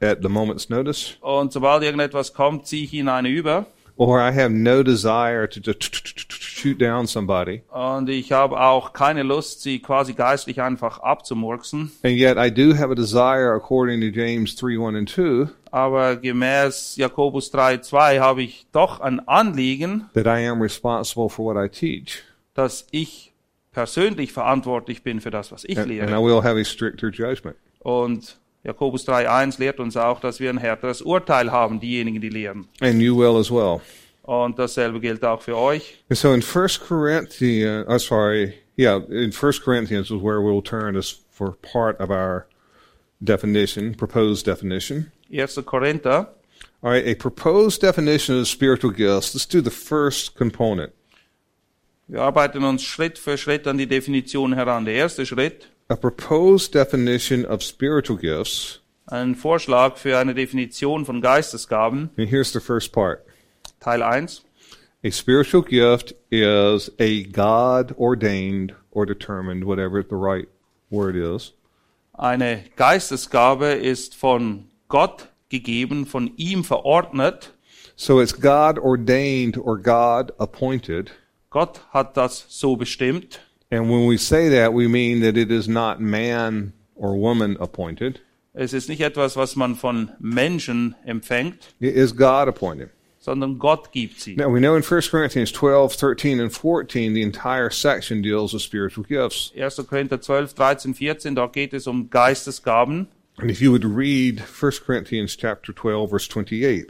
at 0.00 0.18
the 0.22 0.28
moment's 0.28 0.68
notice. 0.68 1.16
Und 1.22 1.52
sobald 1.52 1.82
irgendetwas 1.82 2.34
kommt, 2.34 2.66
ziehe 2.66 2.84
ich 2.84 2.92
ihn 2.92 3.08
eine 3.08 3.30
über. 3.30 3.66
Or 3.98 4.20
I 4.20 4.30
have 4.30 4.50
no 4.50 4.82
desire 4.82 5.46
to 5.48 5.60
just 5.60 6.30
shoot 6.30 6.78
down 6.78 7.06
somebody. 7.06 7.62
Und 7.70 8.10
ich 8.10 8.32
habe 8.32 8.60
auch 8.60 8.92
keine 8.92 9.22
Lust, 9.22 9.62
sie 9.62 9.78
quasi 9.80 10.12
geistlich 10.12 10.60
einfach 10.60 10.98
abzumurksen. 10.98 11.90
And 12.02 12.18
yet 12.18 12.36
I 12.36 12.50
do 12.50 12.76
have 12.76 12.90
a 12.90 12.94
desire, 12.94 13.54
according 13.54 14.00
to 14.02 14.08
James 14.08 14.54
3 14.56 14.78
1 14.78 14.96
and 14.96 15.08
2, 15.08 15.48
Aber 15.70 16.16
gemäß 16.16 16.96
Jakobus 16.96 17.52
3,2 17.52 18.20
habe 18.20 18.42
ich 18.42 18.66
doch 18.72 19.00
ein 19.00 19.26
Anliegen, 19.26 20.10
that 20.14 20.26
I 20.26 20.46
am 20.46 20.60
responsible 20.60 21.28
for 21.28 21.54
what 21.54 21.56
I 21.56 21.68
teach. 21.68 22.22
dass 22.54 22.86
ich 22.90 23.32
persönlich 23.72 24.32
verantwortlich 24.32 25.02
bin 25.02 25.20
für 25.20 25.30
das, 25.30 25.52
was 25.52 25.64
ich 25.64 25.78
And, 25.78 25.90
and 25.90 26.10
I 26.10 26.16
will 26.22 26.42
have 26.42 26.58
a 26.58 26.64
stricter 26.64 27.08
judgment. 27.08 27.56
Und 27.80 28.38
Jakobus 28.66 29.06
3,1 29.06 29.60
lehrt 29.60 29.78
uns 29.78 29.96
auch, 29.96 30.18
dass 30.18 30.40
wir 30.40 30.50
ein 30.50 30.58
härteres 30.58 31.00
Urteil 31.00 31.52
haben, 31.52 31.78
diejenigen, 31.78 32.20
die 32.20 32.28
lehren. 32.28 32.66
And 32.80 33.00
you 33.00 33.16
will 33.16 33.38
as 33.38 33.48
well. 33.48 33.80
Und 34.22 34.58
dasselbe 34.58 34.98
gilt 34.98 35.24
auch 35.24 35.40
für 35.40 35.56
euch. 35.56 35.98
And 36.10 36.18
so 36.18 36.32
in 36.32 36.42
1 36.42 36.80
Corinthians, 36.80 37.86
I'm 37.86 38.00
sorry, 38.00 38.54
yeah, 38.76 38.96
in 39.08 39.32
1 39.32 39.62
Corinthians 39.62 40.10
is 40.10 40.20
where 40.20 40.40
we'll 40.40 40.62
turn 40.62 40.96
as 40.96 41.20
for 41.30 41.56
part 41.62 42.00
of 42.00 42.10
our 42.10 42.46
definition, 43.22 43.94
proposed 43.94 44.46
definition. 44.46 45.12
1. 45.30 45.64
Korinther, 45.64 46.28
All 46.82 46.90
right, 46.90 47.06
a 47.06 47.14
proposed 47.14 47.80
definition 47.80 48.38
of 48.38 48.48
spiritual 48.48 48.90
gifts. 48.90 49.34
Let's 49.34 49.46
do 49.46 49.60
the 49.60 49.70
first 49.70 50.34
component. 50.34 50.92
wir 52.08 52.22
arbeiten 52.22 52.64
uns 52.64 52.82
Schritt 52.82 53.18
für 53.18 53.36
Schritt 53.38 53.66
an 53.66 53.78
die 53.78 53.86
Definition 53.86 54.54
heran. 54.54 54.84
Der 54.84 54.94
erste 54.94 55.24
Schritt, 55.26 55.68
A 55.88 55.96
proposed 55.96 56.72
definition 56.72 57.44
of 57.44 57.62
spiritual 57.62 58.18
gifts. 58.18 58.80
ein 59.08 59.36
Vorschlag 59.36 59.98
für 59.98 60.18
eine 60.18 60.34
Definition 60.34 61.04
von 61.04 61.20
Geistesgaben, 61.20 62.10
And 62.18 62.28
here's 62.28 62.52
the 62.52 62.58
first 62.60 62.92
part. 62.92 63.24
Teil 63.78 64.02
1. 64.02 64.42
A 65.04 65.10
spiritual 65.10 65.62
gift 65.62 66.12
is 66.28 66.90
a 66.98 67.22
God 67.22 67.94
ordained 67.96 68.74
or 68.90 69.06
determined, 69.06 69.64
whatever 69.64 70.02
the 70.02 70.16
right 70.16 70.48
word 70.90 71.14
is, 71.14 71.52
Eine 72.14 72.64
Geistesgabe 72.76 73.74
ist 73.74 74.16
von 74.16 74.64
Gott 74.88 75.28
gegeben, 75.50 76.06
von 76.06 76.32
ihm 76.36 76.64
verordnet. 76.64 77.52
So 77.94 78.20
it's 78.20 78.32
God 78.32 78.78
ordained 78.78 79.56
or 79.56 79.78
God 79.78 80.32
appointed. 80.38 81.12
Gott 81.50 81.80
hat 81.92 82.16
das 82.16 82.44
so 82.48 82.74
bestimmt. 82.76 83.40
And 83.76 83.90
when 83.90 84.06
we 84.06 84.16
say 84.16 84.48
that, 84.48 84.72
we 84.72 84.88
mean 84.88 85.20
that 85.20 85.36
it 85.36 85.50
is 85.50 85.68
not 85.68 86.00
man 86.00 86.72
or 86.94 87.14
woman 87.14 87.58
appointed. 87.60 88.20
Es 88.54 88.72
ist 88.72 88.88
nicht 88.88 89.02
etwas, 89.02 89.36
was 89.36 89.54
man 89.54 89.74
von 89.74 90.12
Menschen 90.18 90.94
empfängt, 91.06 91.74
It 91.78 91.94
is 91.94 92.12
God 92.16 92.48
appointed. 92.48 92.88
sondern 93.20 93.58
Gott 93.58 93.92
gibt 93.92 94.18
sie. 94.20 94.34
Now 94.34 94.48
we 94.48 94.60
know 94.60 94.76
in 94.76 94.82
1 94.82 95.10
Corinthians 95.10 95.52
12, 95.52 95.92
13, 95.92 96.40
and 96.40 96.50
14, 96.50 97.12
the 97.12 97.20
entire 97.22 97.68
section 97.68 98.22
deals 98.22 98.54
with 98.54 98.62
spiritual 98.62 99.04
gifts. 99.04 99.52
1. 99.54 99.86
Korinther 99.86 100.16
12, 100.16 100.52
13, 100.52 100.94
14, 100.94 101.34
dort 101.34 101.52
geht 101.52 101.74
es 101.74 101.86
um 101.86 102.08
Geistesgaben. 102.08 103.08
And 103.38 103.50
if 103.50 103.60
you 103.60 103.70
would 103.72 103.84
read 103.84 104.40
1 104.40 104.72
Corinthians 104.86 105.36
chapter 105.36 105.74
12, 105.74 106.08
verse 106.08 106.26
28. 106.26 106.86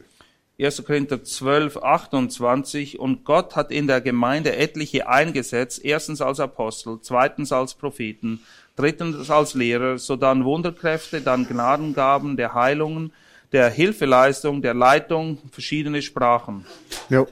1. 0.58 0.84
Korinther 0.84 1.22
12, 1.22 1.76
28. 1.76 2.98
Und 2.98 3.24
Gott 3.24 3.56
hat 3.56 3.70
in 3.70 3.86
der 3.86 4.00
Gemeinde 4.00 4.56
etliche 4.56 5.08
eingesetzt, 5.08 5.84
erstens 5.84 6.22
als 6.22 6.40
Apostel, 6.40 6.98
zweitens 7.02 7.52
als 7.52 7.74
Propheten, 7.74 8.40
drittens 8.74 9.30
als 9.30 9.54
Lehrer, 9.54 9.98
sodann 9.98 10.44
Wunderkräfte, 10.44 11.20
dann 11.20 11.46
Gnadengaben 11.46 12.36
der 12.36 12.54
Heilungen, 12.54 13.12
der 13.52 13.68
Hilfeleistung, 13.68 14.62
der 14.62 14.74
Leitung, 14.74 15.38
verschiedene 15.50 16.00
Sprachen. 16.00 16.64
Now, 17.10 17.26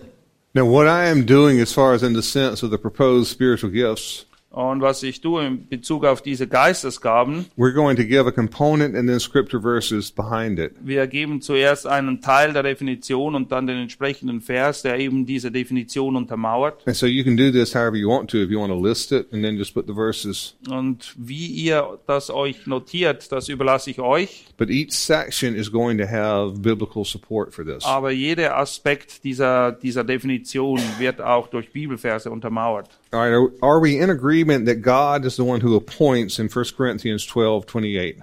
now 0.52 0.66
what 0.66 0.86
I 0.86 1.10
am 1.10 1.24
doing 1.26 1.60
as 1.60 1.72
far 1.72 1.94
as 1.94 2.02
in 2.02 2.14
the 2.14 2.22
sense 2.22 2.64
of 2.64 2.70
the 2.70 2.78
proposed 2.78 3.30
spiritual 3.30 3.72
gifts, 3.72 4.26
Und 4.54 4.82
was 4.82 5.02
ich 5.02 5.20
tue 5.20 5.44
in 5.44 5.68
Bezug 5.68 6.04
auf 6.04 6.22
diese 6.22 6.46
Geistesgaben, 6.46 7.46
we're 7.56 7.72
going 7.72 7.96
to 7.96 8.04
give 8.04 8.28
a 8.28 8.30
component 8.30 8.94
and 8.94 9.08
then 9.08 9.18
scripture 9.18 9.60
verses 9.60 10.12
behind 10.12 10.60
it. 10.60 10.74
wir 10.80 11.08
geben 11.08 11.40
zuerst 11.40 11.88
einen 11.88 12.20
Teil 12.20 12.52
der 12.52 12.62
Definition 12.62 13.34
und 13.34 13.50
dann 13.50 13.66
den 13.66 13.78
entsprechenden 13.78 14.40
Vers, 14.40 14.82
der 14.82 15.00
eben 15.00 15.26
diese 15.26 15.50
Definition 15.50 16.14
untermauert. 16.14 16.86
And 16.86 16.94
so 16.94 17.06
you 17.06 17.24
can 17.24 17.36
do 17.36 17.50
this 17.50 17.74
however 17.74 17.96
you 17.96 18.08
want 18.08 18.30
to. 18.30 18.36
If 18.36 18.50
you 18.50 18.60
want 18.60 18.72
to 18.72 18.80
list 18.80 19.10
it 19.10 19.26
and 19.32 19.42
then 19.42 19.56
just 19.56 19.74
put 19.74 19.88
the 19.88 19.94
verses. 19.94 20.54
Und 20.70 21.12
wie 21.18 21.46
ihr 21.46 21.98
das 22.06 22.30
euch 22.30 22.68
notiert, 22.68 23.32
das 23.32 23.48
überlasse 23.48 23.90
ich 23.90 23.98
euch. 23.98 24.46
But 24.56 24.70
each 24.70 24.92
section 24.92 25.56
is 25.56 25.72
going 25.72 25.98
to 25.98 26.06
have 26.06 26.60
biblical 26.60 27.04
support 27.04 27.52
for 27.52 27.64
this. 27.64 27.84
Aber 27.84 28.12
jeder 28.12 28.56
Aspekt 28.56 29.24
dieser, 29.24 29.72
dieser 29.72 30.04
Definition 30.04 30.80
wird 30.98 31.20
auch 31.20 31.48
durch 31.48 31.72
Bibelverse 31.72 32.30
untermauert. 32.30 32.88
All 33.10 33.20
right, 33.20 33.32
are, 33.32 33.50
are 33.60 33.80
we 33.80 33.98
in 33.98 34.10
agreement 34.10 34.43
that 34.66 34.82
God 34.82 35.24
is 35.24 35.36
the 35.36 35.44
one 35.44 35.60
who 35.60 35.76
appoints 35.76 36.38
in 36.38 36.48
1 36.48 36.64
Corinthians 36.76 37.26
12, 37.26 37.66
28? 37.66 38.22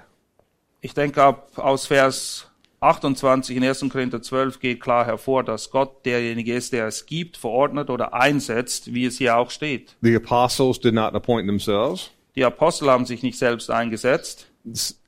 Ich 0.81 0.93
denke, 0.93 1.21
ab 1.21 1.51
aus 1.57 1.85
Vers 1.85 2.47
28 2.81 3.57
in 3.57 3.63
1. 3.63 3.89
Korinther 3.89 4.21
12 4.21 4.59
geht 4.59 4.81
klar 4.81 5.05
hervor, 5.05 5.43
dass 5.43 5.69
Gott 5.69 6.03
derjenige 6.05 6.55
ist, 6.55 6.73
der 6.73 6.87
es 6.87 7.05
gibt, 7.05 7.37
verordnet 7.37 7.91
oder 7.91 8.13
einsetzt, 8.13 8.93
wie 8.93 9.05
es 9.05 9.19
hier 9.19 9.37
auch 9.37 9.51
steht. 9.51 9.95
The 10.01 10.15
apostles 10.15 10.79
did 10.79 10.95
not 10.95 11.13
appoint 11.13 11.47
themselves. 11.47 12.09
Die 12.35 12.43
Apostel 12.43 12.89
haben 12.89 13.05
sich 13.05 13.21
nicht 13.21 13.37
selbst 13.37 13.69
eingesetzt. 13.69 14.47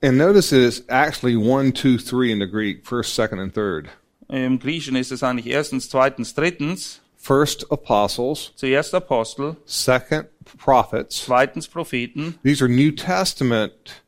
And 0.01 0.17
notice 0.17 0.49
that 0.49 0.61
it's 0.61 0.83
actually 0.87 1.35
one, 1.35 1.73
two, 1.73 1.97
three 1.97 2.31
in 2.31 2.39
the 2.39 2.47
Greek, 2.47 2.85
first, 2.85 3.15
second, 3.15 3.39
and 3.39 3.53
third. 3.53 3.87
Im 4.29 4.59
Griechischen 4.59 4.95
ist 4.95 5.11
es 5.11 5.23
eigentlich 5.23 5.47
erstens, 5.47 5.89
zweitens, 5.89 6.33
drittens. 6.33 7.01
First, 7.23 7.71
apostles. 7.71 8.51
Zuerst 8.57 8.93
Apostel, 8.93 9.55
Second, 9.63 10.27
prophets. 10.57 11.23
zweitens 11.23 11.69
Propheten. 11.69 12.37
These 12.43 12.61
are 12.61 12.67
New 12.67 12.91
Testament 12.91 14.03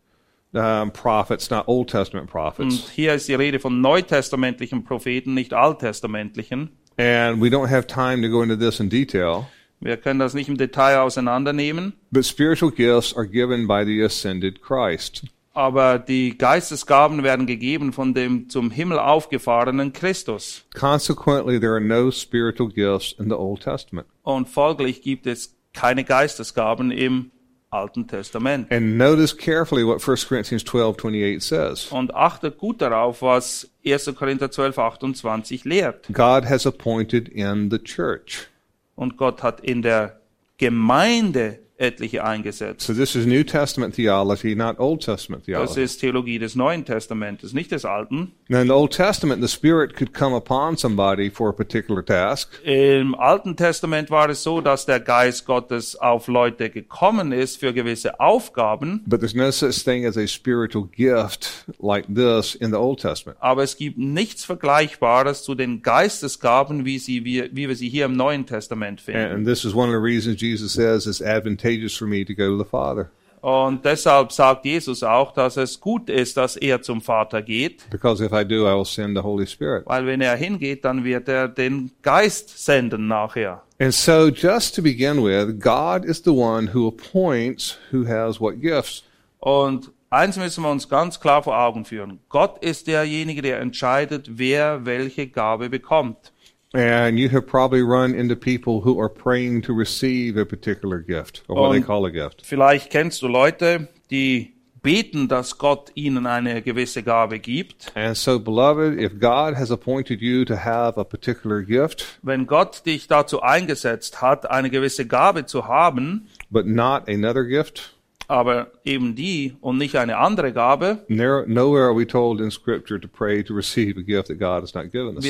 um, 0.52 0.92
prophets, 0.92 1.50
not 1.50 1.66
Old 1.70 1.90
Testament 1.90 2.30
prophets. 2.30 2.76
Und 2.76 2.92
hier 2.94 3.14
ist 3.14 3.30
die 3.30 3.36
Rede 3.36 3.62
von 3.62 3.80
neutestamentlichen 3.80 4.84
Propheten, 4.84 5.34
nicht 5.34 5.54
alttestamentlichen. 5.54 6.72
And 6.98 7.42
we 7.42 7.48
don't 7.48 7.70
have 7.70 7.88
time 7.88 8.22
to 8.22 8.28
go 8.28 8.42
into 8.42 8.58
this 8.58 8.82
in 8.82 8.90
detail. 8.90 9.48
Wir 9.80 9.96
können 9.96 10.20
das 10.20 10.34
nicht 10.34 10.50
im 10.50 10.58
Detail 10.58 10.98
auseinandernehmen. 10.98 11.94
But 12.12 12.26
spiritual 12.26 12.70
gifts 12.70 13.16
are 13.16 13.26
given 13.26 13.66
by 13.66 13.86
the 13.86 14.04
ascended 14.04 14.62
Christ. 14.62 15.24
Aber 15.56 16.00
die 16.00 16.38
Geistesgaben 16.38 17.24
werden 17.24 17.48
gegeben 17.48 17.94
von 17.94 18.14
dem 18.14 18.50
zum 18.50 18.72
Himmel 18.72 19.00
aufgefahrenen 19.00 19.94
Christus. 19.94 20.66
Consequently, 20.74 21.60
there 21.60 21.72
are 21.72 21.82
no 21.82 22.12
spiritual 22.12 22.70
gifts 22.70 23.16
in 23.18 23.30
the 23.30 23.36
Old 23.36 23.62
Testament. 23.62 24.06
Und 24.24 24.50
folglich 24.50 25.02
gibt 25.02 25.26
es 25.28 25.56
keine 25.74 26.04
Geistesgaben 26.04 26.92
im 26.92 27.32
Alten 27.70 28.08
Testament. 28.08 28.72
And 28.72 28.98
notice 28.98 29.36
carefully 29.36 29.86
what 29.86 30.06
1 30.06 30.28
Corinthians 30.28 30.64
12, 30.66 30.98
28 30.98 31.42
says. 31.42 31.88
Und 31.92 32.14
achtet 32.14 32.58
gut 32.58 32.82
darauf, 32.82 33.22
was 33.22 33.70
1. 33.86 34.14
Korinther 34.16 34.52
12, 34.52 34.78
28 34.78 35.64
lehrt. 35.66 36.08
God 36.12 36.46
has 36.50 36.66
appointed 36.66 37.30
in 37.30 37.70
the 37.72 37.80
church. 37.80 38.48
Und 38.96 39.18
Gott 39.18 39.42
hat 39.42 39.62
in 39.62 39.82
der 39.82 40.20
Gemeinde 40.58 41.60
etliche 41.78 42.24
eingesetzt. 42.24 42.82
So 42.88 42.94
this 42.94 43.16
is 43.16 43.26
New 43.26 43.44
Testament 43.44 43.96
theology, 43.96 44.56
not 44.56 44.80
Old 44.80 45.04
Testament 45.04 45.42
Das 45.42 45.74
theology. 45.74 45.82
ist 45.84 46.00
Theologie 46.00 46.40
des 46.40 46.56
Neuen 46.56 46.86
Testamentes, 46.86 47.52
nicht 47.54 47.72
des 47.72 47.84
Alten. 47.84 48.32
Now 48.48 48.60
in 48.62 48.68
the 48.68 48.74
Old 48.74 48.94
Testament, 48.94 49.42
the 49.42 49.50
Spirit 49.50 49.94
could 49.96 50.14
come 50.14 50.34
upon 50.36 50.78
somebody 50.78 51.30
for 51.30 51.50
a 51.50 51.52
particular 51.52 52.04
task, 52.06 52.50
Im 52.64 53.14
Alten 53.16 53.58
Testament 53.58 54.10
war 54.10 54.30
es 54.30 54.42
so, 54.44 54.62
dass 54.62 54.86
der 54.86 55.02
Geist 55.02 55.46
Gottes 55.46 55.96
auf 55.98 56.28
Leute 56.28 56.70
gekommen 56.70 57.32
ist 57.34 57.58
für 57.60 57.74
gewisse 57.74 58.20
Aufgaben, 58.22 59.04
but 59.06 59.20
there's 59.20 59.36
no 59.36 59.52
such 59.52 59.84
thing 59.84 60.06
as 60.06 60.18
a 60.18 60.28
spiritual 60.28 60.88
gift 60.96 61.66
like 61.80 62.06
this 62.08 62.56
in 62.56 62.70
the 62.72 62.78
Old 62.78 63.02
Testament. 63.02 63.38
aber 63.42 63.64
es 63.64 63.76
gibt 63.76 63.98
nichts 63.98 64.46
Vergleichbares 64.46 65.44
zu 65.44 65.56
den 65.56 65.82
Geistesgaben, 65.82 66.86
wie, 66.86 67.00
sie, 67.00 67.26
wie, 67.26 67.50
wie 67.52 67.68
wir 67.68 67.76
sie 67.76 67.90
hier 67.90 68.06
im 68.06 68.14
Neuen 68.16 68.46
Testament 68.46 69.02
finden. 69.02 69.34
and 69.34 69.46
this 69.46 69.66
is 69.66 69.74
one 69.74 69.90
of 69.90 69.94
the 69.94 70.02
reasons 70.02 70.40
Jesus 70.42 70.72
says 70.74 71.06
it's 71.06 71.22
advantageous 71.22 71.65
for 71.98 72.08
me 72.08 72.24
to 72.26 72.34
go 72.34 72.58
to 72.58 72.64
the 72.64 72.70
Father. 72.70 73.10
Und 73.42 73.86
deshalb 73.86 74.32
sagt 74.32 74.66
Jesus 74.66 75.04
auch, 75.04 75.32
dass 75.32 75.56
es 75.58 75.80
gut 75.80 76.10
ist, 76.10 76.36
dass 76.36 76.56
er 76.58 76.82
zum 76.82 77.00
Vater 77.00 77.44
geht, 77.44 77.88
Because 77.92 78.24
if 78.26 78.32
I 78.32 78.44
do, 78.44 78.66
I 78.68 78.76
will 78.76 78.86
send 78.86 79.16
the 79.16 79.22
Holy 79.22 79.46
Spirit. 79.46 79.84
weil 79.86 80.08
wenn 80.08 80.20
er 80.22 80.36
hingeht, 80.36 80.84
dann 80.84 81.04
wird 81.04 81.28
er 81.28 81.48
den 81.48 81.92
Geist 82.02 82.58
senden 82.66 83.08
nachher. 83.08 83.62
And 83.78 83.94
so, 83.94 84.30
just 84.30 84.76
to 84.78 84.82
begin 84.82 85.24
with, 85.24 85.60
God 85.60 86.06
is 86.06 86.24
the 86.24 86.32
one 86.32 86.74
who 86.74 86.88
appoints 86.88 87.78
who 87.92 88.08
has 88.08 88.40
what 88.42 88.60
gifts. 88.62 89.04
Und 89.40 89.92
eins 90.10 90.38
müssen 90.38 90.64
wir 90.64 90.72
uns 90.72 90.90
ganz 90.90 91.20
klar 91.20 91.44
vor 91.44 91.56
Augen 91.60 91.86
führen. 91.86 92.20
Gott 92.30 92.64
ist 92.64 92.88
derjenige, 92.88 93.44
der 93.44 93.60
entscheidet, 93.60 94.40
wer 94.40 94.86
welche 94.88 95.28
Gabe 95.28 95.70
bekommt. 95.70 96.32
And 96.76 97.18
you 97.18 97.30
have 97.30 97.48
probably 97.48 97.82
run 97.82 98.14
into 98.14 98.36
people 98.36 98.82
who 98.84 99.00
are 99.00 99.10
praying 99.10 99.62
to 99.64 99.74
receive 99.74 100.38
a 100.38 100.46
particular 100.46 101.00
gift, 101.00 101.44
or 101.48 101.56
what 101.56 101.72
they 101.72 101.78
Und- 101.78 101.86
call 101.86 102.06
a 102.06 102.12
gift. 102.12 102.42
Vielleicht 102.46 102.90
kennst 102.92 103.22
du 103.22 103.28
Leute, 103.28 103.88
die 104.12 104.52
beten, 104.84 105.28
dass 105.28 105.58
Gott 105.58 105.92
ihnen 105.96 106.28
eine 106.28 106.62
gewisse 106.62 107.02
Gabe 107.02 107.40
gibt. 107.40 107.92
And 107.96 108.16
so, 108.16 108.40
beloved, 108.40 109.00
if 109.00 109.20
God 109.20 109.56
has 109.56 109.72
appointed 109.72 110.22
you 110.22 110.46
to 110.46 110.56
have 110.58 111.00
a 111.00 111.04
particular 111.04 111.64
gift, 111.64 112.20
Wenn 112.22 112.46
Gott 112.46 112.86
dich 112.86 113.08
dazu 113.08 113.42
eingesetzt 113.42 114.22
hat, 114.22 114.50
eine 114.52 114.70
gewisse 114.70 115.08
Gabe 115.08 115.46
zu 115.48 115.68
haben, 115.68 116.28
but 116.52 116.68
not 116.68 117.08
another 117.10 117.46
gift, 117.46 117.95
aber 118.28 118.72
eben 118.84 119.16
die 119.16 119.56
und 119.62 119.78
nicht 119.78 119.96
eine 119.96 120.18
andere 120.18 120.54
Gabe, 120.54 121.06
wir 121.08 121.46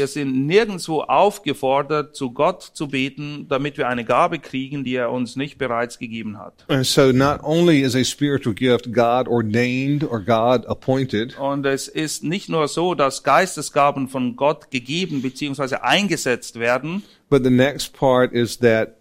sind 0.08 0.48
nirgendwo 0.48 1.02
aufgefordert, 1.02 2.16
zu 2.16 2.32
Gott 2.32 2.64
zu 2.64 2.88
beten, 2.88 3.48
damit 3.50 3.78
wir 3.78 3.88
eine 3.88 4.06
Gabe 4.06 4.40
kriegen, 4.40 4.84
die 4.84 4.96
er 4.96 5.12
uns 5.12 5.36
nicht 5.36 5.58
bereits 5.58 6.00
gegeben 6.00 6.38
hat. 6.38 6.66
And 6.68 6.86
so, 6.86 7.12
not 7.12 7.44
only 7.44 7.82
is 7.82 7.96
a 7.96 8.04
spiritual 8.04 8.54
gift 8.54 8.92
God 8.94 9.28
ordained 9.28 10.04
or 10.04 10.20
God 10.20 10.66
appointed, 10.68 11.38
Und 11.40 11.66
es 11.66 11.88
ist 11.88 12.24
nicht 12.24 12.50
nur 12.50 12.68
so, 12.68 12.96
dass 12.96 13.24
Geistesgaben 13.24 14.08
von 14.08 14.36
Gott 14.36 14.72
gegeben 14.72 15.22
bzw. 15.22 15.76
eingesetzt 15.82 16.60
werden, 16.60 17.04
but 17.30 17.44
the 17.44 17.50
next 17.50 17.94
part 17.94 18.34
is 18.34 18.60
that. 18.60 18.98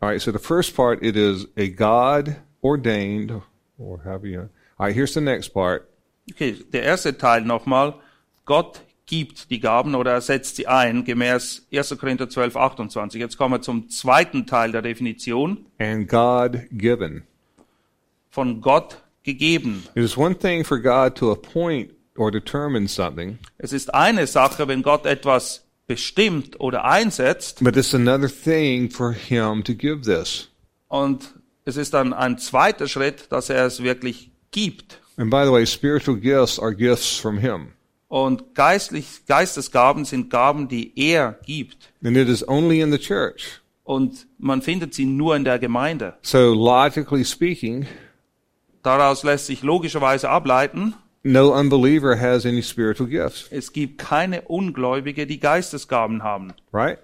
All 0.00 0.10
right. 0.10 0.20
So 0.20 0.32
the 0.32 0.38
first 0.38 0.76
part 0.76 1.02
it 1.02 1.16
is 1.16 1.46
a 1.56 1.68
God 1.68 2.36
ordained, 2.64 3.30
or 3.78 4.00
however 4.04 4.26
you. 4.26 4.40
All 4.78 4.86
right. 4.86 4.94
Here's 4.94 5.14
the 5.14 5.20
next 5.20 5.50
part. 5.50 5.88
Okay, 6.32 6.56
der 6.72 6.82
erste 6.82 7.16
Teil 7.16 7.42
nochmal. 7.42 7.94
Gott 8.46 8.80
gibt 9.06 9.50
die 9.50 9.60
Gaben 9.60 9.94
oder 9.94 10.12
er 10.12 10.20
setzt 10.22 10.56
sie 10.56 10.66
ein, 10.66 11.04
gemäß 11.04 11.66
1. 11.72 11.96
Korinther 11.98 12.28
12, 12.30 12.56
28. 12.56 13.20
Jetzt 13.20 13.36
kommen 13.36 13.54
wir 13.54 13.60
zum 13.60 13.90
zweiten 13.90 14.46
Teil 14.46 14.72
der 14.72 14.80
Definition. 14.82 15.66
And 15.78 16.08
God 16.08 16.62
given. 16.72 17.22
Von 18.30 18.60
Gott 18.62 19.02
gegeben. 19.22 19.84
It 19.94 20.02
is 20.02 20.16
one 20.16 20.34
thing 20.36 20.64
for 20.64 20.80
God 20.80 21.14
to 21.16 21.30
appoint 21.30 21.90
or 22.16 22.30
determine 22.30 22.88
something, 22.88 23.38
Es 23.58 23.72
ist 23.72 23.92
eine 23.92 24.26
Sache, 24.26 24.66
wenn 24.68 24.82
Gott 24.82 25.04
etwas 25.04 25.64
bestimmt 25.86 26.58
oder 26.60 26.84
einsetzt 26.84 27.62
but 27.62 27.76
it's 27.76 27.94
another 27.94 28.28
thing 28.28 28.88
for 28.90 29.12
Him 29.12 29.62
to 29.64 29.74
give 29.74 30.02
this. 30.02 30.48
und 30.88 31.34
es 31.64 31.76
ist 31.76 31.94
dann 31.94 32.12
ein 32.12 32.38
zweiter 32.38 32.88
Schritt, 32.88 33.30
dass 33.30 33.50
er 33.50 33.66
es 33.66 33.82
wirklich 33.82 34.30
gibt. 34.50 35.00
And 35.16 35.30
by 35.30 35.44
the 35.44 35.52
way, 35.52 35.66
spiritual 35.66 36.16
gifts 36.16 36.58
are 36.58 36.74
gifts 36.74 37.16
from 37.16 37.38
Him. 37.38 37.68
Und 38.08 38.54
geistlich, 38.54 39.26
Geistesgaben 39.26 40.04
sind 40.04 40.30
Gaben, 40.30 40.68
die 40.68 40.92
er 40.96 41.38
gibt. 41.44 41.92
And 42.04 42.16
it 42.16 42.28
is 42.28 42.46
only 42.46 42.80
in 42.80 42.92
the 42.92 42.98
church. 42.98 43.60
Und 43.82 44.26
man 44.38 44.62
findet 44.62 44.94
sie 44.94 45.04
nur 45.04 45.36
in 45.36 45.44
der 45.44 45.58
Gemeinde. 45.58 46.14
So 46.22 46.54
logically 46.54 47.24
speaking, 47.24 47.86
Daraus 48.84 49.22
lässt 49.22 49.46
sich 49.46 49.62
logischerweise 49.62 50.28
ableiten, 50.28 50.94
no 51.22 51.58
unbeliever 51.58 52.20
has 52.20 52.44
any 52.44 52.62
spiritual 52.62 53.08
gifts, 53.08 53.48
es 53.50 53.72
gibt 53.72 53.96
keine 53.98 54.42
Ungläubige, 54.42 55.26
die 55.26 55.40
Geistesgaben 55.40 56.22
haben. 56.22 56.52
right? 56.72 56.98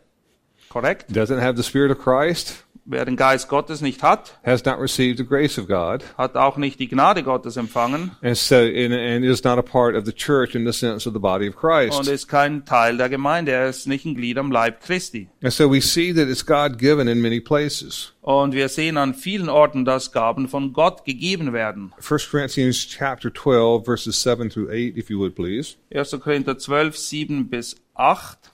Korrekt? 0.68 1.10
Doesn't 1.10 1.40
have 1.40 1.56
the 1.56 1.62
Spirit 1.62 1.90
of 1.90 1.98
Christ, 1.98 2.64
Wer 2.92 3.04
den 3.04 3.14
Geist 3.14 3.48
Gottes 3.48 3.80
nicht 3.82 4.02
hat, 4.02 4.36
has 4.44 4.64
not 4.64 4.80
received 4.80 5.18
the 5.18 5.24
grace 5.24 5.60
of 5.60 5.68
God, 5.68 6.02
hat 6.18 6.34
auch 6.34 6.56
nicht 6.56 6.80
die 6.80 6.88
Gnade 6.88 7.22
Gottes 7.22 7.56
empfangen 7.56 8.10
and 8.20 8.36
so 8.36 8.56
and, 8.56 8.92
and 8.92 9.24
is 9.24 9.44
not 9.44 9.58
a 9.58 9.62
part 9.62 9.94
of 9.94 10.04
the 10.06 10.12
church 10.12 10.56
in 10.56 10.66
the 10.66 10.72
sense 10.72 11.08
of 11.08 11.14
the 11.14 11.20
body 11.20 11.48
of 11.48 11.54
und 11.54 11.60
Christ. 11.60 12.08
ist 12.08 12.26
kein 12.26 12.64
Teil 12.64 12.96
der 12.96 13.08
Gemeinde. 13.08 13.52
Er 13.52 13.68
ist 13.68 13.86
nicht 13.86 14.04
ein 14.06 14.16
Glied 14.16 14.38
am 14.38 14.50
Leib 14.50 14.80
Christi. 14.80 15.28
And 15.40 15.52
so 15.52 15.70
we 15.70 15.80
see 15.80 16.12
that 16.12 16.26
it's 16.28 16.44
God 16.44 16.78
given 16.78 17.06
in 17.06 17.20
many 17.20 17.40
places. 17.40 18.12
Und 18.22 18.54
wir 18.54 18.68
sehen 18.68 18.96
an 18.96 19.14
vielen 19.14 19.48
Orten, 19.48 19.84
dass 19.84 20.10
Gaben 20.10 20.48
von 20.48 20.72
Gott 20.72 21.04
gegeben 21.04 21.52
werden. 21.52 21.92
1 21.96 22.28
Corinthians 22.28 22.88
chapter 22.88 23.32
12 23.32 23.84
verses 23.84 24.20
7 24.20 24.50
through 24.50 24.68
8 24.68 24.96
if 24.96 25.08
you 25.10 25.18
would 25.20 25.36
please. 25.36 25.76
1. 25.94 26.18
Korinther 26.20 26.58
12, 26.58 26.98
7 26.98 27.48
bis 27.48 27.76
8. 27.94 28.49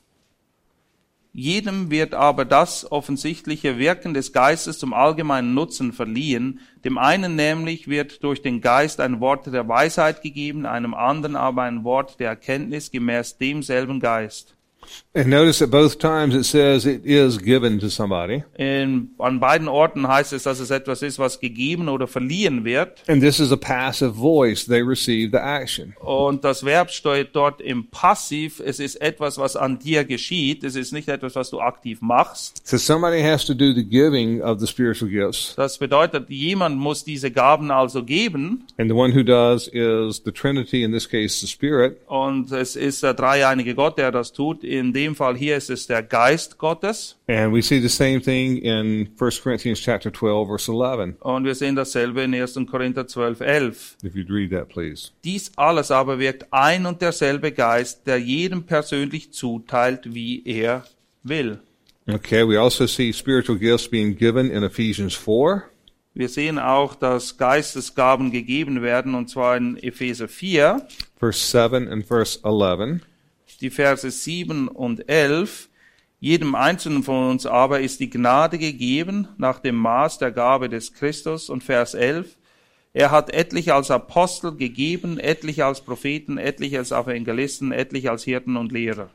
Jedem 1.38 1.90
wird 1.90 2.14
aber 2.14 2.46
das 2.46 2.90
offensichtliche 2.90 3.77
Wirken 3.77 4.14
des 4.14 4.33
Geistes 4.33 4.79
zum 4.79 4.94
allgemeinen 4.94 5.53
Nutzen 5.53 5.92
verliehen. 5.92 6.61
Dem 6.83 6.96
einen 6.96 7.37
nämlich 7.37 7.88
wird 7.88 8.25
durch 8.25 8.40
den 8.40 8.62
Geist 8.62 9.01
ein 9.01 9.20
Wort 9.20 9.44
der 9.44 9.68
Weisheit 9.68 10.22
gegeben, 10.22 10.64
einem 10.64 10.94
anderen 10.94 11.37
aber 11.37 11.64
ein 11.64 11.85
Wort 11.85 12.20
der 12.20 12.31
Erkenntnis 12.31 12.90
gemäß 12.90 13.37
demselben 13.37 14.01
Geist. 14.01 14.55
And 15.14 15.29
notice 15.29 15.59
that 15.61 15.70
both 15.70 15.99
times 15.99 16.35
it 16.35 16.44
says 16.44 16.85
it 16.85 17.05
is 17.05 17.38
given 17.38 17.79
to 17.81 17.88
somebody. 17.88 18.44
In, 18.59 19.11
an 19.18 19.40
beiden 19.40 19.68
Orten 19.68 20.07
heißt 20.07 20.33
es, 20.33 20.42
dass 20.42 20.61
es 20.61 20.70
etwas 20.70 21.03
ist, 21.03 21.18
was 21.18 21.40
gegeben 21.40 21.88
oder 21.88 22.07
verliehen 22.07 22.64
wird. 22.64 23.03
And 23.09 23.22
this 23.22 23.40
is 23.40 23.51
a 23.51 23.57
passive 23.57 24.14
voice. 24.14 24.66
They 24.66 24.83
receive 24.83 25.31
the 25.31 25.38
action. 25.38 25.94
Und 26.01 26.44
das 26.44 26.64
Verb 26.64 26.90
steht 26.90 27.31
dort 27.33 27.61
im 27.61 27.87
Passiv. 27.87 28.61
Es 28.61 28.79
ist 28.79 28.96
etwas, 28.96 29.38
was 29.38 29.57
an 29.57 29.79
dir 29.79 30.05
geschieht. 30.05 30.64
Es 30.64 30.77
ist 30.77 30.92
nicht 30.92 31.09
etwas, 31.09 31.35
was 31.35 31.51
du 31.51 31.61
aktiv 31.61 32.01
machst. 32.03 32.66
So 32.66 32.77
somebody 32.77 33.22
has 33.22 33.44
to 33.46 33.55
do 33.55 33.72
the 33.72 33.85
giving 33.85 34.42
of 34.42 34.61
the 34.61 34.66
spiritual 34.66 35.11
gifts. 35.11 35.55
Das 35.57 35.79
bedeutet, 35.79 36.29
jemand 36.29 36.77
muss 36.77 37.05
diese 37.05 37.31
Gaben 37.31 37.70
also 37.70 38.05
geben. 38.05 38.66
And 38.79 38.90
the 38.90 38.96
one 38.96 39.14
who 39.14 39.22
does 39.22 39.68
is 39.68 40.22
the 40.25 40.33
Trinity, 40.33 40.83
in 40.83 40.92
this 40.92 41.09
case, 41.09 41.40
the 41.40 41.46
Spirit. 41.46 41.99
Und 42.07 42.53
es 42.53 42.77
ist 42.77 43.03
der 43.03 43.14
dreieinige 43.14 43.75
Gott, 43.75 43.99
der 43.99 44.12
das 44.12 44.33
tut. 44.33 44.64
In 44.78 44.92
dem 44.92 45.14
Fall 45.14 45.36
hier 45.36 45.56
ist 45.56 45.70
es 45.70 45.86
der 45.86 46.02
Geist 46.02 46.58
Gottes. 46.58 47.16
And 47.28 47.54
we 47.54 47.62
see 47.62 47.80
the 47.80 47.88
same 47.88 48.20
thing 48.20 48.58
in 48.58 49.08
1 49.18 49.42
Corinthians 49.42 49.80
chapter 49.80 50.12
12, 50.12 50.46
verse 50.46 50.70
11. 50.70 51.14
Und 51.20 51.44
wir 51.44 51.54
sehen 51.54 51.76
dasselbe 51.76 52.22
in 52.22 52.34
1. 52.34 52.58
Korinther 52.70 53.06
12, 53.06 53.40
11. 53.40 53.96
If 54.04 54.14
you'd 54.14 54.30
read 54.30 54.50
that, 54.50 54.68
please. 54.68 55.12
Dies 55.24 55.50
alles 55.56 55.90
aber 55.90 56.18
wirkt 56.18 56.52
ein 56.52 56.84
und 56.84 57.00
derselbe 57.00 57.52
Geist, 57.52 58.06
der 58.06 58.18
jedem 58.18 58.64
persönlich 58.64 59.32
zuteilt, 59.32 60.14
wie 60.14 60.42
er 60.44 60.84
will. 61.22 61.58
Okay, 62.06 62.46
we 62.46 62.60
also 62.60 62.86
see 62.86 63.12
spiritual 63.12 63.58
gifts 63.58 63.88
being 63.88 64.14
given 64.14 64.50
in 64.50 64.62
Ephesians 64.62 65.14
4. 65.14 65.64
Wir 66.14 66.28
sehen 66.28 66.58
auch, 66.58 66.94
dass 66.94 67.36
Geistesgaben 67.36 68.30
gegeben 68.30 68.82
werden, 68.82 69.14
und 69.14 69.28
zwar 69.28 69.56
in 69.56 69.76
Epheser 69.76 70.28
4, 70.28 70.86
verse 71.18 71.40
7 71.40 71.88
and 71.88 72.06
verse 72.06 72.38
11. 72.44 73.00
die 73.60 73.70
Verse 73.70 74.10
7 74.10 74.68
und 74.68 75.08
11. 75.08 75.68
Jedem 76.18 76.54
Einzelnen 76.54 77.02
von 77.02 77.30
uns 77.30 77.46
aber 77.46 77.80
ist 77.80 78.00
die 78.00 78.10
Gnade 78.10 78.58
gegeben 78.58 79.28
nach 79.38 79.58
dem 79.58 79.76
Maß 79.76 80.18
der 80.18 80.32
Gabe 80.32 80.68
des 80.68 80.92
Christus. 80.92 81.50
Und 81.50 81.62
Vers 81.62 81.94
11. 81.94 82.36
Er 82.94 83.10
hat 83.10 83.30
etliche 83.30 83.74
als 83.74 83.90
Apostel 83.90 84.56
gegeben, 84.56 85.18
etliche 85.18 85.66
als 85.66 85.82
Propheten, 85.82 86.38
etliche 86.38 86.78
als 86.78 86.92
Evangelisten, 86.92 87.70
etliche 87.70 88.10
als 88.10 88.24
Hirten 88.24 88.56
und 88.56 88.72
Lehrer. 88.72 89.10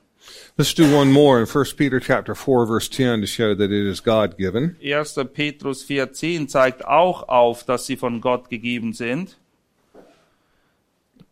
Let's 0.55 0.75
do 0.75 0.83
one 0.83 1.11
more 1.11 1.39
in 1.39 1.47
1 1.47 1.73
Peter 1.73 1.99
chapter 1.99 2.35
4 2.35 2.67
verse 2.67 2.89
10 2.89 3.21
to 3.21 3.27
show 3.27 3.55
that 3.55 3.71
it 3.71 3.85
is 3.87 4.03
God 4.03 4.37
given. 4.37 4.77
1. 4.83 5.15
Petrus 5.33 5.83
4,10 5.83 6.47
zeigt 6.47 6.85
auch 6.85 7.27
auf, 7.27 7.63
dass 7.63 7.87
sie 7.87 7.97
von 7.97 8.21
Gott 8.21 8.49
gegeben 8.49 8.93
sind. 8.93 9.37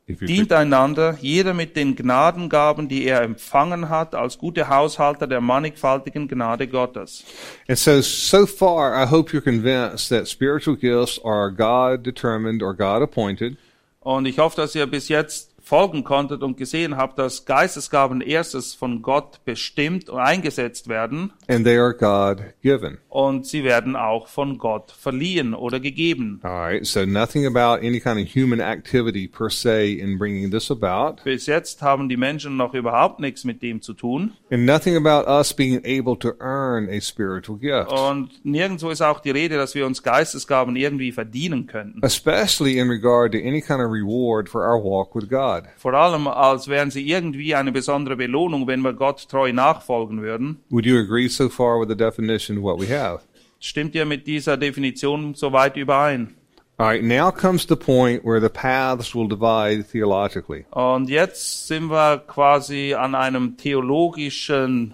Dient 0.09 0.51
einander, 0.51 1.17
jeder 1.21 1.53
mit 1.53 1.75
den 1.75 1.95
Gnadengaben, 1.95 2.87
die 2.87 3.05
er 3.05 3.21
empfangen 3.21 3.89
hat, 3.89 4.15
als 4.15 4.37
gute 4.37 4.67
Haushalter 4.67 5.27
der 5.27 5.41
mannigfaltigen 5.41 6.27
Gnade 6.27 6.67
Gottes. 6.67 7.23
And 7.67 7.77
so, 7.77 8.01
so 8.01 8.45
far, 8.45 9.01
I 9.01 9.09
hope 9.09 9.31
you're 9.31 9.41
convinced 9.41 10.09
that 10.09 10.27
spiritual 10.27 10.75
gifts 10.75 11.19
are 11.23 11.51
God 11.51 12.05
determined 12.05 12.63
or 12.63 12.73
God 12.73 13.01
appointed, 13.03 13.57
Und 14.01 14.25
ich 14.25 14.39
hoffe, 14.39 14.55
dass 14.55 14.73
ihr 14.75 14.87
bis 14.87 15.09
jetzt 15.09 15.48
folgen 15.69 16.03
konntet 16.03 16.41
und 16.41 16.58
gesehen 16.58 16.97
habt, 16.97 17.19
dass 17.19 17.45
Geistesgaben 17.45 18.21
erstes 18.21 18.73
von 18.73 19.03
Gott 19.03 19.39
bestimmt 19.45 20.10
und 20.10 20.17
eingesetzt 20.19 20.88
werden 20.88 21.32
and 21.47 21.63
they 21.63 21.77
are 21.77 21.93
God 21.93 22.41
given. 22.63 22.97
und 23.08 23.45
sie 23.45 23.63
werden 23.63 23.95
auch 23.95 24.27
von 24.27 24.58
Gott 24.58 24.89
verliehen 24.91 25.53
oder 25.53 25.79
gegeben. 25.79 26.39
All 26.41 26.49
right, 26.51 26.86
so 26.86 27.05
nothing 27.05 27.45
about 27.45 27.86
any 27.86 27.99
kind 27.99 28.19
of 28.19 28.27
human 28.36 28.60
activity 28.60 29.27
per 29.27 29.51
se 29.51 29.93
in 29.93 30.17
bringing 30.17 30.49
this 30.49 30.71
about, 30.71 31.21
Bis 31.23 31.45
jetzt 31.45 31.84
haben 31.84 32.10
die 32.10 32.17
Menschen 32.17 32.58
noch 32.58 32.73
überhaupt 32.73 33.19
nichts 33.19 33.43
mit 33.43 33.62
dem 33.62 33.84
zu 33.84 33.93
tun 33.93 34.34
and 34.49 34.65
nothing 34.65 34.95
about 34.97 35.29
us 35.29 35.53
being 35.53 35.77
able 35.86 36.17
to 36.17 36.32
earn 36.39 36.89
a 36.89 36.99
spiritual 36.99 37.60
gift, 37.60 37.91
und 37.91 38.43
nirgendwo 38.43 38.89
ist 38.89 39.01
auch 39.01 39.19
die 39.19 39.29
Rede, 39.32 39.55
dass 39.58 39.75
wir 39.75 39.86
uns 39.86 40.01
Geistesgaben 40.01 40.75
irgendwie 40.75 41.12
verdienen 41.12 41.67
könnten. 41.67 42.01
especially 42.03 42.79
in 42.79 42.89
regard 42.89 43.32
to 43.34 43.38
any 43.38 43.62
kind 43.62 43.79
of 43.82 43.91
reward 43.91 44.49
for 44.49 44.62
our 44.63 44.84
walk 44.84 45.13
with 45.13 45.29
God. 45.29 45.58
Vor 45.77 45.93
allem, 45.93 46.27
als 46.27 46.67
wären 46.67 46.91
sie 46.91 47.07
irgendwie 47.07 47.55
eine 47.55 47.71
besondere 47.71 48.15
Belohnung, 48.15 48.67
wenn 48.67 48.81
wir 48.81 48.93
Gott 48.93 49.27
treu 49.29 49.51
nachfolgen 49.51 50.21
würden. 50.21 50.59
Would 50.69 50.85
you 50.85 50.97
agree 50.97 51.27
so 51.27 51.49
far 51.49 51.79
with 51.79 51.89
the 51.89 51.95
definition 51.95 52.61
what 52.61 52.79
we 52.79 52.87
have? 52.87 53.21
Stimmt 53.59 53.95
ihr 53.95 54.05
mit 54.05 54.25
dieser 54.25 54.57
Definition 54.57 55.35
soweit 55.35 55.75
überein? 55.75 56.35
All 56.77 56.85
right, 56.85 57.03
now 57.03 57.29
comes 57.29 57.65
the 57.67 57.75
point 57.75 58.23
where 58.23 58.39
the 58.39 58.47
paths 58.47 59.13
will 59.13 59.27
divide 59.27 59.83
theologically. 59.83 60.65
Und 60.71 61.09
jetzt 61.09 61.67
sind 61.67 61.89
wir 61.89 62.19
quasi 62.25 62.93
an 62.93 63.15
einem 63.15 63.57
theologischen 63.57 64.93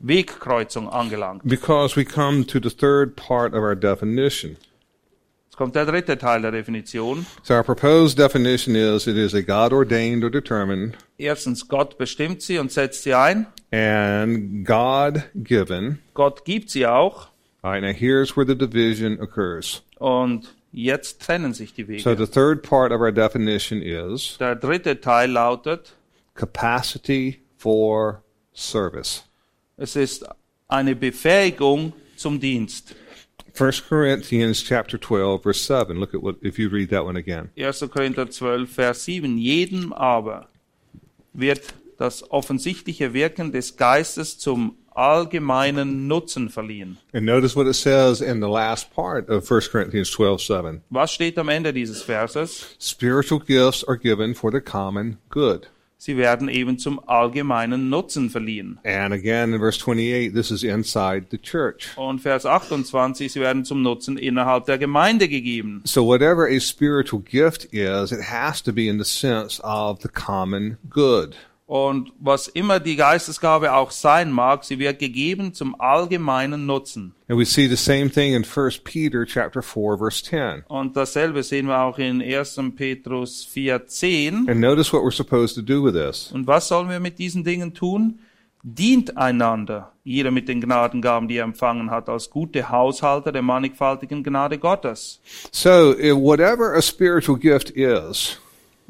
Wegkreuzung 0.00 0.88
angelangt. 0.88 1.42
Because 1.44 1.94
we 1.96 2.04
come 2.04 2.44
to 2.46 2.58
the 2.58 2.74
third 2.74 3.14
part 3.14 3.54
of 3.54 3.62
our 3.62 3.76
definition. 3.76 4.56
Kommt 5.60 5.76
der 5.76 5.84
dritte 5.84 6.16
Teil 6.16 6.40
der 6.40 6.52
Definition. 6.52 7.26
So 7.42 7.52
our 7.52 7.62
proposed 7.62 8.18
definition 8.18 8.74
is 8.74 9.06
it 9.06 9.18
is 9.18 9.34
a 9.34 9.42
God 9.42 9.74
ordained 9.74 10.24
or 10.24 10.30
determined 10.30 10.96
Erstens, 11.18 11.68
Gott 11.68 11.98
bestimmt 11.98 12.40
sie 12.40 12.56
und 12.56 12.72
setzt 12.72 13.02
sie 13.02 13.12
ein. 13.12 13.44
and 13.70 14.64
God 14.66 15.22
given. 15.34 15.98
Gott 16.14 16.46
gibt 16.46 16.70
sie 16.70 16.86
auch. 16.86 17.28
All 17.60 17.72
right, 17.72 17.82
now 17.82 17.92
here's 17.92 18.34
where 18.38 18.46
the 18.46 18.56
division 18.56 19.20
occurs. 19.20 19.82
Und 19.98 20.48
jetzt 20.72 21.20
trennen 21.20 21.52
sich 21.52 21.74
die 21.74 21.82
So 21.98 22.08
Wege. 22.12 22.16
the 22.16 22.26
third 22.32 22.62
part 22.62 22.90
of 22.90 23.02
our 23.02 23.12
definition 23.12 23.82
is 23.82 24.38
Der 24.40 24.56
dritte 24.56 25.02
Teil 25.02 25.30
lautet, 25.30 25.92
capacity 26.36 27.38
for 27.58 28.22
service. 28.54 29.24
es 29.76 29.94
ist 29.94 30.24
eine 30.68 30.96
Befähigung 30.96 31.92
zum 32.16 32.40
Dienst. 32.40 32.94
1 33.56 33.72
Corinthians 33.88 34.62
chapter 34.62 34.98
12 34.98 35.42
verse 35.42 35.60
7. 35.60 35.98
Look 35.98 36.14
at 36.14 36.22
what 36.22 36.36
if 36.42 36.58
you 36.58 36.68
read 36.68 36.90
that 36.90 37.04
one 37.04 37.16
again. 37.16 37.50
1. 37.56 37.88
Korinther 37.90 38.26
12, 38.26 38.68
Vers 38.68 39.02
7. 39.04 39.38
Jedem 39.38 39.92
aber 39.92 40.48
wird 41.32 41.74
das 41.98 42.30
offensichtliche 42.30 43.12
Wirken 43.12 43.52
des 43.52 43.76
Geistes 43.76 44.38
zum 44.38 44.76
allgemeinen 44.94 46.08
Nutzen 46.08 46.48
verliehen. 46.48 46.98
And 47.12 47.24
notice 47.24 47.54
what 47.54 47.66
it 47.66 47.74
says 47.74 48.20
in 48.20 48.40
the 48.40 48.48
last 48.48 48.92
part 48.94 49.28
of 49.28 49.44
1 49.50 49.70
Corinthians 49.70 50.10
12 50.10 50.40
7. 50.40 50.82
Was 50.90 51.12
steht 51.12 51.38
am 51.38 51.48
Ende 51.48 51.72
dieses 51.72 52.02
Verses? 52.02 52.74
Spiritual 52.78 53.40
gifts 53.40 53.84
are 53.84 53.96
given 53.96 54.34
for 54.34 54.50
the 54.50 54.60
common 54.60 55.18
good. 55.28 55.68
Sie 56.02 56.16
werden 56.16 56.48
eben 56.48 56.78
zum 56.78 56.98
allgemeinen 57.06 57.90
Nutzen 57.90 58.30
verliehen. 58.30 58.78
And 58.84 59.12
again 59.12 59.52
in 59.52 59.60
verse 59.60 59.78
28, 59.78 60.32
this 60.32 60.50
is 60.50 60.62
inside 60.62 61.26
the 61.30 61.36
church. 61.36 61.90
Und 61.96 62.20
Vers 62.20 62.46
28, 62.46 63.30
sie 63.30 63.38
werden 63.38 63.66
zum 63.66 63.82
Nutzen 63.82 64.16
innerhalb 64.16 64.64
der 64.64 64.78
Gemeinde 64.78 65.28
gegeben. 65.28 65.82
So 65.84 66.06
whatever 66.06 66.46
a 66.46 66.58
spiritual 66.58 67.20
gift 67.20 67.66
is, 67.74 68.12
it 68.12 68.22
has 68.30 68.62
to 68.62 68.72
be 68.72 68.88
in 68.88 68.96
the 68.96 69.04
sense 69.04 69.62
of 69.62 70.00
the 70.00 70.08
common 70.08 70.78
good. 70.88 71.36
Und 71.70 72.12
was 72.18 72.48
immer 72.48 72.80
die 72.80 72.96
Geistesgabe 72.96 73.72
auch 73.72 73.92
sein 73.92 74.32
mag, 74.32 74.64
sie 74.64 74.80
wird 74.80 74.98
gegeben 74.98 75.54
zum 75.54 75.80
allgemeinen 75.80 76.66
Nutzen. 76.66 77.14
And 77.28 77.38
we 77.38 77.44
see 77.44 77.68
the 77.68 77.76
same 77.76 78.10
thing 78.10 78.34
in 78.34 78.44
1 78.44 78.78
Peter 78.82 79.24
chapter 79.24 79.62
4 79.62 79.96
verse 79.96 80.24
10. 80.24 80.64
Und 80.66 80.96
dasselbe 80.96 81.44
sehen 81.44 81.68
wir 81.68 81.78
auch 81.78 81.96
in 81.98 82.20
1. 82.20 82.60
Petrus 82.74 83.46
4,10. 83.54 84.50
And 84.50 84.58
notice 84.58 84.92
what 84.92 85.04
we're 85.04 85.14
supposed 85.14 85.54
to 85.54 85.62
do 85.62 85.80
with 85.80 85.94
this. 85.94 86.32
Und 86.32 86.48
was 86.48 86.66
sollen 86.66 86.88
wir 86.88 86.98
mit 86.98 87.20
diesen 87.20 87.44
Dingen 87.44 87.72
tun? 87.72 88.18
Dient 88.64 89.16
einander, 89.16 89.92
jeder 90.02 90.32
mit 90.32 90.48
den 90.48 90.60
Gnadengaben, 90.60 91.28
die 91.28 91.36
er 91.36 91.44
empfangen 91.44 91.92
hat, 91.92 92.08
als 92.08 92.30
gute 92.30 92.68
Haushalter 92.68 93.30
der 93.30 93.42
mannigfaltigen 93.42 94.24
Gnade 94.24 94.58
Gottes. 94.58 95.20
So, 95.52 95.94
whatever 96.20 96.74
a 96.74 96.82
spiritual 96.82 97.38
gift 97.38 97.70
is, 97.70 98.40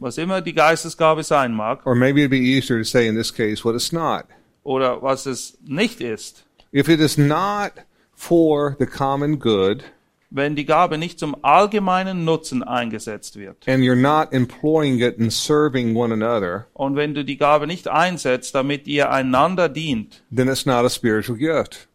Was 0.03 0.17
immer 0.19 0.41
die 0.41 0.55
Geistesgabe 0.55 1.23
sein 1.23 1.53
mag, 1.53 1.85
or 1.87 1.95
maybe 1.95 2.21
it'd 2.21 2.31
be 2.31 2.39
easier 2.39 2.79
to 2.79 2.85
say 2.85 3.07
in 3.07 3.15
this 3.17 3.33
case 3.33 3.65
what 3.65 3.75
it's 3.75 3.93
not. 3.93 4.25
oder 4.65 5.03
was 5.03 5.27
es 5.27 5.59
nicht 5.63 6.01
ist, 6.01 6.45
If 6.73 6.89
it 6.89 7.01
is 7.01 7.19
not 7.19 7.73
for 8.15 8.77
the 8.79 8.87
common 8.87 9.39
good, 9.39 9.83
wenn 10.31 10.55
die 10.57 10.65
Gabe 10.65 10.97
nicht 10.97 11.19
zum 11.19 11.37
allgemeinen 11.43 12.25
Nutzen 12.25 12.63
eingesetzt 12.63 13.37
wird 13.37 13.69
and 13.69 13.83
you're 13.85 13.95
not 13.95 14.33
employing 14.33 15.01
it 15.01 15.19
in 15.19 15.31
serving 15.31 15.95
one 15.97 16.13
another, 16.15 16.67
und 16.73 16.97
wenn 16.97 17.13
du 17.13 17.23
die 17.25 17.37
Gabe 17.37 17.67
nicht 17.67 17.87
einsetzt, 17.89 18.55
damit 18.55 18.87
ihr 18.87 19.11
einander 19.11 19.69
dient, 19.69 20.23
then 20.35 20.49
it's 20.49 20.65
not 20.65 20.85
a 20.85 20.89
spiritual 20.89 21.37
gift. 21.37 21.89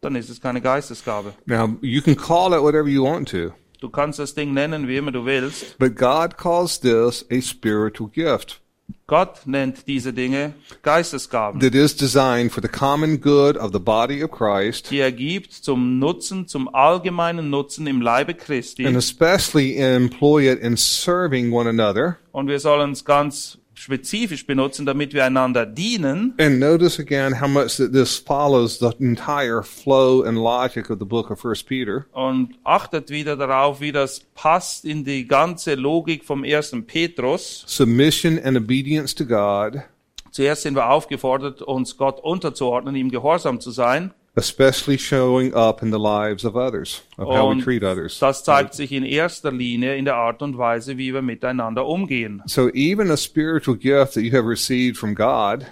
dann 0.00 0.14
ist 0.14 0.28
es 0.30 0.40
keine 0.40 0.60
Geistesgabe. 0.60 1.32
Now, 1.46 1.76
you 1.80 2.02
can 2.02 2.14
call 2.14 2.52
it 2.52 2.62
whatever 2.62 2.88
you 2.88 3.02
want 3.04 3.28
to, 3.30 3.52
Du 3.80 3.88
kannst 3.90 4.18
das 4.18 4.34
Ding 4.34 4.52
nennen, 4.52 4.88
wie 4.88 4.96
immer 4.96 5.12
du 5.12 5.24
willst. 5.24 5.78
but 5.78 5.96
God 5.96 6.36
calls 6.36 6.80
this 6.80 7.24
a 7.30 7.40
spiritual 7.40 8.08
gift 8.08 8.60
Gott 9.06 9.46
nennt 9.46 9.86
diese 9.86 10.12
Dinge 10.12 10.54
Geistesgaben, 10.82 11.60
that 11.60 11.74
is 11.74 11.96
designed 11.96 12.52
for 12.52 12.62
the 12.62 12.68
common 12.68 13.20
good 13.20 13.56
of 13.56 13.72
the 13.72 13.78
body 13.78 14.22
of 14.22 14.30
Christ, 14.30 14.90
die 14.90 14.98
er 14.98 15.12
gibt 15.12 15.52
zum 15.52 15.98
Nutzen, 15.98 16.46
zum 16.46 16.74
allgemeinen 16.74 17.50
Nutzen 17.50 17.86
im 17.86 18.00
Leibe 18.00 18.32
and 18.32 18.40
Christi. 18.40 18.84
especially 18.84 19.76
employ 19.76 20.50
it 20.50 20.60
in 20.60 20.76
serving 20.76 21.52
one 21.52 21.68
another. 21.68 22.18
Und 22.32 22.48
wir 22.48 22.60
sollen 22.60 22.92
es 22.92 23.04
ganz 23.04 23.58
spezifisch 23.78 24.46
benutzen, 24.46 24.86
damit 24.86 25.14
wir 25.14 25.24
einander 25.24 25.66
dienen. 25.66 26.34
And 26.38 26.58
notice 26.58 26.98
again 26.98 27.40
how 27.40 27.48
much 27.48 27.76
that 27.76 27.92
this 27.92 28.16
follows 28.16 28.78
the 28.78 28.90
entire 28.98 29.62
flow 29.62 30.22
and 30.22 30.36
logic 30.36 30.90
of 30.90 30.98
the 30.98 31.04
book 31.04 31.30
of 31.30 31.40
First 31.40 31.66
Peter. 31.66 32.06
Und 32.12 32.54
achtet 32.64 33.10
wieder 33.10 33.36
darauf, 33.36 33.80
wie 33.80 33.92
das 33.92 34.20
passt 34.34 34.84
in 34.84 35.04
die 35.04 35.26
ganze 35.26 35.74
Logik 35.74 36.24
vom 36.24 36.44
ersten 36.44 36.86
Petrus. 36.86 37.64
Submission 37.66 38.38
and 38.38 38.56
obedience 38.56 39.14
to 39.14 39.24
God, 39.24 39.82
Zuerst 40.30 40.62
sind 40.62 40.76
wir 40.76 40.90
aufgefordert, 40.90 41.62
uns 41.62 41.96
Gott 41.96 42.20
unterzuordnen, 42.20 42.94
ihm 42.94 43.10
gehorsam 43.10 43.60
zu 43.60 43.70
sein. 43.70 44.12
Especially 44.38 44.96
showing 44.98 45.52
up 45.54 45.82
in 45.82 45.90
the 45.90 45.98
lives 45.98 46.44
of 46.44 46.54
others, 46.56 47.02
of 47.18 47.26
how 47.28 47.50
we 47.54 47.60
treat 47.62 47.82
others. 47.82 48.18
das 48.18 48.44
zeigt 48.44 48.74
sich 48.74 48.92
in 48.92 49.04
erster 49.04 49.50
Linie 49.52 49.96
in 49.96 50.04
der 50.04 50.14
Art 50.16 50.40
und 50.42 50.56
Weise, 50.56 50.96
wie 50.96 51.12
wir 51.12 51.22
miteinander 51.22 51.86
umgehen. 51.86 52.42
So 52.46 52.68
even 52.72 53.10
a 53.10 53.16
spiritual 53.16 53.76
gift 53.76 54.14
that 54.14 54.22
you 54.22 54.32
have 54.32 54.48
received 54.48 54.96
from 54.96 55.14
God 55.14 55.66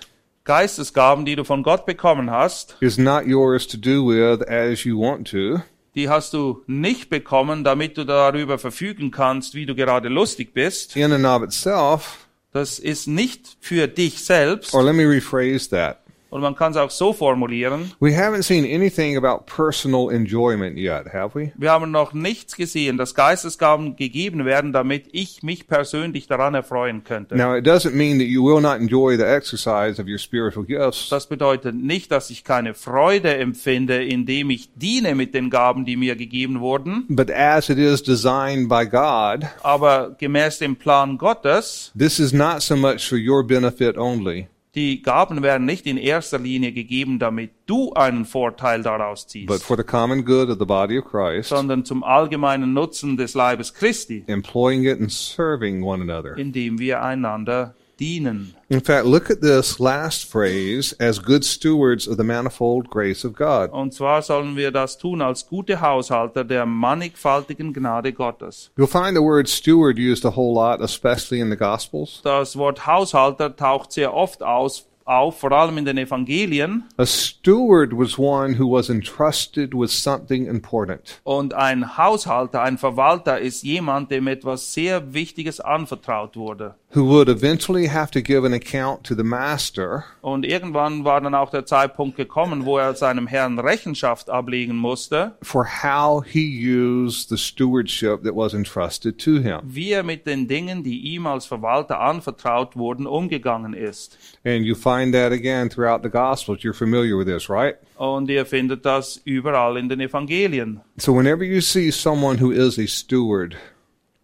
Geistesgaben, 0.44 1.24
die 1.24 1.34
du 1.34 1.42
von 1.44 1.62
Gott 1.64 1.86
bekommen 1.86 2.30
hast, 2.30 2.76
is 2.80 2.98
not 2.98 3.26
yours 3.26 3.66
to 3.66 3.76
do 3.76 4.06
with 4.06 4.42
as 4.48 4.84
you 4.84 4.96
want 4.96 5.28
to. 5.30 5.60
die 5.96 6.08
hast 6.08 6.34
du 6.34 6.62
nicht 6.66 7.08
bekommen, 7.10 7.64
damit 7.64 7.96
du 7.98 8.04
darüber 8.04 8.58
verfügen 8.58 9.10
kannst, 9.10 9.54
wie 9.54 9.66
du 9.66 9.74
gerade 9.74 10.08
lustig 10.08 10.54
bist. 10.54 10.94
in 10.96 11.10
and 11.12 11.24
of 11.24 11.42
itself, 11.42 12.26
Das 12.52 12.78
ist 12.78 13.06
nicht 13.08 13.56
für 13.60 13.88
dich 13.88 14.24
selbst. 14.24 14.72
or 14.72 14.82
let 14.84 14.94
me 14.94 15.04
rephrase 15.04 15.68
that. 15.70 15.98
Und 16.28 16.40
man 16.42 16.56
kann 16.56 16.72
es 16.72 16.76
auch 16.76 16.90
so 16.90 17.12
formulieren. 17.12 17.92
We 18.00 18.08
haven't 18.10 18.42
seen 18.42 18.64
anything 18.64 19.16
about 19.16 19.44
personal 19.46 20.10
enjoyment 20.10 20.76
yet, 20.76 21.12
have 21.12 21.34
we? 21.38 21.52
Wir 21.56 21.70
haben 21.70 21.90
noch 21.92 22.12
nichts 22.14 22.56
gesehen, 22.56 22.96
dass 22.96 23.14
Geistesgaben 23.14 23.94
gegeben 23.96 24.44
werden, 24.44 24.72
damit 24.72 25.04
ich 25.12 25.42
mich 25.44 25.68
persönlich 25.68 26.26
daran 26.26 26.54
erfreuen 26.54 27.04
könnte. 27.04 27.36
Now, 27.36 27.54
it 27.54 27.64
doesn't 27.64 27.92
mean 27.94 28.18
that 28.18 28.26
you 28.26 28.44
will 28.44 28.60
not 28.60 28.80
enjoy 28.80 29.16
the 29.16 29.22
exercise 29.24 30.02
of 30.02 30.08
your 30.08 30.18
spiritual 30.18 30.64
gifts, 30.66 31.08
Das 31.10 31.28
bedeutet 31.28 31.76
nicht, 31.76 32.10
dass 32.10 32.28
ich 32.30 32.42
keine 32.44 32.74
Freude 32.74 33.36
empfinde, 33.36 34.04
indem 34.04 34.50
ich 34.50 34.68
diene 34.74 35.14
mit 35.14 35.32
den 35.32 35.48
Gaben, 35.48 35.84
die 35.84 35.96
mir 35.96 36.16
gegeben 36.16 36.60
wurden. 36.60 37.04
but 37.08 37.30
as 37.30 37.68
it 37.70 37.78
is 37.78 38.02
designed 38.02 38.68
by 38.68 38.84
God, 38.84 39.48
Aber 39.62 40.16
gemäß 40.18 40.58
dem 40.58 40.74
Plan 40.76 41.18
Gottes, 41.18 41.92
this 41.96 42.18
is 42.18 42.32
not 42.32 42.62
so 42.62 42.74
much 42.76 43.08
for 43.08 43.16
your 43.16 43.44
benefit 43.46 43.96
only, 43.96 44.48
Die 44.76 45.00
Gaben 45.00 45.42
werden 45.42 45.64
nicht 45.64 45.86
in 45.86 45.96
erster 45.96 46.38
Linie 46.38 46.70
gegeben, 46.70 47.18
damit 47.18 47.50
du 47.64 47.94
einen 47.94 48.26
Vorteil 48.26 48.82
daraus 48.82 49.22
but 49.22 49.30
ziehst, 49.30 49.64
for 49.64 49.76
the 49.76 49.82
common 49.82 50.22
good 50.22 50.50
of 50.50 50.58
the 50.58 50.66
body 50.66 50.98
of 50.98 51.06
Christ, 51.06 51.48
sondern 51.48 51.86
zum 51.86 52.04
allgemeinen 52.04 52.74
Nutzen 52.74 53.16
des 53.16 53.32
Leibes 53.32 53.72
Christi, 53.72 54.24
employing 54.26 54.84
it 54.84 55.00
and 55.00 55.10
serving 55.10 55.82
one 55.82 56.02
another. 56.02 56.36
indem 56.36 56.78
wir 56.78 57.02
einander 57.02 57.74
dienen. 57.98 58.54
In 58.68 58.80
fact, 58.80 59.06
look 59.06 59.30
at 59.30 59.40
this 59.40 59.78
last 59.78 60.30
phrase 60.30 60.94
as 60.98 61.22
good 61.22 61.44
stewards 61.44 62.08
of 62.08 62.16
the 62.16 62.24
manifold 62.24 62.90
grace 62.90 63.24
of 63.24 63.34
God. 63.34 63.70
Und 63.70 63.94
zwar 63.94 64.22
sollen 64.22 64.56
wir 64.56 64.70
das 64.70 64.98
tun 64.98 65.22
als 65.22 65.46
gute 65.46 65.80
Haushalter 65.80 66.44
der 66.44 66.66
mannigfaltigen 66.66 67.72
Gnade 67.72 68.12
Gottes. 68.12 68.70
You'll 68.76 68.86
find 68.86 69.16
the 69.16 69.22
word 69.22 69.48
steward 69.48 69.98
used 69.98 70.24
a 70.24 70.34
whole 70.34 70.54
lot, 70.54 70.80
especially 70.80 71.40
in 71.40 71.50
the 71.50 71.56
Gospels. 71.56 72.20
Das 72.22 72.56
Wort 72.56 72.86
Haushalter 72.86 73.54
taucht 73.56 73.92
sehr 73.92 74.12
oft 74.12 74.42
aus, 74.42 74.86
auf, 75.06 75.38
vor 75.38 75.52
allem 75.52 75.78
in 75.78 75.84
den 75.84 75.98
Evangelien. 75.98 76.84
A 76.96 77.06
steward 77.06 77.92
was 77.92 78.18
one 78.18 78.58
who 78.58 78.70
was 78.70 78.90
entrusted 78.90 79.72
with 79.72 79.90
something 79.90 80.46
important. 80.46 81.20
Und 81.22 81.54
ein 81.54 81.96
Haushalter, 81.96 82.62
ein 82.62 82.76
Verwalter 82.76 83.38
ist 83.38 83.62
jemand, 83.62 84.10
dem 84.10 84.26
etwas 84.26 84.74
sehr 84.74 85.14
Wichtiges 85.14 85.60
anvertraut 85.60 86.36
wurde. 86.36 86.74
Who 86.96 87.04
would 87.04 87.28
eventually 87.28 87.88
have 87.88 88.10
to 88.10 88.22
give 88.22 88.44
an 88.44 88.54
account 88.54 89.04
to 89.04 89.14
the 89.14 89.22
master 89.22 90.04
Und 90.22 90.44
irgendwann 90.46 91.04
war 91.04 91.20
dann 91.20 91.34
auch 91.34 91.50
der 91.50 91.66
Zeitpunkt 91.66 92.16
gekommen, 92.16 92.64
wo 92.64 92.78
er 92.78 92.94
seinem 92.94 93.26
Herrn 93.26 93.58
Rechenschaft 93.58 94.30
ablegen 94.30 94.74
musste, 94.76 95.32
for 95.42 95.66
how 95.82 96.24
he 96.24 96.40
used 96.40 97.28
the 97.28 97.36
stewardship 97.36 98.22
that 98.24 98.34
was 98.34 98.54
entrusted 98.54 99.18
to 99.18 99.38
him. 99.38 99.60
wie 99.64 99.92
er 99.92 100.02
mit 100.02 100.26
den 100.26 100.48
Dingen, 100.48 100.82
die 100.82 100.98
ihm 101.00 101.26
als 101.26 101.44
Verwalter 101.46 102.00
anvertraut 102.00 102.76
wurden, 102.76 103.06
umgegangen 103.06 103.74
ist. 103.74 104.18
And 104.44 104.64
you 104.64 104.74
find 104.74 105.12
that 105.14 105.32
again 105.32 105.68
throughout 105.68 106.02
the 106.02 106.10
Gospels. 106.10 106.60
You're 106.62 106.72
familiar 106.72 107.18
with 107.18 107.26
this, 107.26 107.50
right? 107.50 107.76
Und 107.98 108.30
ihr 108.30 108.46
findet 108.46 108.84
das 108.86 109.20
überall 109.24 109.76
in 109.76 109.88
den 109.88 110.00
Evangelien. 110.00 110.80
So 110.96 111.14
whenever 111.14 111.44
you 111.44 111.60
see 111.60 111.90
someone 111.90 112.40
who 112.40 112.50
is 112.50 112.78
a 112.78 112.86
steward, 112.86 113.56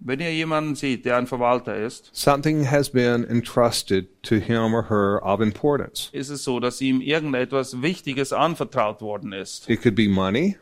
Wenn 0.05 0.19
ihr 0.19 0.33
jemanden 0.33 0.75
seht, 0.75 1.05
der 1.05 1.17
ein 1.17 1.29
Verwalter 1.29 1.77
ist, 1.77 2.11
something 2.13 2.69
has 2.69 2.91
been 2.91 3.25
entrusted 3.25 4.09
to 4.25 4.37
him 4.37 4.75
or 4.75 4.89
her 4.91 5.21
of 5.23 5.41
importance. 5.41 6.09
ist 6.13 6.29
es 6.29 6.43
so, 6.43 6.59
dass 6.59 6.81
ihm 6.81 7.01
irgendetwas 7.01 7.83
Wichtiges 7.83 8.33
anvertraut 8.33 9.01
worden 9.01 9.33
ist. 9.33 9.71
It 9.71 9.81
could 9.81 9.95
be 9.95 10.09
money. 10.09 10.57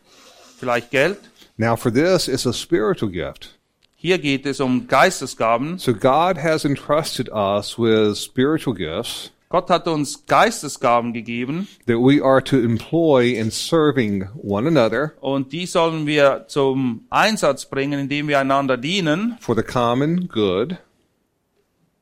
Vielleicht 0.59 0.91
Geld. 0.91 1.19
Now 1.57 1.75
for 1.75 1.91
this, 1.91 2.29
it's 2.29 2.47
a 2.47 2.53
spiritual 2.53 3.11
gift. 3.11 3.59
Hier 3.97 4.19
geht 4.19 4.45
es 4.47 4.61
um 4.61 4.87
Geistesgaben. 4.87 5.79
So 5.79 5.95
God 5.95 6.37
has 6.37 6.65
entrusted 6.65 7.31
us 7.31 7.79
with 7.79 8.19
spiritual 8.19 8.75
gifts 8.75 9.31
Gott 9.53 9.69
hat 9.69 9.89
uns 9.89 10.27
Geistesgaben 10.27 11.13
gegeben 11.13 11.67
that 11.89 11.97
we 11.97 12.23
are 12.25 12.43
to 12.43 12.57
employ 12.57 13.33
in 13.37 13.51
serving 13.51 14.29
one 14.41 14.69
another 14.69 15.15
und 15.21 15.53
die 15.53 15.67
sollen 15.67 16.07
wir 16.07 16.45
zum 16.47 17.05
Einsatz 17.11 17.67
bringen, 17.69 17.99
indem 17.99 18.29
wir 18.29 18.39
einander 18.39 18.77
dienen, 18.77 19.37
for 19.41 19.57
the 19.57 19.63
common 19.65 20.29
good. 20.29 20.77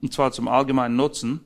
und 0.02 0.12
zwar 0.12 0.30
zum 0.30 0.46
allgemeinen 0.46 0.96
Nutzen. 0.96 1.40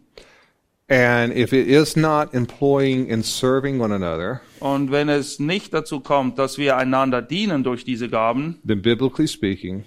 And 0.89 1.33
if 1.37 1.53
it 1.53 1.69
is 1.69 1.95
not 1.95 2.35
employing 2.35 3.11
and 3.13 3.25
serving 3.25 3.81
one 3.81 3.95
another, 3.95 4.41
Und 4.59 4.91
wenn 4.91 5.09
es 5.09 5.39
nicht 5.39 5.73
dazu 5.73 6.01
kommt, 6.01 6.37
dass 6.37 6.59
wir 6.59 6.77
einander 6.77 7.23
dienen 7.23 7.63
durch 7.63 7.85
diese 7.85 8.09
Gaben, 8.09 8.59
then 8.67 8.83
biblically 8.83 9.29
speaking, 9.29 9.85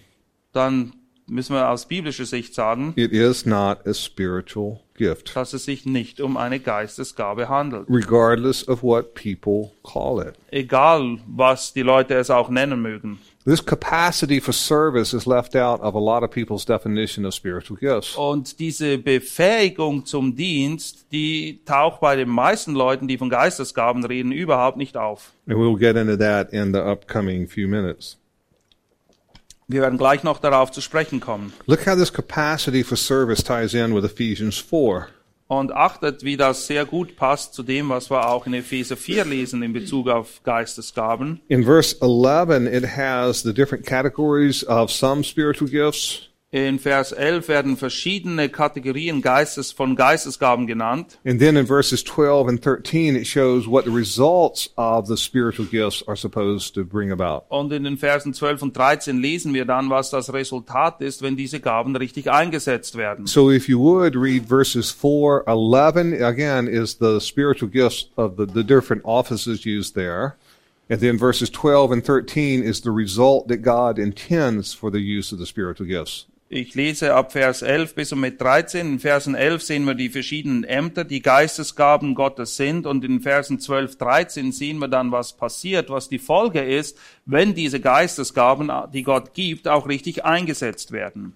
dann 0.53 0.93
müssen 1.27 1.53
wir 1.53 1.69
aus 1.69 1.89
biblischer 1.89 2.25
Sicht 2.25 2.55
sagen, 2.55 2.93
it 2.95 3.11
is 3.11 3.45
not 3.45 3.85
a 3.85 3.93
spiritual 3.93 4.79
gift, 4.95 5.35
dass 5.35 5.53
es 5.53 5.65
sich 5.65 5.85
nicht 5.85 6.21
um 6.21 6.37
eine 6.37 6.59
Geistesgabe 6.59 7.49
handelt. 7.49 7.85
regardless 7.89 8.67
of 8.67 8.81
what 8.83 9.13
people 9.13 9.71
call 9.83 10.21
it. 10.25 10.35
Egal, 10.51 11.19
was 11.27 11.73
die 11.73 11.81
Leute 11.81 12.15
es 12.15 12.29
auch 12.29 12.49
nennen 12.49 12.81
mögen. 12.81 13.19
This 13.45 13.63
capacity 13.63 14.41
for 14.41 14.53
service 14.53 15.13
is 15.13 15.27
left 15.27 15.55
out 15.55 15.79
of 15.81 15.93
a 15.93 15.99
lot 15.99 16.23
of 16.23 16.31
people's 16.31 16.65
definition 16.65 17.25
of 17.27 17.33
spiritual 17.35 17.77
gifts. 17.77 18.15
Und 18.15 18.59
diese 18.59 18.97
Befähigung 18.97 20.03
zum 20.05 20.35
Dienst, 20.35 21.05
die 21.11 21.59
taucht 21.63 21.99
bei 22.01 22.15
den 22.15 22.29
meisten 22.29 22.73
Leuten, 22.73 23.07
die 23.07 23.19
von 23.19 23.29
Geistesgaben 23.29 24.03
reden, 24.03 24.31
überhaupt 24.31 24.77
nicht 24.77 24.97
auf. 24.97 25.31
And 25.47 25.57
we'll 25.57 25.77
get 25.77 25.95
into 25.95 26.17
that 26.17 26.51
in 26.53 26.73
the 26.73 26.79
upcoming 26.79 27.47
few 27.47 27.67
minutes. 27.67 28.17
Wir 29.67 29.81
werden 29.81 29.97
gleich 29.97 30.23
noch 30.23 30.39
darauf 30.39 30.71
zu 30.71 30.79
sprechen 30.79 31.19
kommen. 31.19 31.51
Look 31.65 31.87
how 31.87 31.95
this 31.95 32.13
capacity 32.13 32.83
for 32.83 32.95
service 32.95 33.43
ties 33.43 33.73
in 33.73 33.95
with 33.95 34.03
Ephesians 34.03 34.57
4. 34.59 35.07
Und 35.47 35.71
achtet, 35.71 36.23
wie 36.23 36.37
das 36.37 36.67
sehr 36.67 36.85
gut 36.85 37.15
passt 37.15 37.53
zu 37.53 37.63
dem, 37.63 37.89
was 37.89 38.09
wir 38.09 38.29
auch 38.29 38.47
in 38.47 38.53
Epheser 38.53 38.97
4 38.97 39.25
lesen 39.25 39.61
in 39.61 39.73
Bezug 39.73 40.07
auf 40.07 40.41
Geistesgaben. 40.43 41.39
In 41.47 41.63
verse 41.63 41.95
11, 42.01 42.67
it 42.67 42.97
has 42.97 43.41
the 43.41 43.53
different 43.53 43.85
categories 43.85 44.63
of 44.67 44.91
some 44.91 45.23
spiritual 45.23 45.69
gifts. 45.69 46.29
In 46.55 46.79
Vers 46.79 47.11
11 47.11 47.49
werden 47.49 47.75
verschiedene 47.75 48.47
Kategorien 48.47 49.21
Geistes 49.21 49.73
von 49.73 49.97
Geistesgaben 49.97 50.67
genannt. 50.67 51.19
And 51.25 51.37
then 51.37 51.57
in 51.57 51.67
verses 51.67 52.01
12 52.01 52.47
and 52.47 52.61
13, 52.61 53.17
it 53.17 53.27
shows 53.27 53.67
what 53.67 53.83
the 53.83 53.91
results 53.91 54.69
of 54.77 55.05
the 55.05 55.17
spiritual 55.17 55.67
gifts 55.67 56.01
are 56.07 56.15
supposed 56.15 56.73
to 56.75 56.85
bring 56.85 57.11
about. 57.11 57.43
Und 57.49 57.73
in 57.73 57.83
den 57.83 57.97
Versen 57.97 58.33
12 58.33 58.61
und 58.61 58.77
13 58.77 59.17
lesen 59.17 59.53
wir 59.53 59.65
dann, 59.65 59.89
was 59.89 60.11
das 60.11 60.31
Resultat 60.31 61.01
ist, 61.01 61.21
wenn 61.21 61.35
diese 61.35 61.59
Gaben 61.59 61.93
richtig 61.97 62.31
eingesetzt 62.31 62.95
werden. 62.95 63.27
So 63.27 63.51
if 63.51 63.67
you 63.67 63.77
would 63.77 64.15
read 64.15 64.47
verses 64.47 64.91
4, 64.91 65.43
11, 65.47 66.23
again, 66.23 66.69
is 66.69 66.97
the 66.97 67.19
spiritual 67.19 67.69
gifts 67.69 68.09
of 68.15 68.37
the, 68.37 68.45
the 68.45 68.63
different 68.63 69.03
offices 69.03 69.65
used 69.65 69.93
there. 69.93 70.37
And 70.89 71.01
then 71.01 71.17
verses 71.17 71.49
12 71.49 71.91
and 71.91 72.05
13 72.05 72.63
is 72.63 72.79
the 72.79 72.91
result 72.91 73.49
that 73.49 73.61
God 73.61 73.99
intends 73.99 74.73
for 74.73 74.89
the 74.89 75.01
use 75.01 75.33
of 75.33 75.39
the 75.39 75.45
spiritual 75.45 75.87
gifts. 75.87 76.27
Ich 76.47 76.75
lese 76.75 77.15
ab 77.15 77.31
Vers 77.31 77.63
11 77.63 77.95
bis 77.95 78.11
und 78.11 78.19
mit 78.19 78.39
13. 78.39 78.93
In 78.93 78.99
Versen 78.99 79.33
11 79.33 79.63
sehen 79.63 79.85
wir 79.85 79.95
die 79.95 80.09
verschiedenen 80.09 80.63
Ämter, 80.63 81.03
die 81.03 81.23
Geistesgaben 81.23 82.13
Gottes 82.13 82.55
sind. 82.55 82.85
Und 82.85 83.03
in 83.03 83.21
Versen 83.21 83.59
12, 83.59 83.97
13 83.97 84.51
sehen 84.51 84.77
wir 84.77 84.87
dann, 84.87 85.11
was 85.11 85.33
passiert, 85.33 85.89
was 85.89 86.07
die 86.07 86.19
Folge 86.19 86.61
ist, 86.61 86.99
wenn 87.25 87.55
diese 87.55 87.79
Geistesgaben, 87.79 88.71
die 88.93 89.01
Gott 89.01 89.33
gibt, 89.33 89.67
auch 89.67 89.87
richtig 89.87 90.23
eingesetzt 90.23 90.91
werden. 90.91 91.33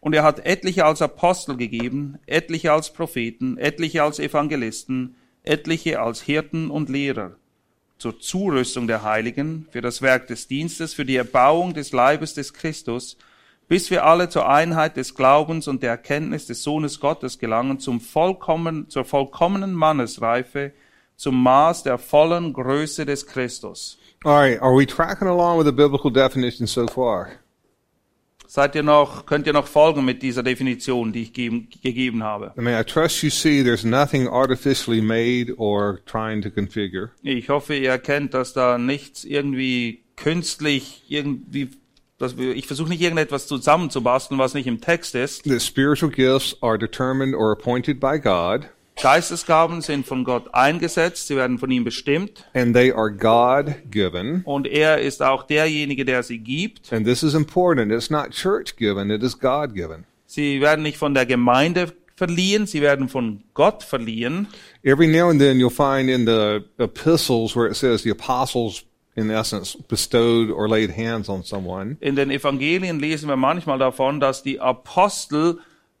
Und 0.00 0.12
er 0.12 0.24
hat 0.24 0.44
etliche 0.44 0.86
als 0.86 1.02
Apostel 1.02 1.56
gegeben, 1.56 2.18
etliche 2.26 2.72
als 2.72 2.92
Propheten, 2.92 3.58
etliche 3.58 4.02
als 4.02 4.18
Evangelisten, 4.18 5.14
etliche 5.44 6.00
als 6.00 6.20
Hirten 6.20 6.70
und 6.70 6.88
Lehrer 6.88 7.36
zur 7.98 8.18
Zurüstung 8.18 8.88
der 8.88 9.04
Heiligen, 9.04 9.68
für 9.70 9.80
das 9.80 10.02
Werk 10.02 10.26
des 10.26 10.48
Dienstes, 10.48 10.94
für 10.94 11.04
die 11.04 11.16
Erbauung 11.16 11.74
des 11.74 11.92
Leibes 11.92 12.34
des 12.34 12.52
Christus, 12.52 13.16
bis 13.68 13.90
wir 13.90 14.04
alle 14.04 14.28
zur 14.28 14.48
Einheit 14.48 14.96
des 14.96 15.14
Glaubens 15.14 15.68
und 15.68 15.82
der 15.82 15.90
Erkenntnis 15.90 16.46
des 16.46 16.62
Sohnes 16.62 17.00
Gottes 17.00 17.38
gelangen, 17.38 17.80
zum 17.80 18.00
vollkommen, 18.00 18.88
zur 18.88 19.04
vollkommenen 19.04 19.74
Mannesreife, 19.74 20.72
zum 21.16 21.42
Maß 21.42 21.82
der 21.82 21.98
vollen 21.98 22.52
Größe 22.52 23.06
des 23.06 23.26
Christus. 23.26 23.98
All 24.24 24.32
right, 24.32 24.60
are 24.60 24.76
we 24.76 24.86
tracking 24.86 25.28
along 25.28 25.58
with 25.58 25.66
the 25.66 25.72
biblical 25.72 26.10
definition 26.10 26.66
so 26.66 26.86
far? 26.86 27.28
Seid 28.48 28.76
ihr 28.76 28.82
noch, 28.84 29.26
könnt 29.26 29.46
ihr 29.46 29.52
noch 29.52 29.66
folgen 29.66 30.04
mit 30.04 30.22
dieser 30.22 30.42
Definition, 30.42 31.12
die 31.12 31.22
ich 31.22 31.32
geben, 31.32 31.68
gegeben 31.82 32.22
habe? 32.22 32.52
I 32.56 32.60
mean, 32.60 32.80
I 32.80 32.84
trust 32.84 33.22
you 33.22 33.30
see 33.30 33.62
there's 33.62 33.84
nothing 33.84 34.28
artificially 34.28 35.00
made 35.00 35.52
or 35.58 36.00
trying 36.06 36.42
to 36.42 36.50
configure. 36.50 37.10
Ich 37.22 37.48
hoffe, 37.48 37.74
ihr 37.74 37.90
erkennt, 37.90 38.34
dass 38.34 38.52
da 38.52 38.78
nichts 38.78 39.24
irgendwie 39.24 40.04
künstlich 40.14 41.04
irgendwie, 41.08 41.70
dass 42.18 42.38
wir, 42.38 42.54
ich 42.56 42.66
versuche 42.66 42.88
nicht 42.88 43.00
irgendetwas 43.02 43.46
zusammenzubasteln, 43.46 44.38
was 44.38 44.54
nicht 44.54 44.66
im 44.66 44.80
Text 44.80 45.14
ist. 45.14 45.44
That 45.44 45.62
spiritual 45.62 46.10
gifts 46.10 46.56
are 46.62 46.78
determined 46.78 47.34
or 47.34 47.52
appointed 47.52 48.00
by 48.00 48.18
God, 48.18 48.68
Geistesgaben 49.00 49.82
sind 49.82 50.06
von 50.06 50.24
Gott 50.24 50.54
eingesetzt, 50.54 51.26
sie 51.26 51.36
werden 51.36 51.58
von 51.58 51.70
ihm 51.70 51.84
bestimmt 51.84 52.46
and 52.54 52.74
they 52.74 52.90
are 52.90 53.12
God 53.12 53.74
given. 53.90 54.40
und 54.46 54.66
er 54.66 55.00
ist 55.00 55.22
auch 55.22 55.42
derjenige, 55.42 56.06
der 56.06 56.22
sie 56.22 56.38
gibt. 56.38 56.90
And 56.92 57.06
this 57.06 57.22
is 57.22 57.34
important. 57.34 57.92
It's 57.92 58.08
not 58.08 58.30
church 58.30 58.76
given, 58.76 59.10
it 59.10 59.22
is 59.22 59.38
God 59.38 59.74
given. 59.74 60.06
Sie 60.24 60.62
werden 60.62 60.82
nicht 60.82 60.96
von 60.96 61.12
der 61.12 61.26
Gemeinde 61.26 61.92
verliehen, 62.16 62.66
sie 62.66 62.80
werden 62.80 63.10
von 63.10 63.42
Gott 63.52 63.82
verliehen. 63.82 64.48
Every 64.82 65.06
now 65.06 65.28
and 65.28 65.38
then 65.38 65.58
you'll 65.58 65.68
find 65.68 66.08
in 66.08 66.24
the 66.24 66.64
epistles 66.78 67.54
where 67.54 67.68
it 67.68 67.76
says 67.76 68.02
the 68.02 68.10
apostles, 68.10 68.82
in 69.16 69.30
essence, 69.30 69.76
bestowed 69.88 70.50
or 70.50 70.68
laid 70.68 70.96
hands 70.96 71.28
on 71.28 71.42
someone. 71.42 71.96
In 72.00 72.14
den 72.16 72.30
Evangelien 72.30 73.00
lesen 73.00 73.28
wir 73.28 73.36
manchmal 73.36 73.78
davon, 73.78 74.20
dass 74.20 74.42
die 74.42 74.60
Apostel 74.60 75.58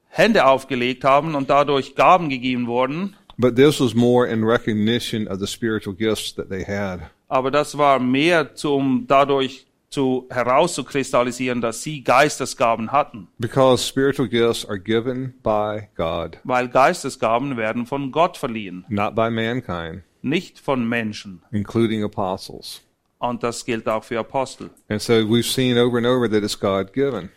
Hände 0.08 0.46
aufgelegt 0.46 1.02
haben 1.04 1.34
und 1.34 1.50
dadurch 1.50 1.94
Gaben 1.94 2.28
gegeben 2.28 2.66
wurden. 2.66 3.16
But 3.38 3.56
this 3.56 3.80
was 3.80 3.94
more 3.94 4.26
in 4.26 4.44
recognition 4.44 5.26
of 5.28 5.40
the 5.40 5.46
spiritual 5.46 5.94
gifts 5.94 6.34
that 6.36 6.48
they 6.48 6.64
had. 6.64 7.00
Aber 7.28 7.50
das 7.50 7.76
war 7.76 7.98
mehr 7.98 8.54
zum 8.54 9.04
dadurch 9.08 9.66
zu 9.90 10.26
herauszukristallisieren, 10.30 11.60
dass 11.60 11.82
sie 11.82 12.02
Geistesgaben 12.02 12.92
hatten. 12.92 13.28
Because 13.38 13.86
spiritual 13.86 14.28
gifts 14.28 14.64
are 14.68 14.78
given 14.78 15.34
by 15.42 15.88
God, 15.96 16.38
Weil 16.44 16.68
Geistesgaben 16.68 17.56
werden 17.56 17.86
von 17.86 18.10
Gott 18.12 18.36
verliehen, 18.36 18.84
not 18.88 19.14
by 19.14 19.30
mankind, 19.30 20.02
nicht 20.22 20.58
von 20.58 20.88
Menschen. 20.88 21.42
including 21.52 22.02
apostles. 22.04 22.82
Und 23.18 23.42
das 23.42 23.64
gilt 23.64 23.88
auch 23.88 24.04
für 24.04 24.18
Apostel. 24.18 24.70
And 24.88 25.00
so 25.00 25.14
we've 25.14 25.42
seen 25.50 25.78
over 25.78 25.96
and 25.98 26.06
over 26.06 26.28
that 26.30 26.42
it's 26.42 26.58
God 26.58 26.92
given. 26.92 27.30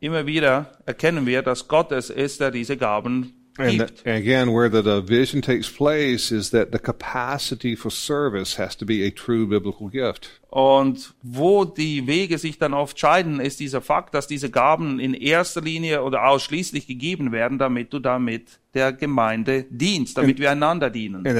Immer 0.00 0.24
wieder 0.26 0.78
erkennen 0.86 1.26
wir, 1.26 1.42
dass 1.42 1.68
Gott 1.68 1.92
es 1.92 2.08
ist, 2.08 2.40
der 2.40 2.50
diese 2.50 2.76
Gaben 2.78 3.34
And, 3.58 3.72
gibt. 3.72 3.98
that- 3.98 4.06
and 4.06 4.16
again, 4.16 4.48
where 4.54 4.70
the 4.70 4.82
division 4.82 5.42
takes 5.42 5.68
place 5.68 6.30
is 6.30 6.50
that 6.52 6.68
the 6.72 6.78
capacity 6.78 7.76
for 7.76 7.90
service 7.90 8.56
has 8.58 8.74
to 8.78 8.86
be 8.86 9.04
a 9.06 9.10
true 9.10 9.46
biblical 9.46 9.88
gift. 9.90 10.40
Und 10.50 11.14
wo 11.22 11.64
die 11.64 12.08
Wege 12.08 12.36
sich 12.36 12.58
dann 12.58 12.74
oft 12.74 12.98
scheiden, 12.98 13.38
ist 13.38 13.60
dieser 13.60 13.80
Fakt, 13.80 14.14
dass 14.14 14.26
diese 14.26 14.50
Gaben 14.50 14.98
in 14.98 15.14
erster 15.14 15.60
Linie 15.60 16.02
oder 16.02 16.26
ausschließlich 16.26 16.88
gegeben 16.88 17.30
werden, 17.30 17.58
damit 17.58 17.92
du 17.92 18.00
damit 18.00 18.58
der 18.74 18.92
Gemeinde 18.92 19.64
dienst, 19.68 20.16
damit 20.16 20.38
wir 20.38 20.50
einander 20.50 20.90
dienen. 20.90 21.26
And 21.26 21.36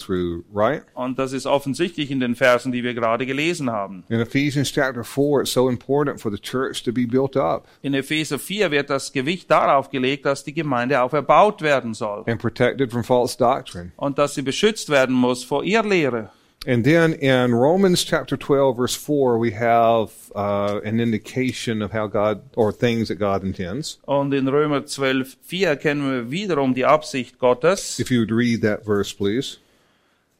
through, 0.00 0.44
right? 0.52 0.82
Und 0.94 1.18
das 1.18 1.32
ist 1.32 1.46
offensichtlich 1.46 2.10
in 2.10 2.20
den 2.20 2.34
Versen, 2.34 2.72
die 2.72 2.82
wir 2.82 2.94
gerade 2.94 3.26
gelesen 3.26 3.70
haben. 3.70 4.04
In 4.08 4.20
Ephesians 4.20 4.72
chapter 4.72 5.04
4, 5.04 5.40
it's 5.42 5.52
so 5.52 5.68
important 5.68 6.20
for 6.20 6.30
the 6.32 6.38
church 6.38 6.82
to 6.82 6.92
be 6.92 7.06
built 7.06 7.36
up 7.36 7.66
In 7.82 7.94
Epheser 7.94 8.38
4 8.38 8.70
wird 8.70 8.90
das 8.90 9.12
Gewicht 9.12 9.50
darauf 9.50 9.90
gelegt, 9.90 10.24
dass 10.26 10.44
die 10.44 10.54
Gemeinde 10.54 11.02
auch 11.02 11.12
erbaut 11.12 11.62
werden 11.62 11.94
soll 11.94 12.24
and 12.26 12.40
protected 12.40 12.90
from 12.90 13.04
false 13.04 13.36
doctrine. 13.36 13.92
und 13.96 14.18
dass 14.18 14.34
sie 14.34 14.42
beschützt 14.42 14.88
werden 14.88 15.14
muss 15.14 15.44
vor 15.44 15.64
Irrlehre. 15.64 16.30
And 16.66 16.84
then 16.84 17.14
in 17.14 17.54
Romans 17.54 18.04
chapter 18.04 18.36
12, 18.36 18.76
verse 18.76 18.94
4, 18.94 19.38
we 19.38 19.52
have 19.52 20.10
uh, 20.36 20.80
an 20.84 21.00
indication 21.00 21.80
of 21.80 21.92
how 21.92 22.06
God, 22.06 22.42
or 22.54 22.70
things 22.70 23.08
that 23.08 23.16
God 23.18 23.42
intends. 23.42 23.98
Und 24.04 24.34
in 24.34 24.46
Römer 24.46 24.84
12, 24.84 25.38
4 25.40 25.68
erkennen 25.68 26.10
wir 26.10 26.30
wiederum 26.30 26.74
die 26.74 26.84
Absicht 26.84 27.38
Gottes. 27.38 27.98
If 27.98 28.10
you 28.10 28.20
would 28.20 28.30
read 28.30 28.60
that 28.60 28.84
verse, 28.84 29.14
please. 29.14 29.56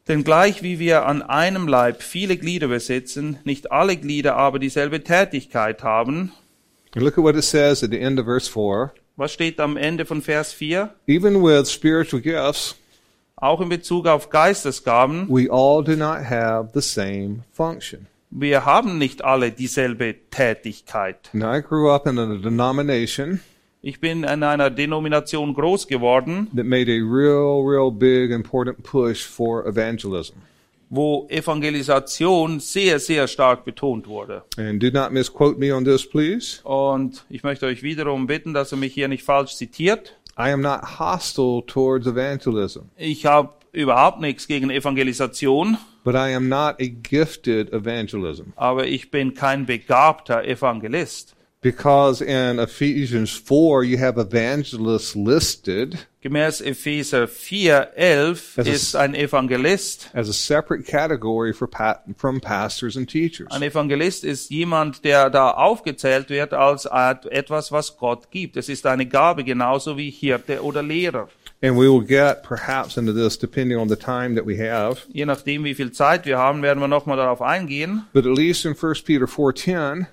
Denn 0.09 0.23
gleich 0.23 0.62
wie 0.62 0.79
wir 0.79 1.07
an 1.07 1.23
einem 1.23 1.66
Leib 1.68 2.03
viele 2.03 2.37
Glieder 2.37 2.68
besitzen, 2.68 3.39
nicht 3.45 3.73
alle 3.73 3.97
Glieder 3.97 4.37
aber 4.37 4.59
dieselbe 4.59 5.03
Tätigkeit 5.03 5.83
haben, 5.83 6.33
And 6.93 7.05
look 7.05 7.16
at 7.16 7.23
what 7.23 7.37
it 7.37 7.45
says 7.45 7.85
at 7.85 7.91
the 7.93 8.01
end 8.01 8.18
of 8.18 8.27
verse 8.27 8.51
4. 8.51 8.93
was 9.16 9.33
steht 9.33 9.61
am 9.61 9.77
Ende 9.77 10.05
von 10.05 10.21
Vers 10.21 10.53
4? 10.53 10.91
Even 11.07 11.43
with 11.43 11.71
spiritual 11.71 12.21
gifts, 12.21 12.75
Auch 13.41 13.61
in 13.61 13.68
Bezug 13.70 14.07
auf 14.07 14.28
Geistesgaben, 14.30 15.26
we 15.28 15.51
all 15.51 15.82
do 15.82 15.97
not 15.97 16.18
have 16.28 16.70
the 16.74 16.82
same 16.82 17.43
function. 17.53 18.07
wir 18.30 18.64
haben 18.64 18.99
nicht 18.99 19.24
alle 19.24 19.51
dieselbe 19.51 20.14
Tätigkeit. 20.30 21.30
Now, 21.32 21.55
I 21.55 21.62
grew 21.62 21.91
up 21.91 22.07
in 22.07 22.18
a 22.18 22.36
denomination 22.36 23.41
Ich 23.82 23.99
bin 23.99 24.24
in 24.24 24.43
einer 24.43 24.68
Denomination 24.68 25.55
groß 25.55 25.86
geworden, 25.88 26.49
that 26.55 26.66
made 26.66 26.91
a 26.91 27.01
real, 27.03 27.62
real 27.64 27.91
big, 27.91 28.30
important 28.30 28.82
push 28.82 29.24
for 29.24 29.66
evangelism. 29.66 30.34
wo 30.91 31.26
Evangelisation 31.30 32.59
sehr, 32.59 32.99
sehr 32.99 33.28
stark 33.28 33.64
betont 33.64 34.09
wurde. 34.09 34.43
And 34.59 34.82
do 34.82 34.91
not 34.91 35.12
misquote 35.12 35.59
me 35.59 35.72
on 35.74 35.84
this, 35.84 36.07
please. 36.07 36.61
Und 36.64 37.24
ich 37.30 37.45
möchte 37.45 37.66
euch 37.66 37.82
wiederum 37.82 38.26
bitten, 38.26 38.53
dass 38.53 38.72
ihr 38.72 38.76
mich 38.76 38.93
hier 38.93 39.07
nicht 39.07 39.22
falsch 39.22 39.55
zitiert. 39.55 40.16
I 40.41 40.53
am 40.53 40.62
not 40.62 40.99
hostile 40.99 41.62
towards 41.66 42.07
evangelism, 42.07 42.91
Ich 42.97 43.26
habe 43.26 43.51
überhaupt 43.72 44.20
nichts 44.20 44.47
gegen 44.49 44.70
Evangelisation, 44.70 45.76
but 46.05 46.14
I 46.14 46.34
am 46.34 46.49
not 46.49 46.76
a 46.80 46.86
gifted 46.86 47.72
evangelism. 47.72 48.53
aber 48.57 48.86
ich 48.86 49.11
bin 49.11 49.34
kein 49.34 49.66
begabter 49.66 50.45
Evangelist. 50.45 51.36
Because 51.62 52.22
in 52.22 52.58
Ephesians 52.58 53.36
4, 53.36 53.84
you 53.84 53.98
have 53.98 54.16
evangelists 54.16 55.14
listed 55.14 56.06
Gemäß 56.22 56.62
Epheser 56.62 57.28
4, 57.28 57.88
11 57.96 58.56
ist- 58.58 58.96
ein 58.96 59.14
Evangelist. 59.14 60.08
as 60.14 60.28
a 60.30 60.32
separate 60.32 60.84
category 60.86 61.52
for 61.52 61.68
from 62.16 62.40
pastors 62.40 62.96
and 62.96 63.06
teachers. 63.08 63.48
Ein 63.50 63.62
Evangelist 63.62 64.24
ist 64.24 64.50
jemand, 64.50 65.04
der 65.04 65.28
da 65.28 65.50
aufgezählt 65.50 66.30
wird 66.30 66.54
als 66.54 66.86
etwas, 67.30 67.70
was 67.72 67.96
Gott 67.98 68.30
gibt. 68.30 68.56
Es 68.56 68.70
ist 68.70 68.86
eine 68.86 69.04
Gabe, 69.06 69.44
genauso 69.44 69.98
wie 69.98 70.11
Hirte 70.11 70.62
oder 70.62 70.82
Lehrer. 70.82 71.28
And 71.62 71.76
we 71.76 71.90
will 71.90 72.02
get 72.02 72.42
perhaps 72.42 72.96
into 72.96 73.12
this 73.12 73.38
depending 73.38 73.78
on 73.78 73.86
the 73.90 73.96
time 73.96 74.34
that 74.34 74.46
we 74.46 74.56
have. 74.56 75.02
Je 75.12 75.26
nachdem, 75.26 75.64
wie 75.64 75.74
viel 75.74 75.92
Zeit 75.92 76.24
wir 76.24 76.38
haben, 76.38 76.62
werden 76.62 76.80
wir 76.80 76.88
nochmal 76.88 77.18
darauf 77.18 77.42
eingehen. 77.42 78.06
But 78.14 78.24
at 78.26 78.34
least 78.34 78.64
in 78.64 78.74
1 78.74 79.02
Peter 79.04 79.26
4:10, 79.26 80.06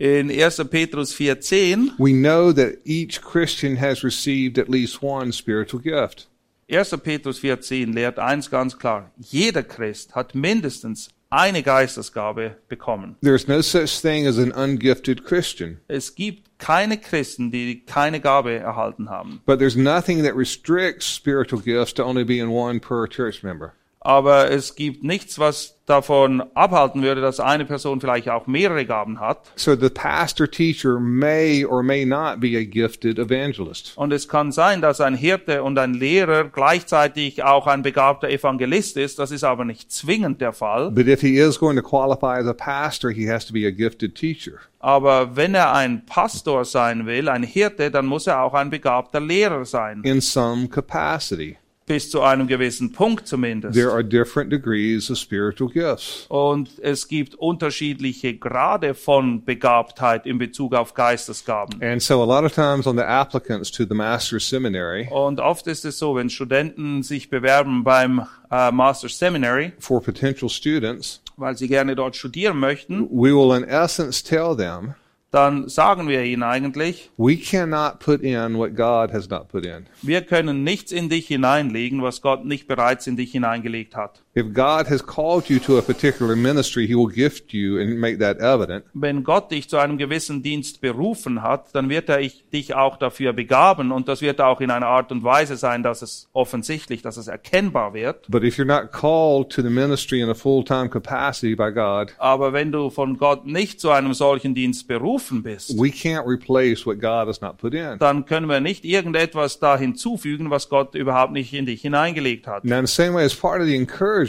In 0.00 0.28
1. 0.28 0.68
Petrus 0.68 1.12
4, 1.12 1.34
10, 1.34 1.96
we 1.98 2.12
know 2.12 2.52
that 2.52 2.80
each 2.84 3.20
Christian 3.20 3.76
has 3.76 4.04
received 4.04 4.56
at 4.56 4.68
least 4.68 5.02
one 5.02 5.32
spiritual 5.32 5.80
gift. 5.80 6.28
1. 6.68 6.84
Petrus 7.00 7.40
4, 7.40 7.56
10 7.56 7.94
lehrt 7.94 8.18
eins 8.18 8.48
ganz 8.48 8.78
klar. 8.78 9.10
Jeder 9.18 9.64
Christ 9.64 10.14
hat 10.14 10.36
mindestens 10.36 11.08
eine 11.30 11.62
Geistesgabe 11.62 12.56
bekommen. 12.68 13.16
There's 13.22 13.48
no 13.48 13.60
such 13.60 14.00
thing 14.00 14.24
as 14.26 14.38
an 14.38 14.52
ungifted 14.52 15.24
Christian. 15.24 15.80
Es 15.88 16.14
gibt 16.14 16.58
keine 16.58 16.98
Christen, 16.98 17.50
die 17.50 17.82
keine 17.84 18.20
Gabe 18.20 18.56
erhalten 18.56 19.10
haben. 19.10 19.40
But 19.46 19.58
there's 19.58 19.76
nothing 19.76 20.22
that 20.22 20.36
restricts 20.36 21.06
spiritual 21.06 21.60
gifts 21.60 21.92
to 21.94 22.04
only 22.04 22.24
being 22.24 22.50
one 22.50 22.78
per 22.78 23.08
church 23.08 23.42
member. 23.42 23.74
Aber 24.00 24.50
es 24.50 24.76
gibt 24.76 25.02
nichts, 25.02 25.38
was 25.38 25.74
davon 25.86 26.42
abhalten 26.54 27.02
würde, 27.02 27.20
dass 27.20 27.40
eine 27.40 27.64
Person 27.64 28.00
vielleicht 28.00 28.28
auch 28.28 28.46
mehrere 28.46 28.84
Gaben 28.84 29.20
hat. 29.20 29.50
So 29.56 29.74
the 29.74 29.88
pastor 29.88 30.48
teacher 30.48 31.00
may 31.00 31.64
or 31.64 31.82
may 31.82 32.04
not 32.04 32.40
be 32.40 32.56
a 32.58 32.62
gifted 32.64 33.18
evangelist. 33.18 33.94
Und 33.96 34.12
es 34.12 34.28
kann 34.28 34.52
sein, 34.52 34.80
dass 34.82 35.00
ein 35.00 35.14
Hirte 35.14 35.62
und 35.62 35.78
ein 35.78 35.94
Lehrer 35.94 36.44
gleichzeitig 36.44 37.42
auch 37.42 37.66
ein 37.66 37.82
begabter 37.82 38.28
Evangelist 38.28 38.96
ist. 38.98 39.18
Das 39.18 39.30
ist 39.30 39.44
aber 39.44 39.64
nicht 39.64 39.90
zwingend 39.90 40.40
der 40.40 40.52
Fall. 40.52 40.90
But 40.90 41.08
if 41.08 41.20
he 41.22 41.36
is 41.38 41.58
going 41.58 41.76
to 41.76 41.82
qualify 41.82 42.38
as 42.38 42.46
a 42.46 42.52
pastor, 42.54 43.10
he 43.10 43.28
has 43.30 43.46
to 43.46 43.52
be 43.52 43.66
a 43.66 43.70
gifted 43.70 44.14
teacher. 44.14 44.58
Aber 44.80 45.34
wenn 45.36 45.54
er 45.54 45.72
ein 45.72 46.04
Pastor 46.06 46.64
sein 46.64 47.06
will, 47.06 47.28
ein 47.28 47.42
Hirte, 47.42 47.90
dann 47.90 48.06
muss 48.06 48.26
er 48.28 48.42
auch 48.42 48.54
ein 48.54 48.70
begabter 48.70 49.20
Lehrer 49.20 49.64
sein. 49.64 50.02
in 50.04 50.20
some 50.20 50.68
capacity. 50.68 51.56
Bis 51.88 52.10
zu 52.10 52.20
einem 52.20 52.46
gewissen 52.46 52.92
Punkt 52.92 53.26
zumindest. 53.26 53.74
There 53.74 53.90
are 53.90 54.04
different 54.04 54.52
degrees 54.52 55.10
of 55.10 55.18
spiritual 55.18 55.70
gifts. 55.70 56.26
Und 56.28 56.70
es 56.80 57.08
gibt 57.08 57.34
unterschiedliche 57.34 58.36
Grade 58.36 58.94
von 58.94 59.44
Begabtheit 59.44 60.26
in 60.26 60.38
Bezug 60.38 60.74
auf 60.74 60.94
Geistesgaben. 60.94 61.82
And 61.82 62.02
so 62.02 62.22
a 62.22 62.26
lot 62.26 62.44
of 62.44 62.54
times 62.54 62.86
on 62.86 62.96
the 62.96 63.02
applicants 63.02 63.70
to 63.72 63.84
the 63.84 63.94
master's 63.94 64.48
seminary 64.48 65.08
Und 65.10 65.40
oft 65.40 65.66
ist 65.66 65.84
es 65.84 65.98
so, 65.98 66.14
wenn 66.14 66.30
Studenten 66.30 67.02
sich 67.02 67.30
bewerben 67.30 67.84
beim 67.84 68.26
äh, 68.50 68.70
Master 68.70 69.08
Seminary, 69.08 69.72
for 69.78 70.02
potential 70.02 70.48
students, 70.48 71.22
weil 71.36 71.56
sie 71.56 71.68
gerne 71.68 71.96
dort 71.96 72.16
studieren 72.16 72.58
möchten, 72.58 73.08
we 73.10 73.34
will 73.34 73.56
in 73.56 73.64
essence 73.64 74.22
tell 74.22 74.56
them, 74.56 74.94
dann 75.30 75.68
sagen 75.68 76.08
wir 76.08 76.24
ihnen 76.24 76.42
eigentlich, 76.42 77.10
we 77.18 77.36
cannot 77.36 77.98
put 77.98 78.22
in 78.22 78.56
what 78.56 78.74
God 78.74 79.12
has 79.12 79.28
not 79.28 79.48
put 79.48 79.66
in. 79.66 79.86
wir 80.02 80.22
können 80.22 80.64
nichts 80.64 80.90
in 80.90 81.08
dich 81.08 81.26
hineinlegen, 81.26 82.02
was 82.02 82.22
Gott 82.22 82.44
nicht 82.44 82.66
bereits 82.66 83.06
in 83.06 83.16
dich 83.16 83.32
hineingelegt 83.32 83.94
hat. 83.94 84.22
If 84.38 84.52
God 84.54 84.86
has 84.88 85.04
called 85.04 85.48
you 85.50 85.58
to 85.58 85.78
a 85.78 85.82
particular 85.82 86.36
ministry, 86.36 86.86
he 86.86 86.94
will 86.94 87.08
gift 87.12 87.52
you 87.52 87.80
and 87.80 87.98
make 87.98 88.18
that 88.20 88.38
evident. 88.38 88.84
Wenn 88.94 89.24
Gott 89.24 89.50
dich 89.50 89.68
zu 89.68 89.78
einem 89.78 89.98
gewissen 89.98 90.44
Dienst 90.44 90.80
berufen 90.80 91.42
hat, 91.42 91.74
dann 91.74 91.88
wird 91.88 92.08
er 92.08 92.20
ich- 92.20 92.44
dich 92.52 92.76
auch 92.76 92.98
dafür 92.98 93.32
begaben 93.32 93.90
und 93.90 94.06
das 94.06 94.20
wird 94.20 94.40
auch 94.40 94.60
in 94.60 94.70
einer 94.70 94.86
Art 94.86 95.10
und 95.10 95.24
Weise 95.24 95.56
sein, 95.56 95.82
dass 95.82 96.02
es 96.02 96.28
offensichtlich, 96.32 97.02
dass 97.02 97.16
es 97.16 97.26
erkennbar 97.26 97.94
wird. 97.94 98.26
But 98.28 98.44
if 98.44 98.58
you're 98.58 98.64
not 98.64 98.92
called 98.92 99.50
to 99.50 99.62
the 99.62 99.70
ministry 99.70 100.20
in 100.20 100.28
a 100.28 100.34
full-time 100.34 100.88
capacity 100.88 101.56
by 101.56 101.72
God, 101.72 102.14
Aber 102.18 102.52
wenn 102.52 102.70
du 102.70 102.90
von 102.90 103.18
Gott 103.18 103.44
nicht 103.44 103.80
zu 103.80 103.90
einem 103.90 104.14
solchen 104.14 104.54
Dienst 104.54 104.86
berufen 104.86 105.42
bist, 105.42 105.76
we 105.76 105.88
can't 105.88 106.26
replace 106.28 106.86
what 106.86 107.00
God 107.00 107.26
has 107.26 107.40
not 107.40 107.56
put 107.58 107.74
in. 107.74 107.98
dann 107.98 108.24
können 108.24 108.48
wir 108.48 108.60
nicht 108.60 108.84
irgendetwas 108.84 109.58
da 109.58 109.76
hinzufügen, 109.76 110.48
was 110.50 110.68
Gott 110.68 110.94
überhaupt 110.94 111.32
nicht 111.32 111.52
in 111.54 111.66
dich 111.66 111.80
hineingelegt 111.82 112.46
hat. 112.46 112.64
Now, 112.64 112.78
in 112.78 112.86
the 112.86 112.92
same 112.94 113.14
way, 113.14 113.24
as 113.24 113.34
part 113.34 113.60
of 113.60 113.66
the 113.66 113.74
encouragement, 113.74 114.27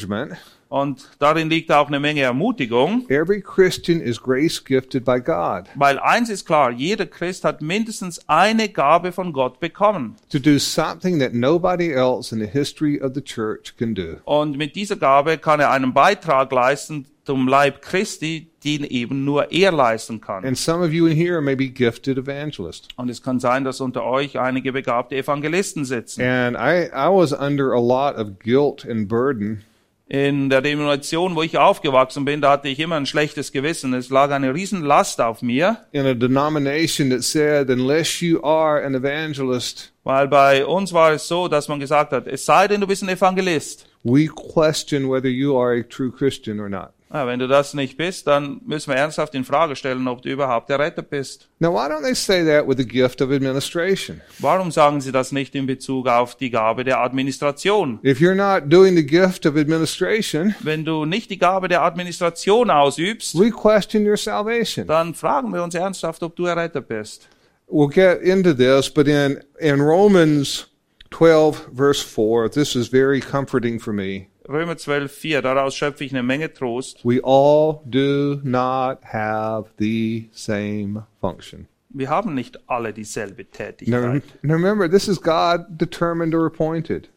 Und 0.69 1.09
darin 1.17 1.49
liegt 1.49 1.71
auch 1.71 1.87
eine 1.87 1.99
Menge 1.99 2.21
Ermutigung, 2.21 3.09
every 3.09 3.41
Christian 3.41 3.99
is 4.01 4.21
grace 4.21 4.63
gifted 4.63 5.03
by 5.03 5.19
God 5.19 5.65
weil 5.73 5.97
eins 5.97 6.29
ist 6.29 6.45
klar, 6.45 6.69
jeder 6.69 7.07
Christ 7.07 7.43
hat 7.43 7.61
mindestens 7.63 8.21
eine 8.29 8.69
Gabe 8.69 9.11
von 9.11 9.33
Gott 9.33 9.59
bekommen. 9.59 10.15
to 10.29 10.37
do 10.37 10.59
something 10.59 11.19
that 11.19 11.33
nobody 11.33 11.91
else 11.91 12.31
in 12.31 12.39
the 12.39 12.47
history 12.47 13.01
of 13.01 13.13
the 13.15 13.21
church 13.21 13.75
can 13.77 13.95
do. 13.95 14.17
Und 14.25 14.57
mit 14.57 14.75
dieser 14.75 14.95
Gabe 14.95 15.39
kann 15.39 15.59
er 15.59 15.71
einen 15.71 15.91
Beitrag 15.93 16.51
leisten 16.51 17.07
zum 17.25 17.47
Leib 17.47 17.81
Christi, 17.81 18.49
den 18.63 18.83
eben 18.83 19.23
nur 19.25 19.51
er 19.51 19.71
leisten 19.71 20.21
kann. 20.21 20.45
And 20.45 20.57
some 20.57 20.85
of 20.85 20.91
you 20.91 21.07
in 21.07 21.15
here 21.15 21.41
may 21.41 21.55
be 21.55 21.67
gifted 21.69 22.17
evangelists. 22.17 22.87
Und 22.95 23.09
es 23.09 23.23
kann 23.23 23.39
sein, 23.39 23.63
dass 23.63 23.81
unter 23.81 24.03
euch 24.03 24.37
einige 24.39 24.71
begabte 24.71 25.15
Evangelisten 25.15 25.83
sitzen. 25.85 26.21
And 26.21 26.55
I, 26.57 26.89
I 26.93 27.09
was 27.09 27.31
under 27.31 27.73
a 27.73 27.79
lot 27.79 28.15
of 28.17 28.37
guilt 28.39 28.85
and 28.87 29.07
burden 29.07 29.63
In 30.11 30.49
der 30.49 30.63
Denomination, 30.63 31.35
wo 31.35 31.43
ich 31.43 31.59
aufgewachsen 31.59 32.25
bin, 32.25 32.41
da 32.41 32.53
hatte 32.53 32.67
ich 32.67 32.79
immer 32.79 32.95
ein 32.95 33.05
schlechtes 33.05 33.51
Gewissen. 33.51 33.93
Es 33.93 34.09
lag 34.09 34.31
eine 34.31 34.55
riesen 34.55 34.83
Last 34.83 35.21
auf 35.21 35.43
mir, 35.43 35.85
in 35.91 36.07
a 36.07 36.15
denomination 36.15 37.11
that 37.11 37.21
said, 37.21 37.69
unless 37.69 38.19
you 38.19 38.41
are 38.43 38.83
an 38.83 38.95
evangelist, 38.95 39.93
weil 40.03 40.27
bei 40.27 40.65
uns 40.65 40.93
war 40.93 41.11
es 41.11 41.27
so, 41.27 41.47
dass 41.47 41.67
man 41.67 41.79
gesagt 41.79 42.11
hat, 42.11 42.25
es 42.25 42.43
sei 42.43 42.67
denn, 42.67 42.81
du 42.81 42.87
bist 42.87 43.03
ein 43.03 43.09
Evangelist. 43.09 43.85
we 44.03 44.27
question 44.27 45.07
whether 45.07 45.29
you 45.29 45.55
are 45.55 45.73
a 45.77 45.83
true 45.83 46.11
Christian 46.11 46.59
or 46.59 46.69
not. 46.69 46.89
Ja, 47.11 47.25
wenn 47.25 47.39
du 47.39 47.47
das 47.47 47.73
nicht 47.73 47.97
bist, 47.97 48.27
dann 48.27 48.61
müssen 48.67 48.91
wir 48.91 48.97
ernsthaft 48.97 49.33
in 49.33 49.43
Frage 49.43 49.75
stellen, 49.75 50.07
ob 50.07 50.21
du 50.21 50.29
überhaupt 50.29 50.69
errettet 50.69 51.09
bist. 51.09 51.49
Now, 51.57 51.73
why 51.73 51.87
don't 51.91 52.03
they 52.03 52.13
say 52.13 52.45
that 52.45 52.67
with 52.67 52.77
the 52.77 52.85
gift 52.85 53.19
of 53.19 53.31
administration? 53.31 54.21
Warum 54.37 54.69
sagen 54.69 55.01
sie 55.01 55.11
das 55.11 55.31
nicht 55.31 55.55
in 55.55 55.65
Bezug 55.65 56.07
auf 56.07 56.35
die 56.35 56.51
Gabe 56.51 56.83
der 56.83 56.99
Administration? 56.99 57.97
If 58.03 58.19
you're 58.19 58.35
not 58.35 58.71
doing 58.71 58.95
the 58.95 59.03
gift 59.03 59.47
of 59.47 59.57
administration, 59.57 60.53
Wenn 60.61 60.85
du 60.85 61.05
nicht 61.05 61.31
die 61.31 61.39
Gabe 61.39 61.67
der 61.67 61.81
Administration 61.81 62.69
ausübst, 62.69 63.33
we 63.39 63.49
question 63.49 64.05
your 64.05 64.17
salvation. 64.17 64.85
dann 64.85 65.15
fragen 65.15 65.51
wir 65.51 65.63
uns 65.63 65.73
ernsthaft, 65.73 66.21
ob 66.21 66.35
du 66.35 66.45
errettet 66.45 66.87
bist. 66.87 67.27
We'll 67.67 67.89
get 67.89 68.21
into 68.21 68.53
this, 68.53 68.87
but 68.87 69.07
in, 69.07 69.43
in 69.59 69.81
Romans 69.81 70.67
12, 71.09 71.69
verse 71.73 72.03
4, 72.03 72.49
this 72.49 72.75
is 72.75 72.87
very 72.89 73.19
comforting 73.19 73.79
for 73.79 73.93
me. 73.93 74.28
Römer 74.49 74.77
12, 74.77 75.11
4, 75.11 75.41
daraus 75.43 75.75
schöpfe 75.75 76.03
ich 76.03 76.11
eine 76.11 76.23
Menge 76.23 76.51
Trost. 76.51 77.05
We 77.05 77.21
all 77.23 77.81
do 77.85 78.39
not 78.43 78.97
have 79.03 79.69
the 79.77 80.27
same 80.31 81.05
function. 81.21 81.67
Wir 81.91 82.09
haben 82.09 82.33
nicht 82.33 82.59
alle 82.67 82.91
dieselbe 82.93 83.45
Tätigkeit. 83.45 84.23
now 84.43 84.53
remember, 84.55 84.89
this 84.89 85.07
is 85.07 85.21
God 85.21 85.65
determined 85.69 86.33
or 86.33 86.45
appointed, 86.47 87.09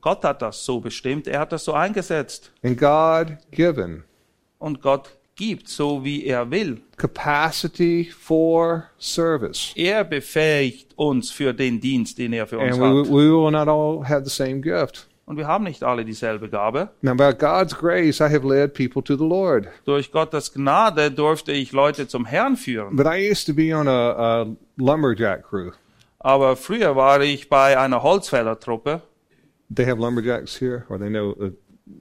Gott 0.00 0.24
hat 0.24 0.40
das 0.42 0.64
so 0.64 0.80
bestimmt, 0.80 1.26
er 1.28 1.40
hat 1.40 1.52
das 1.52 1.64
so 1.64 1.72
eingesetzt. 1.74 2.52
and 2.62 2.76
God 2.78 3.36
given 3.52 4.02
Und 4.58 4.80
Gott 4.80 5.10
gibt 5.36 5.68
so, 5.68 6.04
wie 6.04 6.24
er 6.26 6.50
will. 6.50 6.80
capacity 6.96 8.04
for 8.18 8.84
service. 8.98 9.72
Er 9.76 10.04
befähigt 10.04 10.92
uns 10.96 11.30
für 11.30 11.52
den 11.52 11.80
Dienst, 11.80 12.18
den 12.18 12.32
er 12.32 12.46
für 12.46 12.58
uns 12.58 12.72
And 12.78 12.80
we, 12.82 13.00
hat. 13.00 13.08
we 13.08 13.30
will 13.30 13.50
not 13.50 13.68
all 13.68 14.08
have 14.08 14.24
the 14.24 14.30
same 14.30 14.60
gift. 14.60 15.08
Und 15.26 15.38
wir 15.38 15.46
haben 15.46 15.64
nicht 15.64 15.82
alle 15.82 16.04
dieselbe 16.04 16.50
Gabe. 16.50 16.90
Now, 17.00 17.14
by 17.14 17.32
God's 17.32 17.74
grace, 17.74 18.20
I 18.20 18.24
have 18.24 18.46
led 18.46 18.74
people 18.74 19.02
to 19.02 19.16
the 19.16 19.24
Lord. 19.24 19.68
Durch 19.86 20.12
Gottes 20.12 20.52
Gnade 20.52 21.10
durfte 21.10 21.52
ich 21.52 21.72
Leute 21.72 22.06
zum 22.06 22.26
Herrn 22.26 22.56
führen. 22.56 22.94
But 22.96 23.06
I 23.06 23.30
used 23.30 23.46
to 23.46 23.54
be 23.54 23.74
on 23.74 23.88
a, 23.88 24.42
a 24.42 24.46
lumberjack 24.76 25.44
crew. 25.48 25.72
Aber 26.18 26.56
früher 26.56 26.94
war 26.94 27.20
ich 27.22 27.48
bei 27.48 27.78
einer 27.78 28.02
Holzfällertruppe. 28.02 29.02
They 29.74 29.86
have 29.86 29.98
lumberjacks 29.98 30.60
here, 30.60 30.84
or 30.90 30.98
they 30.98 31.08
know. 31.08 31.34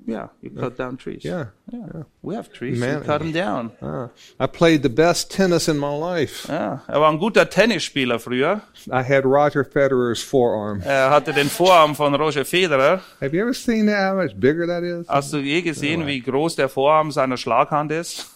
Ja, 0.05 0.29
you 0.41 0.49
cut 0.49 0.77
down 0.77 0.97
trees. 0.97 1.23
yeah. 1.25 1.47
Yeah. 1.71 2.03
We 2.21 2.35
have 2.35 2.51
trees, 2.53 2.79
Man- 2.79 3.01
we 3.01 3.05
cut 3.05 3.19
them 3.19 3.33
down. 3.33 3.71
Uh, 3.81 4.07
I 4.39 4.47
played 4.47 4.81
the 4.81 4.89
best 4.89 5.29
tennis 5.29 5.67
in 5.67 5.77
my 5.77 5.93
life. 5.93 6.47
Ja, 6.47 6.81
er 6.87 7.01
war 7.01 7.09
ein 7.09 7.19
guter 7.19 7.49
Tennisspieler 7.49 8.17
früher. 8.19 8.61
I 8.89 9.01
had 9.03 9.25
Roger 9.25 9.65
Federer's 9.65 10.21
forearm. 10.23 10.81
Er 10.85 11.09
hatte 11.09 11.33
den 11.33 11.49
Vorarm 11.49 11.95
von 11.95 12.15
Roger 12.15 12.45
Federer. 12.45 13.01
Have 13.19 13.33
you 13.35 13.41
ever 13.41 13.53
seen 13.53 13.87
that? 13.87 14.11
How 14.11 14.15
much 14.15 14.39
bigger 14.39 14.65
that 14.67 14.83
is? 14.83 15.05
Hast 15.09 15.33
du 15.33 15.39
je 15.39 15.61
gesehen, 15.61 16.07
wie 16.07 16.21
groß 16.21 16.55
der 16.55 16.69
Vorarm 16.69 17.11
seiner 17.11 17.35
Schlaghand 17.35 17.91
ist? 17.91 18.27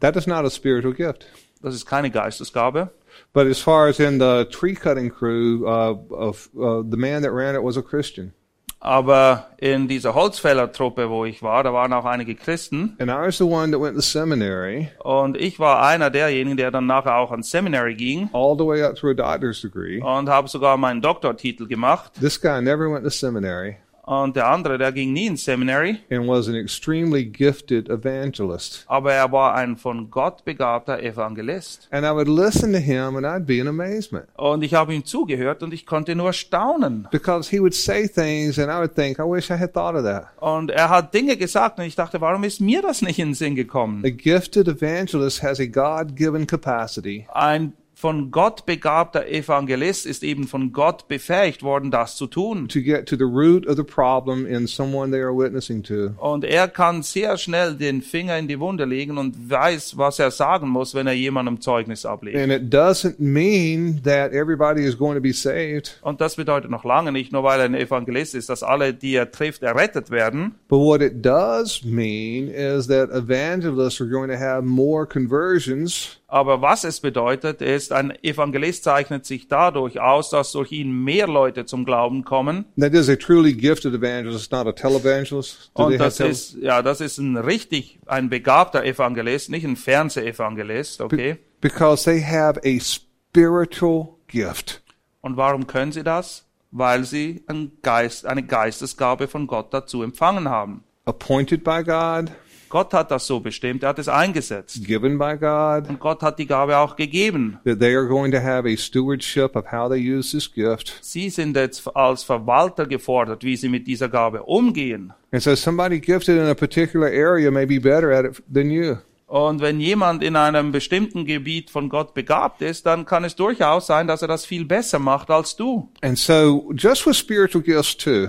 That 0.00 0.16
is 0.16 0.26
not 0.26 0.46
a 0.46 0.50
spiritual 0.50 0.94
gift. 0.94 1.26
Das 1.62 1.74
ist 1.74 1.84
keine 1.84 2.10
Geistesgabe. 2.10 2.90
But 3.34 3.46
as 3.46 3.58
far 3.58 3.88
as 3.88 4.00
in 4.00 4.18
the 4.20 4.46
tree 4.50 4.74
cutting 4.74 5.10
crew, 5.10 5.66
uh, 5.66 5.96
of 6.10 6.48
uh, 6.56 6.82
the 6.88 6.96
man 6.96 7.22
that 7.22 7.32
ran 7.32 7.54
it 7.54 7.62
was 7.62 7.76
a 7.76 7.82
Christian, 7.82 8.32
Aber 8.80 9.48
in 9.58 9.88
dieser 9.88 10.14
Holzfällertruppe, 10.14 11.10
wo 11.10 11.24
ich 11.24 11.42
war, 11.42 11.64
da 11.64 11.72
waren 11.72 11.92
auch 11.92 12.04
einige 12.04 12.34
Christen. 12.36 12.96
and 13.00 13.10
I 13.10 13.14
was 13.26 13.38
the 13.38 13.44
one 13.44 13.72
that 13.72 13.80
went 13.80 13.96
to 13.96 14.00
seminary 14.02 14.88
Und 15.00 15.36
ich 15.36 15.58
war 15.58 15.82
einer 15.84 16.10
derjenigen, 16.10 16.56
der 16.56 16.70
dann 16.70 16.86
nachher 16.86 17.16
auch 17.16 17.30
ans 17.32 17.50
Seminary 17.50 17.94
ging 17.94 18.30
all 18.32 18.56
the 18.56 18.64
way 18.64 18.82
up 18.82 18.94
through 18.96 19.10
a 19.10 19.14
doctor's 19.14 19.60
degree. 19.60 20.00
und 20.00 20.28
habe 20.28 20.48
sogar 20.48 20.76
meinen 20.76 21.00
Doktortitel 21.02 21.66
gemacht. 21.66 22.12
This 22.20 22.40
guy 22.40 22.60
never 22.62 22.88
went 22.92 23.02
to 23.04 23.10
seminary 23.10 23.76
Und 24.08 24.36
der 24.36 24.46
andere, 24.48 24.78
der 24.78 24.90
ging 24.90 25.12
nie 25.12 25.26
ins 25.26 25.44
Seminary, 25.44 25.98
and 26.10 26.26
was 26.26 26.48
an 26.48 26.54
extremely 26.54 27.26
gifted 27.26 27.90
evangelist. 27.90 28.84
aber 28.86 29.12
er 29.12 29.30
war 29.32 29.54
ein 29.54 29.76
von 29.76 30.10
Gott 30.10 30.46
begabter 30.46 31.02
Evangelist. 31.02 31.88
And 31.90 32.06
I 32.06 32.10
would 32.10 32.26
listen 32.26 32.72
to 32.72 32.78
him, 32.78 33.16
and 33.16 33.26
I'd 33.26 33.44
be 33.44 33.58
in 33.58 33.68
amazement 33.68 34.26
Und 34.36 34.62
ich 34.64 34.72
habe 34.72 34.94
ihm 34.94 35.04
zugehört 35.04 35.62
und 35.62 35.74
ich 35.74 35.84
konnte 35.84 36.14
nur 36.14 36.32
staunen. 36.32 37.06
because 37.10 37.50
he 37.50 37.60
would 37.60 37.74
say 37.74 38.08
things, 38.08 38.58
and 38.58 38.70
I 38.72 38.78
would 38.80 38.94
think, 38.94 39.18
I 39.18 39.24
wish 39.24 39.50
I 39.50 39.58
had 39.58 39.74
thought 39.74 39.94
of 39.94 40.04
that. 40.04 40.28
Und 40.40 40.70
er 40.70 40.88
hat 40.88 41.12
Dinge 41.12 41.36
gesagt 41.36 41.78
und 41.78 41.84
ich 41.84 41.94
dachte, 41.94 42.18
warum 42.22 42.44
ist 42.44 42.60
mir 42.62 42.80
das 42.80 43.02
nicht 43.02 43.18
in 43.18 43.28
den 43.28 43.34
Sinn 43.34 43.54
gekommen? 43.56 44.02
A 44.06 44.10
gifted 44.10 44.68
evangelist 44.68 45.42
has 45.42 45.60
a 45.60 45.66
God 45.66 46.16
given 46.16 46.46
capacity 46.46 47.26
Ein 47.34 47.74
von 48.00 48.30
Gott 48.30 48.64
begabter 48.64 49.26
Evangelist 49.26 50.06
ist 50.06 50.22
eben 50.22 50.46
von 50.46 50.72
Gott 50.72 51.08
befähigt 51.08 51.64
worden, 51.64 51.90
das 51.90 52.14
zu 52.14 52.28
tun. 52.28 52.68
to 52.68 52.80
get 52.80 53.06
to 53.08 53.16
the 53.16 53.24
root 53.24 53.66
of 53.66 53.76
the 53.76 53.82
problem 53.82 54.46
in 54.46 54.68
someone 54.68 55.10
they 55.10 55.20
are 55.20 55.36
witnessing 55.36 55.82
to. 55.82 56.10
Und 56.18 56.44
er 56.44 56.68
kann 56.68 57.02
sehr 57.02 57.36
schnell 57.38 57.74
den 57.74 58.00
Finger 58.00 58.38
in 58.38 58.46
die 58.46 58.60
Wunde 58.60 58.84
legen 58.84 59.18
und 59.18 59.50
weiß, 59.50 59.98
was 59.98 60.20
er 60.20 60.30
sagen 60.30 60.68
muss, 60.68 60.94
wenn 60.94 61.08
er 61.08 61.12
jemandem 61.14 61.60
Zeugnis 61.60 62.06
ablegt. 62.06 62.38
And 62.38 62.52
it 62.52 62.72
doesn't 62.72 63.16
mean 63.18 64.00
that 64.04 64.30
everybody 64.32 64.84
is 64.84 64.96
going 64.96 65.16
to 65.16 65.20
be 65.20 65.32
saved, 65.32 65.98
Und 66.02 66.20
das 66.20 66.36
bedeutet 66.36 66.70
noch 66.70 66.84
lange 66.84 67.10
nicht, 67.10 67.32
nur 67.32 67.42
weil 67.42 67.58
er 67.58 67.64
ein 67.66 67.74
Evangelist 67.74 68.36
ist, 68.36 68.48
dass 68.48 68.62
alle, 68.62 68.94
die 68.94 69.14
er 69.16 69.32
trifft, 69.32 69.64
errettet 69.64 70.12
werden. 70.12 70.54
but 70.68 70.78
what 70.78 71.00
it 71.02 71.26
does 71.26 71.82
mean 71.84 72.46
is 72.46 72.86
that 72.86 73.10
evangelists 73.10 74.00
are 74.00 74.08
going 74.08 74.30
to 74.30 74.36
have 74.38 74.62
more 74.62 75.04
conversions 75.04 76.20
Aber 76.30 76.60
was 76.60 76.84
es 76.84 77.00
bedeutet, 77.00 77.62
ist, 77.62 77.90
ein 77.90 78.12
Evangelist 78.22 78.84
zeichnet 78.84 79.24
sich 79.24 79.48
dadurch 79.48 79.98
aus, 79.98 80.28
dass 80.28 80.52
durch 80.52 80.72
ihn 80.72 80.92
mehr 81.02 81.26
Leute 81.26 81.64
zum 81.64 81.84
Glauben 81.84 82.22
kommen. 82.22 82.66
That 82.78 82.92
is 82.92 83.08
a 83.08 83.16
truly 83.16 83.54
gifted 83.54 83.94
evangelist, 83.94 84.52
not 84.52 84.66
a 84.66 84.72
televangelist. 84.72 85.70
Do 85.74 85.86
Und 85.86 85.98
das 85.98 86.20
ist, 86.20 86.58
ja, 86.60 86.82
das 86.82 87.00
ist 87.00 87.16
ein 87.18 87.38
richtig, 87.38 87.98
ein 88.06 88.28
begabter 88.28 88.84
Evangelist, 88.84 89.48
nicht 89.48 89.64
ein 89.64 89.76
Fernsehevangelist, 89.76 91.00
okay? 91.00 91.38
because 91.60 92.04
they 92.04 92.20
have 92.20 92.60
a 92.64 92.78
spiritual 92.78 94.18
gift. 94.26 94.82
Und 95.20 95.36
warum 95.36 95.66
können 95.66 95.92
sie 95.92 96.02
das? 96.02 96.46
Weil 96.70 97.04
sie 97.04 97.42
einen 97.46 97.78
Geist, 97.82 98.26
eine 98.26 98.42
Geistesgabe 98.42 99.28
von 99.28 99.46
Gott 99.46 99.72
dazu 99.72 100.02
empfangen 100.02 100.48
haben. 100.48 100.84
Appointed 101.06 101.64
by 101.64 101.82
God, 101.82 102.30
Gott 102.68 102.92
hat 102.94 103.10
das 103.10 103.26
so 103.26 103.40
bestimmt, 103.40 103.82
er 103.82 103.90
hat 103.90 103.98
es 103.98 104.08
eingesetzt. 104.08 104.84
given 104.84 105.18
by 105.18 105.36
God, 105.38 105.88
Und 105.88 106.00
Gott 106.00 106.22
hat 106.22 106.38
die 106.38 106.46
Gabe 106.46 106.76
auch 106.78 106.96
gegeben. 106.96 107.58
that 107.64 107.78
they 107.80 107.94
are 107.94 108.06
going 108.06 108.30
to 108.32 108.38
have 108.38 108.68
a 108.68 108.76
stewardship 108.76 109.56
of 109.56 109.72
how 109.72 109.88
they 109.90 109.98
use 110.00 110.30
this 110.36 110.52
gift. 110.52 110.98
Sie 111.00 111.30
sind 111.30 111.56
jetzt 111.56 111.86
als 111.96 112.22
Verwalter 112.24 112.86
gefordert, 112.86 113.44
wie 113.44 113.56
sie 113.56 113.68
mit 113.68 113.86
dieser 113.86 114.08
Gabe 114.08 114.42
umgehen. 114.42 115.12
And 115.32 115.42
so 115.42 115.54
somebody 115.54 116.00
gifted 116.00 116.36
in 116.36 116.46
a 116.46 116.54
particular 116.54 117.08
area 117.08 117.50
may 117.50 117.66
be 117.66 117.78
better 117.80 118.10
at 118.12 118.24
it 118.24 118.42
than 118.52 118.70
you. 118.70 118.96
Und 119.26 119.60
wenn 119.60 119.78
jemand 119.78 120.22
in 120.22 120.36
einem 120.36 120.72
bestimmten 120.72 121.26
Gebiet 121.26 121.68
von 121.68 121.90
Gott 121.90 122.14
begabt 122.14 122.62
ist, 122.62 122.86
dann 122.86 123.04
kann 123.04 123.24
es 123.24 123.36
durchaus 123.36 123.86
sein, 123.86 124.06
dass 124.06 124.22
er 124.22 124.28
das 124.28 124.46
viel 124.46 124.64
besser 124.64 124.98
macht 124.98 125.28
als 125.30 125.54
du. 125.54 125.90
And 126.00 126.16
so 126.16 126.72
just 126.74 127.06
with 127.06 127.18
spiritual 127.18 127.62
gifts 127.62 127.94
too, 127.94 128.28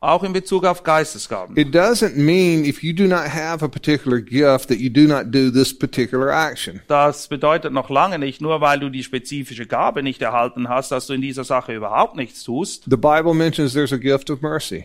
Auch 0.00 0.22
in 0.22 0.32
Bezug 0.32 0.64
auf 0.64 0.84
Geistesgaben. 0.84 1.56
it 1.56 1.74
doesn't 1.74 2.14
mean 2.14 2.64
if 2.64 2.84
you 2.84 2.92
do 2.92 3.04
not 3.08 3.26
have 3.34 3.64
a 3.64 3.68
particular 3.68 4.20
gift 4.20 4.68
that 4.68 4.78
you 4.78 4.88
do 4.90 5.08
not 5.08 5.32
do 5.32 5.50
this 5.50 5.76
particular 5.76 6.28
action. 6.30 6.80
Das 6.86 7.26
bedeutet 7.26 7.72
noch 7.72 7.90
lange 7.90 8.18
nicht, 8.18 8.40
nur 8.40 8.60
weil 8.60 8.78
du 8.78 8.90
die 8.90 9.02
spezifische 9.02 9.66
Gabe 9.66 10.04
nicht 10.04 10.22
erhalten 10.22 10.68
hast, 10.68 10.92
dass 10.92 11.08
du 11.08 11.14
in 11.14 11.20
dieser 11.20 11.42
Sache 11.42 11.74
überhaupt 11.74 12.14
nichts 12.14 12.44
tust. 12.44 12.84
The 12.84 12.96
Bible 12.96 13.34
mentions 13.34 13.72
there's 13.72 13.92
a 13.92 13.96
gift 13.96 14.30
of 14.30 14.40
mercy. 14.40 14.84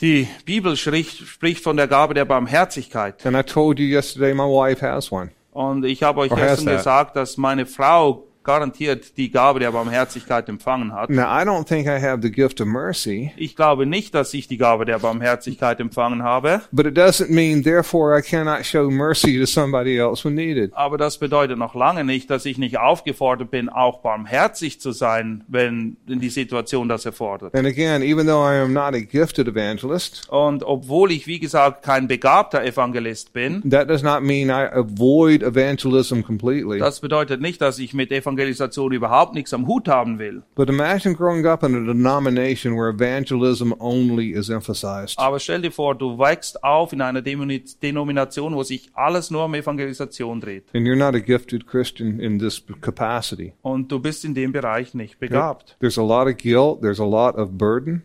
Die 0.00 0.26
Bibel 0.46 0.76
spricht, 0.76 1.18
spricht 1.28 1.62
von 1.62 1.76
der 1.76 1.86
Gabe 1.86 2.14
der 2.14 2.24
Barmherzigkeit. 2.24 3.24
And 3.26 3.36
I 3.36 3.42
told 3.42 3.78
you 3.78 3.86
yesterday 3.86 4.32
my 4.32 4.44
wife 4.44 4.84
has 4.84 5.12
one. 5.12 5.30
Und 5.52 5.84
ich 5.84 6.02
habe 6.02 6.20
euch 6.20 6.30
Or 6.30 6.38
gestern 6.38 6.74
gesagt, 6.76 7.16
dass 7.16 7.36
meine 7.36 7.66
Frau 7.66 8.24
garantiert 8.44 9.16
die 9.16 9.30
Gabe 9.30 9.60
der 9.60 9.72
Barmherzigkeit 9.72 10.48
empfangen 10.48 10.92
hat. 10.92 11.10
Now, 11.10 11.22
I 11.22 11.44
don't 11.44 11.64
think 11.66 11.86
I 11.86 12.00
have 12.00 12.20
the 12.22 12.30
gift 12.30 12.60
of 12.60 12.66
mercy, 12.66 13.32
Ich 13.36 13.56
glaube 13.56 13.86
nicht, 13.86 14.14
dass 14.14 14.34
ich 14.34 14.48
die 14.48 14.56
Gabe 14.58 14.84
der 14.84 14.98
Barmherzigkeit 14.98 15.78
empfangen 15.80 16.22
habe, 16.22 16.62
but 16.72 16.86
it 16.86 16.96
doesn't 16.96 17.30
mean, 17.30 17.62
therefore, 17.62 18.18
I 18.18 18.22
cannot 18.22 18.64
show 18.64 18.90
mercy 18.90 19.38
to 19.38 19.46
somebody 19.46 19.96
else 19.98 20.24
when 20.24 20.34
needed. 20.34 20.72
aber 20.74 20.98
das 20.98 21.18
bedeutet 21.18 21.58
noch 21.58 21.74
lange 21.74 22.04
nicht, 22.04 22.30
dass 22.30 22.44
ich 22.44 22.58
nicht 22.58 22.78
aufgefordert 22.78 23.50
bin, 23.50 23.68
auch 23.68 24.00
barmherzig 24.00 24.80
zu 24.80 24.92
sein, 24.92 25.44
wenn 25.48 25.96
die 26.06 26.28
Situation 26.30 26.88
das 26.88 27.06
erfordert. 27.06 27.54
And 27.54 27.66
again, 27.66 28.02
even 28.02 28.26
though 28.26 28.42
I 28.44 28.58
am 28.60 28.72
not 28.72 28.94
a 28.94 29.00
gifted 29.00 29.48
evangelist, 29.48 30.28
Und 30.30 30.64
obwohl 30.64 31.12
ich, 31.12 31.26
wie 31.26 31.38
gesagt, 31.38 31.82
kein 31.82 32.08
begabter 32.08 32.64
Evangelist 32.64 33.32
bin, 33.32 33.62
that 33.70 33.88
does 33.88 34.02
not 34.02 34.22
mean 34.22 34.48
I 34.48 34.66
avoid 34.72 35.42
evangelism 35.42 36.22
completely. 36.22 36.78
das 36.78 37.00
bedeutet 37.00 37.40
nicht, 37.40 37.60
dass 37.60 37.78
ich 37.78 37.94
mit 37.94 38.10
Evangelismus 38.10 38.31
Evangelisation 38.36 38.92
überhaupt 38.92 39.34
nichts 39.34 39.52
am 39.52 39.66
Hut 39.66 39.88
haben 39.88 40.18
will. 40.18 40.42
But 40.54 40.68
imagine 40.68 41.14
growing 41.14 41.46
up 41.46 41.62
in 41.62 41.74
a 41.74 41.80
denomination 41.92 42.74
where 42.74 42.90
evangelism 42.90 43.72
only 43.78 44.32
is 44.32 44.48
emphasized. 44.48 45.18
Aber 45.18 45.38
stell 45.38 45.60
dir 45.62 45.70
vor, 45.72 45.94
du 45.94 46.18
wächst 46.18 46.62
auf 46.64 46.92
in 46.92 47.00
einer 47.00 47.22
Denomination, 47.22 48.54
wo 48.54 48.62
sich 48.62 48.90
alles 48.94 49.30
nur 49.30 49.44
um 49.44 49.54
Evangelisation 49.54 50.40
dreht. 50.40 50.64
And 50.74 50.86
you're 50.86 50.96
not 50.96 51.14
a 51.14 51.20
gifted 51.20 51.66
Christian 51.66 52.20
in 52.20 52.38
this 52.38 52.62
capacity. 52.80 53.52
Und 53.62 53.90
du 53.90 53.98
bist 54.00 54.24
in 54.24 54.34
dem 54.34 54.52
Bereich 54.52 54.94
nicht 54.94 55.18
begabt. 55.18 55.76
There's 55.80 55.98
a 55.98 56.02
lot 56.02 56.26
of 56.26 56.36
guilt, 56.36 56.80
there's 56.80 57.00
a 57.00 57.06
lot 57.06 57.36
of 57.36 57.50
burden. 57.52 58.04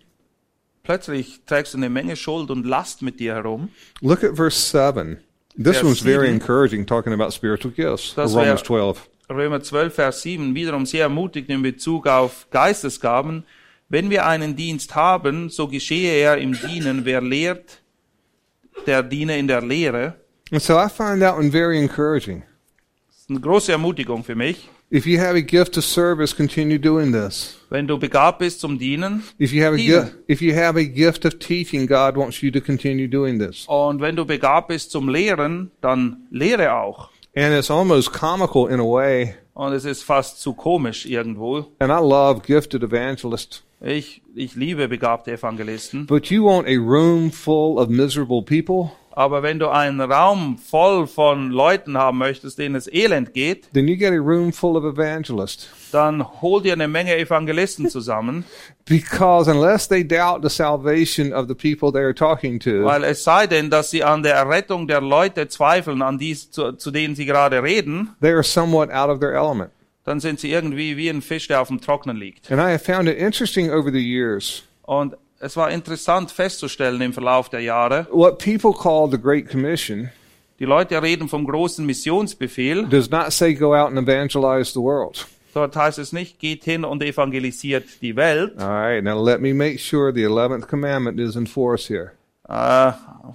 Plötzlich 0.84 1.42
trägst 1.46 1.74
du 1.74 1.78
eine 1.78 1.90
Menge 1.90 2.16
Schuld 2.16 2.50
und 2.50 2.66
Last 2.66 3.02
mit 3.02 3.20
dir 3.20 3.36
herum. 3.36 3.70
Look 4.02 4.24
at 4.24 4.36
verse 4.38 4.58
7. 4.58 5.18
This 5.58 5.78
Vers 5.80 5.84
one's 5.84 6.00
very 6.02 6.28
7. 6.28 6.36
encouraging, 6.36 6.86
talking 6.86 7.14
about 7.14 7.32
spiritual 7.32 7.74
gifts. 7.74 8.16
Romans 8.16 8.36
wär- 8.36 8.56
12. 8.64 9.10
Römer 9.30 9.62
12, 9.62 9.94
Vers 9.94 10.22
7, 10.22 10.56
wiederum 10.56 10.86
sehr 10.86 11.04
ermutigend 11.04 11.50
in 11.50 11.62
Bezug 11.62 12.08
auf 12.08 12.48
Geistesgaben. 12.50 13.44
Wenn 13.90 14.10
wir 14.10 14.26
einen 14.26 14.56
Dienst 14.56 14.96
haben, 14.96 15.50
so 15.50 15.68
geschehe 15.68 16.12
er 16.14 16.38
im 16.38 16.54
Dienen. 16.54 17.04
Wer 17.04 17.22
lehrt, 17.22 17.82
der 18.86 19.04
diene 19.04 19.38
in 19.38 19.48
der 19.48 19.62
Lehre. 19.62 20.16
And 20.52 20.62
so 20.62 20.78
I 20.78 20.88
find 20.88 21.20
that 21.22 21.38
one 21.38 21.52
very 21.52 21.78
encouraging. 21.78 22.44
Das 23.10 23.18
ist 23.18 23.30
eine 23.30 23.40
große 23.42 23.72
Ermutigung 23.72 24.24
für 24.24 24.36
mich. 24.36 24.70
If 24.90 25.06
you 25.06 25.20
have 25.20 25.36
a 25.36 25.42
gift 25.42 25.78
of 25.78 25.84
service, 25.84 26.34
continue 26.34 26.80
doing 26.80 27.12
this. 27.12 27.58
Wenn 27.70 27.86
du 27.86 27.98
begabt 28.00 28.40
bist 28.40 28.62
zum 28.62 28.80
Dienen 28.80 29.24
If 29.38 29.52
you 29.52 29.62
have 29.62 29.74
a 29.74 29.78
gift, 29.78 30.16
if 30.30 30.42
you 30.42 30.56
have 30.56 30.80
a 30.80 30.84
gift 30.84 31.26
of 31.26 31.38
teaching, 31.40 31.86
God 31.86 32.16
wants 32.16 32.42
you 32.42 32.50
to 32.52 32.62
continue 32.62 33.10
doing 33.10 33.38
this. 33.38 33.66
und 33.68 34.00
wenn 34.00 34.16
du 34.16 34.24
begabt 34.24 34.70
bist 34.70 34.92
zum 34.92 35.10
Lehren, 35.10 35.72
dann 35.82 36.28
lehre 36.32 36.74
auch. 36.74 37.10
And 37.38 37.54
it's 37.54 37.70
almost 37.70 38.14
comical 38.14 38.68
in 38.68 38.80
a 38.80 38.84
way. 38.84 39.36
Und 39.54 39.72
es 39.72 39.86
ist 39.86 40.02
fast 40.02 40.42
zu 40.42 40.54
komisch 40.54 41.06
irgendwo. 41.06 41.68
And 41.78 41.92
I 41.92 42.00
love 42.00 42.42
gifted 42.42 42.82
evangelists. 42.82 43.62
Ich, 43.80 44.24
ich 44.34 44.56
liebe 44.56 44.88
begabte 44.88 45.34
Evangelisten. 45.34 46.08
But 46.08 46.32
you 46.32 46.46
want 46.46 46.68
a 46.68 46.80
room 46.80 47.30
full 47.30 47.78
of 47.78 47.90
miserable 47.90 48.42
people? 48.42 48.92
Aber 49.12 49.44
wenn 49.44 49.60
du 49.60 49.70
einen 49.70 50.02
Raum 50.02 50.58
voll 50.58 51.06
von 51.06 51.52
Leuten 51.52 51.96
haben 51.96 52.18
möchtest, 52.18 52.58
denen 52.58 52.74
es 52.74 52.92
elend 52.92 53.36
geht, 53.36 53.72
Then 53.72 53.88
you 53.88 53.98
get 53.98 54.14
a 54.14 54.20
room 54.20 54.52
full 54.52 54.76
of 54.76 54.84
evangelists. 54.84 55.70
Dann 55.92 56.26
hol 56.42 56.62
dir 56.62 56.74
eine 56.74 56.88
Menge 56.88 57.16
Evangelisten 57.18 57.90
zusammen, 57.90 58.46
Because 58.86 59.50
unless 59.52 59.88
they 59.88 60.04
doubt 60.08 60.42
the 60.44 60.50
salvation 60.50 61.34
of 61.34 61.48
the 61.48 61.54
people 61.56 61.92
they 61.92 62.04
are 62.04 62.14
talking 62.16 62.60
to, 62.60 62.84
weil 62.86 63.04
es 63.04 63.24
sei 63.24 63.48
denn, 63.48 63.70
dass 63.70 63.90
sie 63.92 64.04
an 64.04 64.24
der 64.24 64.36
Errettung 64.36 64.88
der 64.88 65.02
Leute 65.02 65.48
zweifeln, 65.48 66.02
an 66.02 66.18
die, 66.18 66.36
zu, 66.36 66.74
zu 66.74 66.92
denen 66.92 67.16
sie 67.16 67.26
gerade 67.26 67.62
reden, 67.64 68.16
they 68.22 68.32
are 68.32 68.44
somewhat 68.44 68.90
out 68.92 69.10
of 69.10 69.20
their 69.20 69.34
element. 69.34 69.72
dann 70.06 70.20
sind 70.22 70.40
sie 70.40 70.52
irgendwie 70.52 70.96
wie 70.96 71.10
ein 71.10 71.22
Fisch, 71.22 71.48
der 71.48 71.62
auf 71.62 71.68
dem 71.68 71.82
Trocknen 71.82 72.16
liegt. 72.16 72.50
And 72.52 72.62
I 72.62 72.72
have 72.74 72.80
found 72.80 73.10
it 73.10 73.18
interesting 73.18 73.70
over 73.72 73.92
the 73.92 74.00
years. 74.00 74.64
Und 74.84 75.16
es 75.40 75.58
war 75.58 75.70
interessant 75.70 76.32
festzustellen 76.32 77.02
im 77.02 77.14
Verlauf 77.14 77.50
der 77.50 77.60
Jahre, 77.60 78.08
What 78.12 78.40
people 78.40 78.72
call 78.74 79.10
the 79.12 79.20
Great 79.22 79.50
Commission 79.50 80.10
die 80.60 80.66
Leute 80.66 81.00
reden 81.04 81.28
vom 81.30 81.46
großen 81.46 81.86
Missionsbefehl. 81.86 82.88
does 82.88 83.12
not 83.12 83.32
say 83.32 83.54
go 83.54 83.76
out 83.76 83.90
and 83.96 84.00
evangelize 84.00 84.72
the 84.74 84.80
world. 84.80 85.28
Dort 85.58 85.76
heißt 85.76 85.98
es 85.98 86.14
nicht, 86.14 86.38
geht 86.38 86.66
hin 86.66 86.86
und 86.86 87.02
evangelisiert 87.02 88.04
die 88.04 88.16
Welt. 88.16 88.60
All 88.60 88.68
right, 88.68 89.04
now 89.04 89.20
let 89.20 89.42
me 89.42 89.56
make 89.56 89.80
sure 89.80 90.14
the 90.14 90.24
11th 90.24 90.68
commandment 90.68 91.20
is 91.20 91.36
in 91.36 91.48
force 91.48 91.90
here. 91.90 92.12
Äh, 92.48 92.92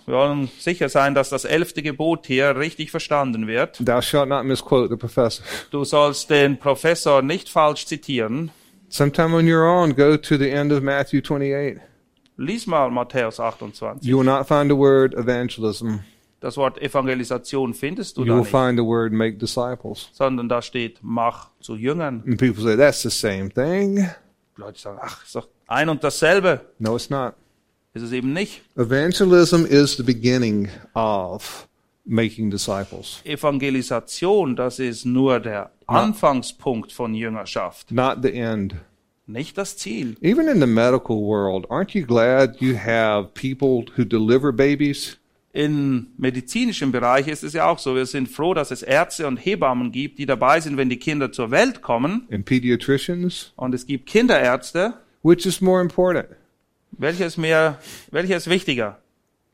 wir 0.07 0.15
wollen 0.15 0.49
sicher 0.57 0.89
sein, 0.89 1.17
dass 1.17 1.31
das 1.31 1.45
elfte 1.45 1.83
Gebot 1.83 2.29
hier 2.29 2.57
richtig 2.57 2.93
verstanden 2.93 3.49
wird. 3.49 3.85
Thou 3.85 4.01
shalt 4.01 4.29
not 4.29 4.45
misquote 4.45 4.89
the 4.89 4.97
professor. 4.97 5.45
Du 5.73 5.83
sollst 5.83 6.31
den 6.31 6.61
Professor 6.61 7.23
nicht 7.23 7.49
falsch 7.49 7.87
zitieren. 7.87 8.53
Sometime 8.89 9.37
when 9.37 9.49
you're 9.49 9.67
on, 9.67 9.97
go 9.97 10.17
to 10.17 10.37
the 10.37 10.49
end 10.49 10.71
of 10.71 10.81
Matthew 10.81 11.23
28. 11.23 11.81
Lies 12.37 12.69
mal 12.69 12.89
Matthäus 12.93 13.41
28. 13.41 14.05
You 14.05 14.19
will 14.19 14.25
not 14.25 14.47
find 14.47 14.71
the 14.71 14.77
word 14.77 15.15
evangelism. 15.15 16.05
Das 16.43 16.57
Wort 16.57 16.83
Evangelisation 16.83 17.73
findest 17.73 18.17
du 18.17 18.23
You 18.23 18.27
da 18.27 18.33
will 18.35 18.41
nicht, 18.41 18.51
find 18.51 18.77
the 18.77 18.85
word 18.85 19.13
make 19.13 19.37
disciples. 19.39 20.09
sondern 20.13 20.49
da 20.49 20.61
steht, 20.61 20.99
mach 21.01 21.51
zu 21.61 21.77
Jüngern. 21.77 22.23
And 22.27 22.37
people 22.37 22.63
say, 22.65 22.77
that's 22.77 23.01
the 23.03 23.11
same 23.11 23.49
thing. 23.49 24.09
Leute 24.57 24.81
sagen, 24.81 24.99
ach, 25.01 25.25
ist 25.25 25.37
doch 25.37 25.47
ein 25.69 25.89
und 25.89 26.03
dasselbe. 26.03 26.61
No, 26.81 26.97
it's 26.97 27.09
not. 27.11 27.35
Ist 27.95 28.03
es 28.03 28.11
eben 28.13 28.33
nicht. 28.33 28.61
Evangelism 28.77 29.65
is 29.67 29.97
the 29.97 30.03
beginning 30.03 30.69
of 30.95 31.69
making 32.05 32.51
disciples, 32.51 33.21
Evangelisation, 33.25 34.57
das 34.57 34.81
ist 34.81 35.05
nur 35.05 35.39
der 35.39 35.71
Anfangspunkt 35.87 36.91
von 36.91 37.15
Jüngerschaft, 37.15 37.93
not 37.93 38.17
the 38.23 38.33
end. 38.33 38.75
nicht 39.27 39.57
das 39.57 39.77
Ziel. 39.77 40.17
Even 40.21 40.49
in 40.49 40.59
the 40.61 40.67
medical 40.67 41.17
world, 41.17 41.71
aren't 41.71 41.95
you 41.97 42.05
glad 42.05 42.57
you 42.61 42.77
have 42.77 43.29
people 43.35 43.85
who 43.97 44.05
deliver 44.05 44.53
babies? 44.53 45.19
Im 45.55 46.09
medizinischen 46.17 46.93
Bereich 46.93 47.29
ist 47.29 47.43
es 47.43 47.53
ja 47.53 47.67
auch 47.67 47.79
so. 47.79 47.95
Wir 47.95 48.07
sind 48.07 48.29
froh, 48.29 48.55
dass 48.55 48.71
es 48.71 48.83
Ärzte 48.83 49.27
und 49.27 49.37
Hebammen 49.37 49.93
gibt, 49.93 50.19
die 50.19 50.25
dabei 50.25 50.61
sind, 50.61 50.79
wenn 50.79 50.89
die 50.89 50.99
Kinder 50.99 51.31
zur 51.31 51.51
Welt 51.51 51.83
kommen. 51.83 52.27
And 52.31 52.47
pediatricians? 52.47 53.53
Und 53.57 53.75
es 53.75 53.87
gibt 53.87 54.07
Kinderärzte. 54.07 54.95
Which 55.23 55.45
is 55.45 55.61
more 55.61 55.83
important? 55.83 56.27
Welches 56.93 57.37
mehr, 57.37 57.79
welches 58.11 58.49
wichtiger? 58.49 58.99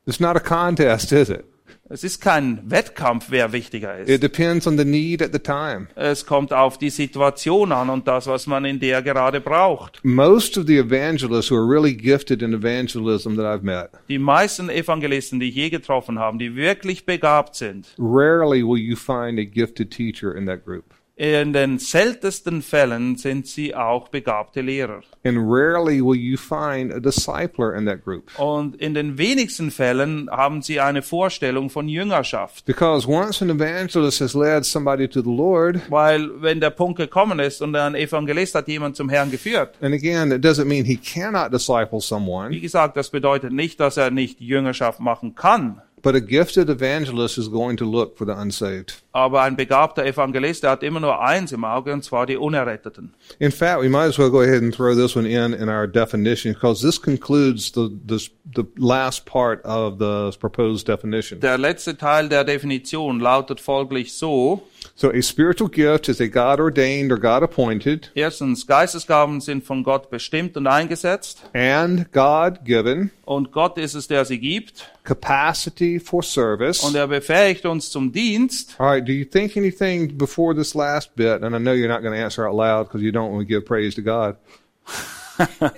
It's 0.05 0.19
not 0.19 0.37
a 0.37 0.39
contest, 0.39 1.11
is 1.11 1.29
it? 1.29 1.43
Es 1.91 2.03
ist 2.03 2.21
kein 2.21 2.61
Wettkampf, 2.69 3.31
wer 3.31 3.51
wichtiger 3.51 3.99
It 3.99 4.07
ist. 4.09 4.21
depends 4.23 4.67
on 4.67 4.77
the 4.77 4.85
need 4.85 5.23
at 5.23 5.31
the 5.33 5.39
time. 5.39 5.87
Es 5.95 6.23
kommt 6.23 6.53
auf 6.53 6.77
die 6.77 6.91
Situation 6.91 7.71
an 7.71 7.89
und 7.89 8.07
das, 8.07 8.27
was 8.27 8.45
man 8.45 8.63
in 8.63 8.79
der 8.79 9.01
gerade 9.01 9.41
braucht. 9.41 9.99
Most 10.03 10.55
of 10.59 10.67
the 10.67 10.77
evangelists 10.77 11.49
who 11.49 11.55
are 11.55 11.67
really 11.67 11.95
gifted 11.95 12.43
in 12.43 12.53
evangelism 12.53 13.35
that 13.37 13.45
I've 13.45 13.63
met, 13.63 13.89
Die 14.07 14.19
meisten 14.19 14.69
Evangelisten, 14.69 15.39
die 15.39 15.49
ich 15.49 15.55
je 15.55 15.69
getroffen 15.71 16.19
habe, 16.19 16.37
die 16.37 16.55
wirklich 16.55 17.07
begabt 17.07 17.55
sind, 17.55 17.87
rarely 17.97 18.61
will 18.63 18.77
you 18.77 18.95
find 18.95 19.39
a 19.39 19.43
gifted 19.43 19.89
teacher 19.89 20.35
in 20.35 20.45
that 20.45 20.63
group. 20.63 20.85
In 21.19 21.51
den 21.51 21.79
seltensten 21.79 22.61
Fällen 22.61 23.17
sind 23.17 23.45
sie 23.45 23.75
auch 23.75 24.07
begabte 24.07 24.61
Lehrer. 24.61 25.01
And 25.25 25.37
rarely 25.37 25.99
will 26.01 26.15
you 26.15 26.37
find 26.37 26.93
a 26.93 26.99
discipler 27.01 27.75
in 27.75 27.85
that 27.87 28.05
group. 28.05 28.31
Und 28.39 28.77
in 28.77 28.93
den 28.93 29.17
wenigsten 29.17 29.69
Fällen 29.69 30.29
haben 30.31 30.61
sie 30.61 30.79
eine 30.79 31.01
Vorstellung 31.01 31.69
von 31.69 31.89
Jüngerschaft. 31.89 32.65
Because 32.65 33.05
once 33.05 33.41
an 33.41 33.49
evangelist 33.49 34.21
has 34.21 34.33
led 34.33 34.63
somebody 34.63 35.09
to 35.09 35.21
the 35.21 35.29
Lord, 35.29 35.81
Weil 35.91 36.41
wenn 36.41 36.61
der 36.61 36.69
Punkt 36.69 36.97
gekommen 36.97 37.39
ist 37.39 37.61
und 37.61 37.75
ein 37.75 37.95
Evangelist 37.95 38.55
hat 38.55 38.69
jemand 38.69 38.95
zum 38.95 39.09
Herrn 39.09 39.29
geführt, 39.29 39.75
and 39.81 39.93
again, 39.93 40.31
it 40.31 40.41
doesn't 40.41 40.65
mean 40.65 40.85
he 40.85 40.95
cannot 40.95 41.51
disciple 41.51 41.99
wie 41.99 42.01
someone, 42.01 42.57
gesagt, 42.61 42.95
das 42.95 43.09
bedeutet 43.09 43.51
nicht, 43.51 43.81
dass 43.81 43.97
er 43.97 44.09
nicht 44.09 44.39
Jüngerschaft 44.39 45.01
machen 45.01 45.35
kann. 45.35 45.81
but 46.01 46.15
a 46.15 46.19
gifted 46.21 46.69
evangelist 46.69 47.37
is 47.37 47.49
going 47.49 47.75
to 47.75 47.85
look 47.85 48.17
for 48.17 48.25
the 48.25 48.31
unsaved. 48.31 48.93
Aber 49.19 49.41
ein 49.41 49.55
begabter 49.57 50.05
Evangelist, 50.05 50.63
der 50.63 50.71
hat 50.71 50.83
immer 50.83 50.99
nur 51.01 51.21
eins 51.21 51.51
im 51.51 51.65
Auge, 51.65 51.91
und 51.91 52.03
zwar 52.03 52.25
die 52.25 52.37
Unerretteten. 52.37 53.13
In 53.39 53.51
fact, 53.51 53.81
we 53.81 53.89
might 53.89 54.07
as 54.07 54.17
well 54.17 54.29
go 54.31 54.39
ahead 54.41 54.61
and 54.63 54.73
throw 54.73 54.95
this 54.95 55.15
one 55.17 55.27
in 55.27 55.51
in 55.53 55.67
our 55.67 55.87
definition 55.87 56.53
because 56.53 56.81
this 56.81 57.01
concludes 57.01 57.71
the, 57.73 57.89
the, 58.07 58.17
the 58.55 58.63
last 58.77 59.25
part 59.25 59.63
of 59.65 59.99
the 59.99 60.31
proposed 60.39 60.87
definition. 60.87 61.39
Der 61.41 61.57
letzte 61.57 61.97
Teil 61.97 62.29
der 62.29 62.43
Definition 62.45 63.19
lautet 63.19 63.59
folglich 63.59 64.13
so. 64.13 64.63
So 64.95 65.09
a 65.11 65.21
spiritual 65.21 65.69
gift 65.69 66.07
is 66.07 66.21
a 66.21 66.27
God 66.27 66.61
ordained 66.61 67.11
or 67.11 67.17
God 67.19 67.43
appointed 67.43 68.11
Erstens, 68.15 68.65
Geistesgaben 68.65 69.41
sind 69.41 69.65
von 69.65 69.83
Gott 69.83 70.09
bestimmt 70.09 70.55
und 70.55 70.67
eingesetzt. 70.67 71.41
and 71.53 72.09
God 72.13 72.63
given 72.63 73.11
Und 73.25 73.51
Gott 73.51 73.77
ist 73.77 73.93
es, 73.95 74.07
der 74.07 74.23
sie 74.23 74.39
gibt. 74.39 74.89
capacity 75.03 75.99
for 75.99 76.23
service. 76.23 76.79
Und 76.83 76.95
er 76.95 77.07
befähigt 77.07 77.65
uns 77.65 77.89
zum 77.89 78.11
Dienst. 78.11 78.75
All 78.77 78.87
right, 78.87 79.05
do 79.09 79.15
you 79.15 79.25
think 79.25 79.57
anything 79.57 80.15
before 80.17 80.53
this 80.53 80.75
last 80.75 81.15
bit? 81.15 81.41
And 81.41 81.55
I 81.55 81.57
know 81.57 81.71
you're 81.73 81.89
not 81.89 82.03
going 82.03 82.13
to 82.13 82.23
answer 82.23 82.47
out 82.47 82.53
loud 82.53 82.83
because 82.83 83.01
you 83.01 83.11
don't 83.11 83.31
want 83.31 83.41
to 83.41 83.45
give 83.45 83.65
praise 83.65 83.95
to 83.95 84.03
God. 84.03 84.37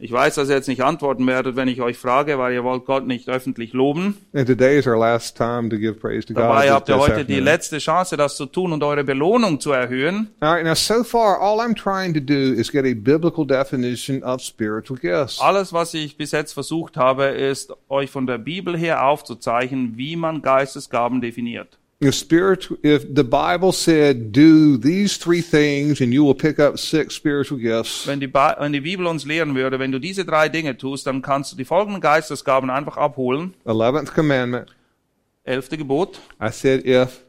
Ich 0.00 0.12
weiß, 0.12 0.36
dass 0.36 0.48
ihr 0.48 0.54
jetzt 0.54 0.68
nicht 0.68 0.84
antworten 0.84 1.26
werdet, 1.26 1.56
wenn 1.56 1.66
ich 1.66 1.82
euch 1.82 1.98
frage, 1.98 2.38
weil 2.38 2.52
ihr 2.52 2.62
wollt 2.62 2.84
Gott 2.84 3.04
nicht 3.04 3.28
öffentlich 3.28 3.72
loben. 3.72 4.16
And 4.32 4.46
today 4.46 4.78
is 4.78 4.86
our 4.86 4.96
last 4.96 5.36
time 5.36 5.68
to 5.70 5.76
give 5.76 5.94
praise 5.94 6.24
to 6.26 6.34
God. 6.34 6.44
Dabei 6.44 6.70
habt 6.70 6.88
ihr 6.88 6.96
heute 6.96 7.24
die 7.24 7.40
letzte 7.40 7.78
Chance, 7.78 8.16
das 8.16 8.36
zu 8.36 8.46
tun 8.46 8.72
und 8.72 8.84
eure 8.84 9.02
Belohnung 9.02 9.58
zu 9.58 9.72
erhöhen. 9.72 10.30
All 10.38 10.54
right, 10.54 10.64
now 10.64 10.76
so 10.76 11.02
far, 11.02 11.40
all 11.40 11.58
I'm 11.58 11.74
trying 11.74 12.14
to 12.14 12.20
do 12.20 12.54
is 12.54 12.70
get 12.70 12.84
a 12.84 12.94
biblical 12.94 13.44
definition 13.44 14.22
of 14.22 14.40
spiritual 14.40 15.00
gifts. 15.00 15.40
Alles, 15.40 15.72
was 15.72 15.92
ich 15.94 16.16
bis 16.16 16.30
jetzt 16.30 16.52
versucht 16.52 16.96
habe, 16.96 17.24
ist, 17.24 17.72
euch 17.88 18.08
von 18.12 18.28
der 18.28 18.38
Bibel 18.38 18.78
her 18.78 19.04
aufzuzeichnen, 19.04 19.94
wie 19.96 20.14
man 20.14 20.42
Geistesgaben 20.42 21.20
definiert. 21.20 21.76
If 22.00 22.14
spiritual, 22.14 22.78
if 22.84 23.02
the 23.12 23.24
Bible 23.24 23.72
said, 23.72 24.30
"Do 24.32 24.76
these 24.78 25.18
three 25.18 25.42
things, 25.42 26.00
and 26.00 26.12
you 26.12 26.24
will 26.24 26.34
pick 26.36 26.60
up 26.60 26.78
six 26.78 27.16
spiritual 27.16 27.58
gifts," 27.60 28.06
Wenn 28.06 28.20
die, 28.20 28.28
Ba- 28.28 28.56
wenn 28.60 28.72
die 28.72 28.80
Bibel 28.80 29.04
uns 29.06 29.24
lehren 29.24 29.56
würde, 29.56 29.80
wenn 29.80 29.90
du 29.90 29.98
diese 29.98 30.24
drei 30.24 30.48
Dinge 30.48 30.76
tust, 30.76 31.08
dann 31.08 31.22
kannst 31.22 31.50
du 31.52 31.56
die 31.56 31.64
folgenden 31.64 32.00
Geistesgaben 32.00 32.70
einfach 32.70 32.96
abholen. 32.96 33.54
eleventh 33.64 34.14
commandment. 34.14 34.68
Elfte 35.42 35.76
Gebot. 35.76 36.20
I 36.40 36.50
said, 36.52 36.86
"If 36.86 37.24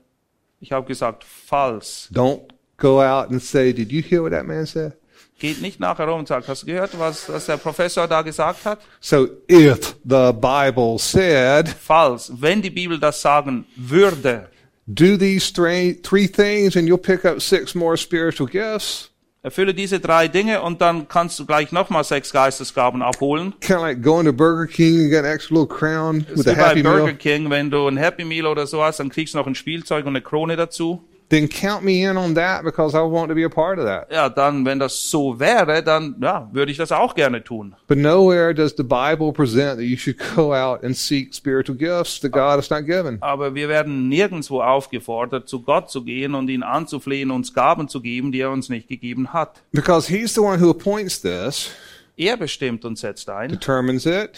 Ich 0.59 0.72
habe 0.72 0.86
gesagt, 0.86 1.24
falls. 1.24 2.07
don't 2.13 2.41
go 2.78 3.01
out 3.01 3.32
and 3.32 3.41
say, 3.41 3.74
Did 3.74 3.91
you 3.91 4.03
hear 4.03 4.22
what 4.22 4.32
that 4.34 4.45
man 4.45 4.67
said? 4.67 4.93
Geht 5.39 5.61
nicht 5.61 5.80
nachher 5.80 6.05
rum 6.05 6.20
und 6.20 6.28
sagt, 6.28 6.47
hast 6.49 6.63
du 6.63 6.65
gehört, 6.67 6.99
was, 6.99 7.28
was 7.30 7.45
der 7.45 7.55
Professor 7.57 8.07
da 8.07 8.22
gesagt 8.22 8.65
hat? 8.65 8.82
So 8.99 9.30
if 9.49 9.95
the 10.03 10.32
Bible 10.34 10.99
said, 10.99 11.70
Falls, 11.70 12.30
wenn 12.39 12.61
die 12.61 12.70
Bibel 12.70 12.99
das 12.99 13.22
sagen 13.22 13.65
würde, 13.78 14.49
do 14.91 15.17
these 15.17 15.51
three, 15.51 15.93
three 15.93 16.27
things 16.27 16.75
and 16.75 16.87
you'll 16.87 16.97
pick 16.97 17.23
up 17.23 17.41
six 17.41 17.75
more 17.75 17.95
spiritual 17.95 18.47
gifts, 18.49 19.11
erfülle 19.41 19.73
diese 19.73 19.99
drei 19.99 20.27
Dinge 20.27 20.61
und 20.61 20.81
dann 20.81 21.07
kannst 21.07 21.39
du 21.39 21.45
gleich 21.45 21.71
nochmal 21.71 22.03
sechs 22.03 22.33
Geistesgaben 22.33 23.01
abholen. 23.01 23.53
kind 23.61 23.79
of 23.79 23.85
like 23.85 24.01
going 24.01 24.25
to 24.25 24.33
Burger 24.33 24.67
King 24.67 24.99
and 25.01 25.09
get 25.09 25.23
an 25.23 25.31
extra 25.31 25.55
little 25.55 25.67
crown 25.67 26.25
with 26.35 26.47
a 26.47 26.51
wie 26.51 26.55
bei 26.55 26.55
Happy 26.55 26.81
Burger 26.83 27.05
Meal, 27.05 27.15
King, 27.15 27.49
wenn 27.49 27.69
du 27.69 27.87
ein 27.87 27.97
Happy 27.97 28.25
Meal 28.25 28.47
oder 28.47 28.67
so 28.67 28.83
hast, 28.83 28.99
dann 28.99 29.09
kriegst 29.09 29.33
du 29.33 29.37
noch 29.37 29.47
ein 29.47 29.55
Spielzeug 29.55 30.05
und 30.05 30.15
eine 30.15 30.21
Krone 30.21 30.55
dazu. 30.55 31.03
Then 31.30 31.47
count 31.47 31.84
me 31.84 32.01
in 32.03 32.17
on 32.17 32.34
that 32.36 32.63
because 32.63 32.95
I 32.97 33.01
want 33.01 33.30
to 33.30 33.36
be 33.36 33.43
a 33.45 33.49
part 33.49 33.77
of 33.77 33.86
that. 33.86 34.11
Ja, 34.11 34.30
dann, 34.30 34.65
wenn 34.65 34.80
das 34.80 35.09
so 35.11 35.39
wäre, 35.39 35.84
dann, 35.84 36.15
ja, 36.21 36.49
würde 36.51 36.71
ich 36.71 36.77
das 36.77 36.91
auch 36.91 37.13
gerne 37.13 37.43
tun. 37.43 37.75
But 37.88 37.99
nowhere 37.99 38.53
does 38.55 38.73
the 38.75 38.84
Bible 38.84 39.32
present 39.32 39.77
that 39.77 39.86
you 39.86 39.95
should 39.95 40.17
go 40.36 40.53
out 40.55 40.84
and 40.84 40.95
seek 40.97 41.34
spiritual 41.36 41.77
gifts 41.77 42.19
that 42.21 42.32
God 42.32 42.57
has 42.57 42.69
not 42.71 42.86
given. 42.86 43.17
Aber 43.21 43.53
wir 43.53 43.69
werden 43.69 44.07
nirgendwo 44.09 44.61
aufgefordert, 44.61 45.47
zu 45.47 45.61
Gott 45.61 45.89
zu 45.91 46.03
gehen 46.03 46.34
und 46.34 46.49
ihn 46.49 46.63
anzuflehen, 46.63 47.30
uns 47.32 47.53
Gaben 47.53 47.88
zu 47.88 48.01
geben, 48.01 48.32
die 48.32 48.39
er 48.41 48.51
uns 48.51 48.69
nicht 48.69 48.88
gegeben 48.88 49.32
hat. 49.32 49.61
Because 49.71 50.07
He's 50.11 50.34
the 50.34 50.41
one 50.41 50.59
who 50.59 50.69
appoints 50.71 51.21
this, 51.21 51.69
Er 52.17 52.38
bestimmt 52.38 52.84
und 52.86 52.97
setzt 52.97 53.30
ein. 53.30 53.49
determines 53.49 54.05
it, 54.05 54.32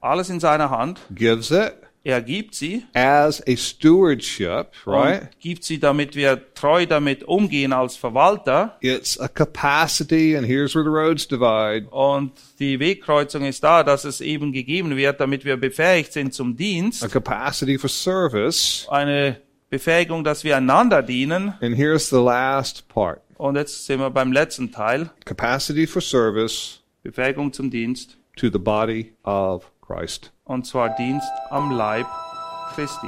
Alles 0.00 0.30
in 0.30 0.38
seiner 0.38 0.70
Hand. 0.70 1.00
gives 1.12 1.50
it 1.50 1.74
Er 2.08 2.22
gibt 2.22 2.54
sie. 2.54 2.84
as 2.94 3.42
a 3.46 3.54
stewardship, 3.54 4.68
right? 4.86 5.28
Gibt 5.40 5.62
sie, 5.62 5.78
damit 5.78 6.16
wir 6.16 6.40
treu 6.54 6.86
damit 6.86 7.22
umgehen 7.24 7.74
als 7.74 7.96
Verwalter. 7.96 8.78
It's 8.80 9.20
a 9.20 9.28
capacity, 9.28 10.34
and 10.34 10.46
here's 10.46 10.74
where 10.74 10.84
the 10.84 10.90
roads 10.90 11.28
divide. 11.28 11.86
Und 11.90 12.32
die 12.58 12.80
Wegkreuzung 12.80 13.44
ist 13.44 13.62
da, 13.62 13.84
dass 13.84 14.04
es 14.06 14.22
eben 14.22 14.52
gegeben 14.54 14.96
wird, 14.96 15.20
damit 15.20 15.44
wir 15.44 15.58
befähigt 15.58 16.14
sind 16.14 16.32
zum 16.32 16.52
A 16.52 16.54
Dienst. 16.54 17.10
capacity 17.10 17.76
for 17.76 17.90
service. 17.90 18.86
Eine 18.88 19.42
Befähigung, 19.68 20.24
dass 20.24 20.44
wir 20.44 20.56
einander 20.56 21.02
dienen. 21.02 21.52
And 21.60 21.76
here's 21.76 22.08
the 22.08 22.16
last 22.16 22.88
part. 22.88 23.20
Und 23.36 23.56
jetzt 23.56 23.84
sind 23.84 24.00
wir 24.00 24.08
beim 24.08 24.32
letzten 24.32 24.72
Teil. 24.72 25.10
Capacity 25.26 25.86
for 25.86 26.00
service 26.00 26.80
Befähigung 27.02 27.52
zum 27.52 27.70
Dienst. 27.70 28.16
to 28.36 28.48
the 28.50 28.58
body 28.58 29.12
of 29.24 29.70
Christ. 29.82 30.32
Und 30.48 30.66
zwar 30.66 30.88
Dienst 30.96 31.30
am 31.50 31.70
Leib 31.70 32.06
Christi. 32.74 33.06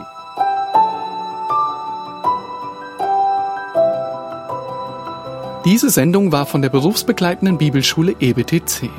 Diese 5.64 5.88
Sendung 5.88 6.32
war 6.32 6.44
von 6.44 6.60
der 6.60 6.68
berufsbegleitenden 6.68 7.56
Bibelschule 7.56 8.14
EBTC. 8.20 8.90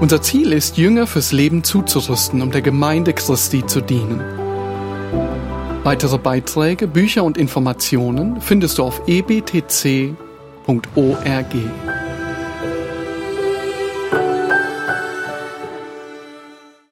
Unser 0.00 0.22
Ziel 0.22 0.52
ist, 0.52 0.76
Jünger 0.76 1.08
fürs 1.08 1.32
Leben 1.32 1.64
zuzurüsten, 1.64 2.42
um 2.42 2.52
der 2.52 2.62
Gemeinde 2.62 3.12
Christi 3.12 3.66
zu 3.66 3.80
dienen. 3.80 4.20
Weitere 5.82 6.18
Beiträge, 6.18 6.86
Bücher 6.86 7.24
und 7.24 7.38
Informationen 7.38 8.40
findest 8.40 8.78
du 8.78 8.84
auf 8.84 9.02
ebtc.org. 9.08 10.14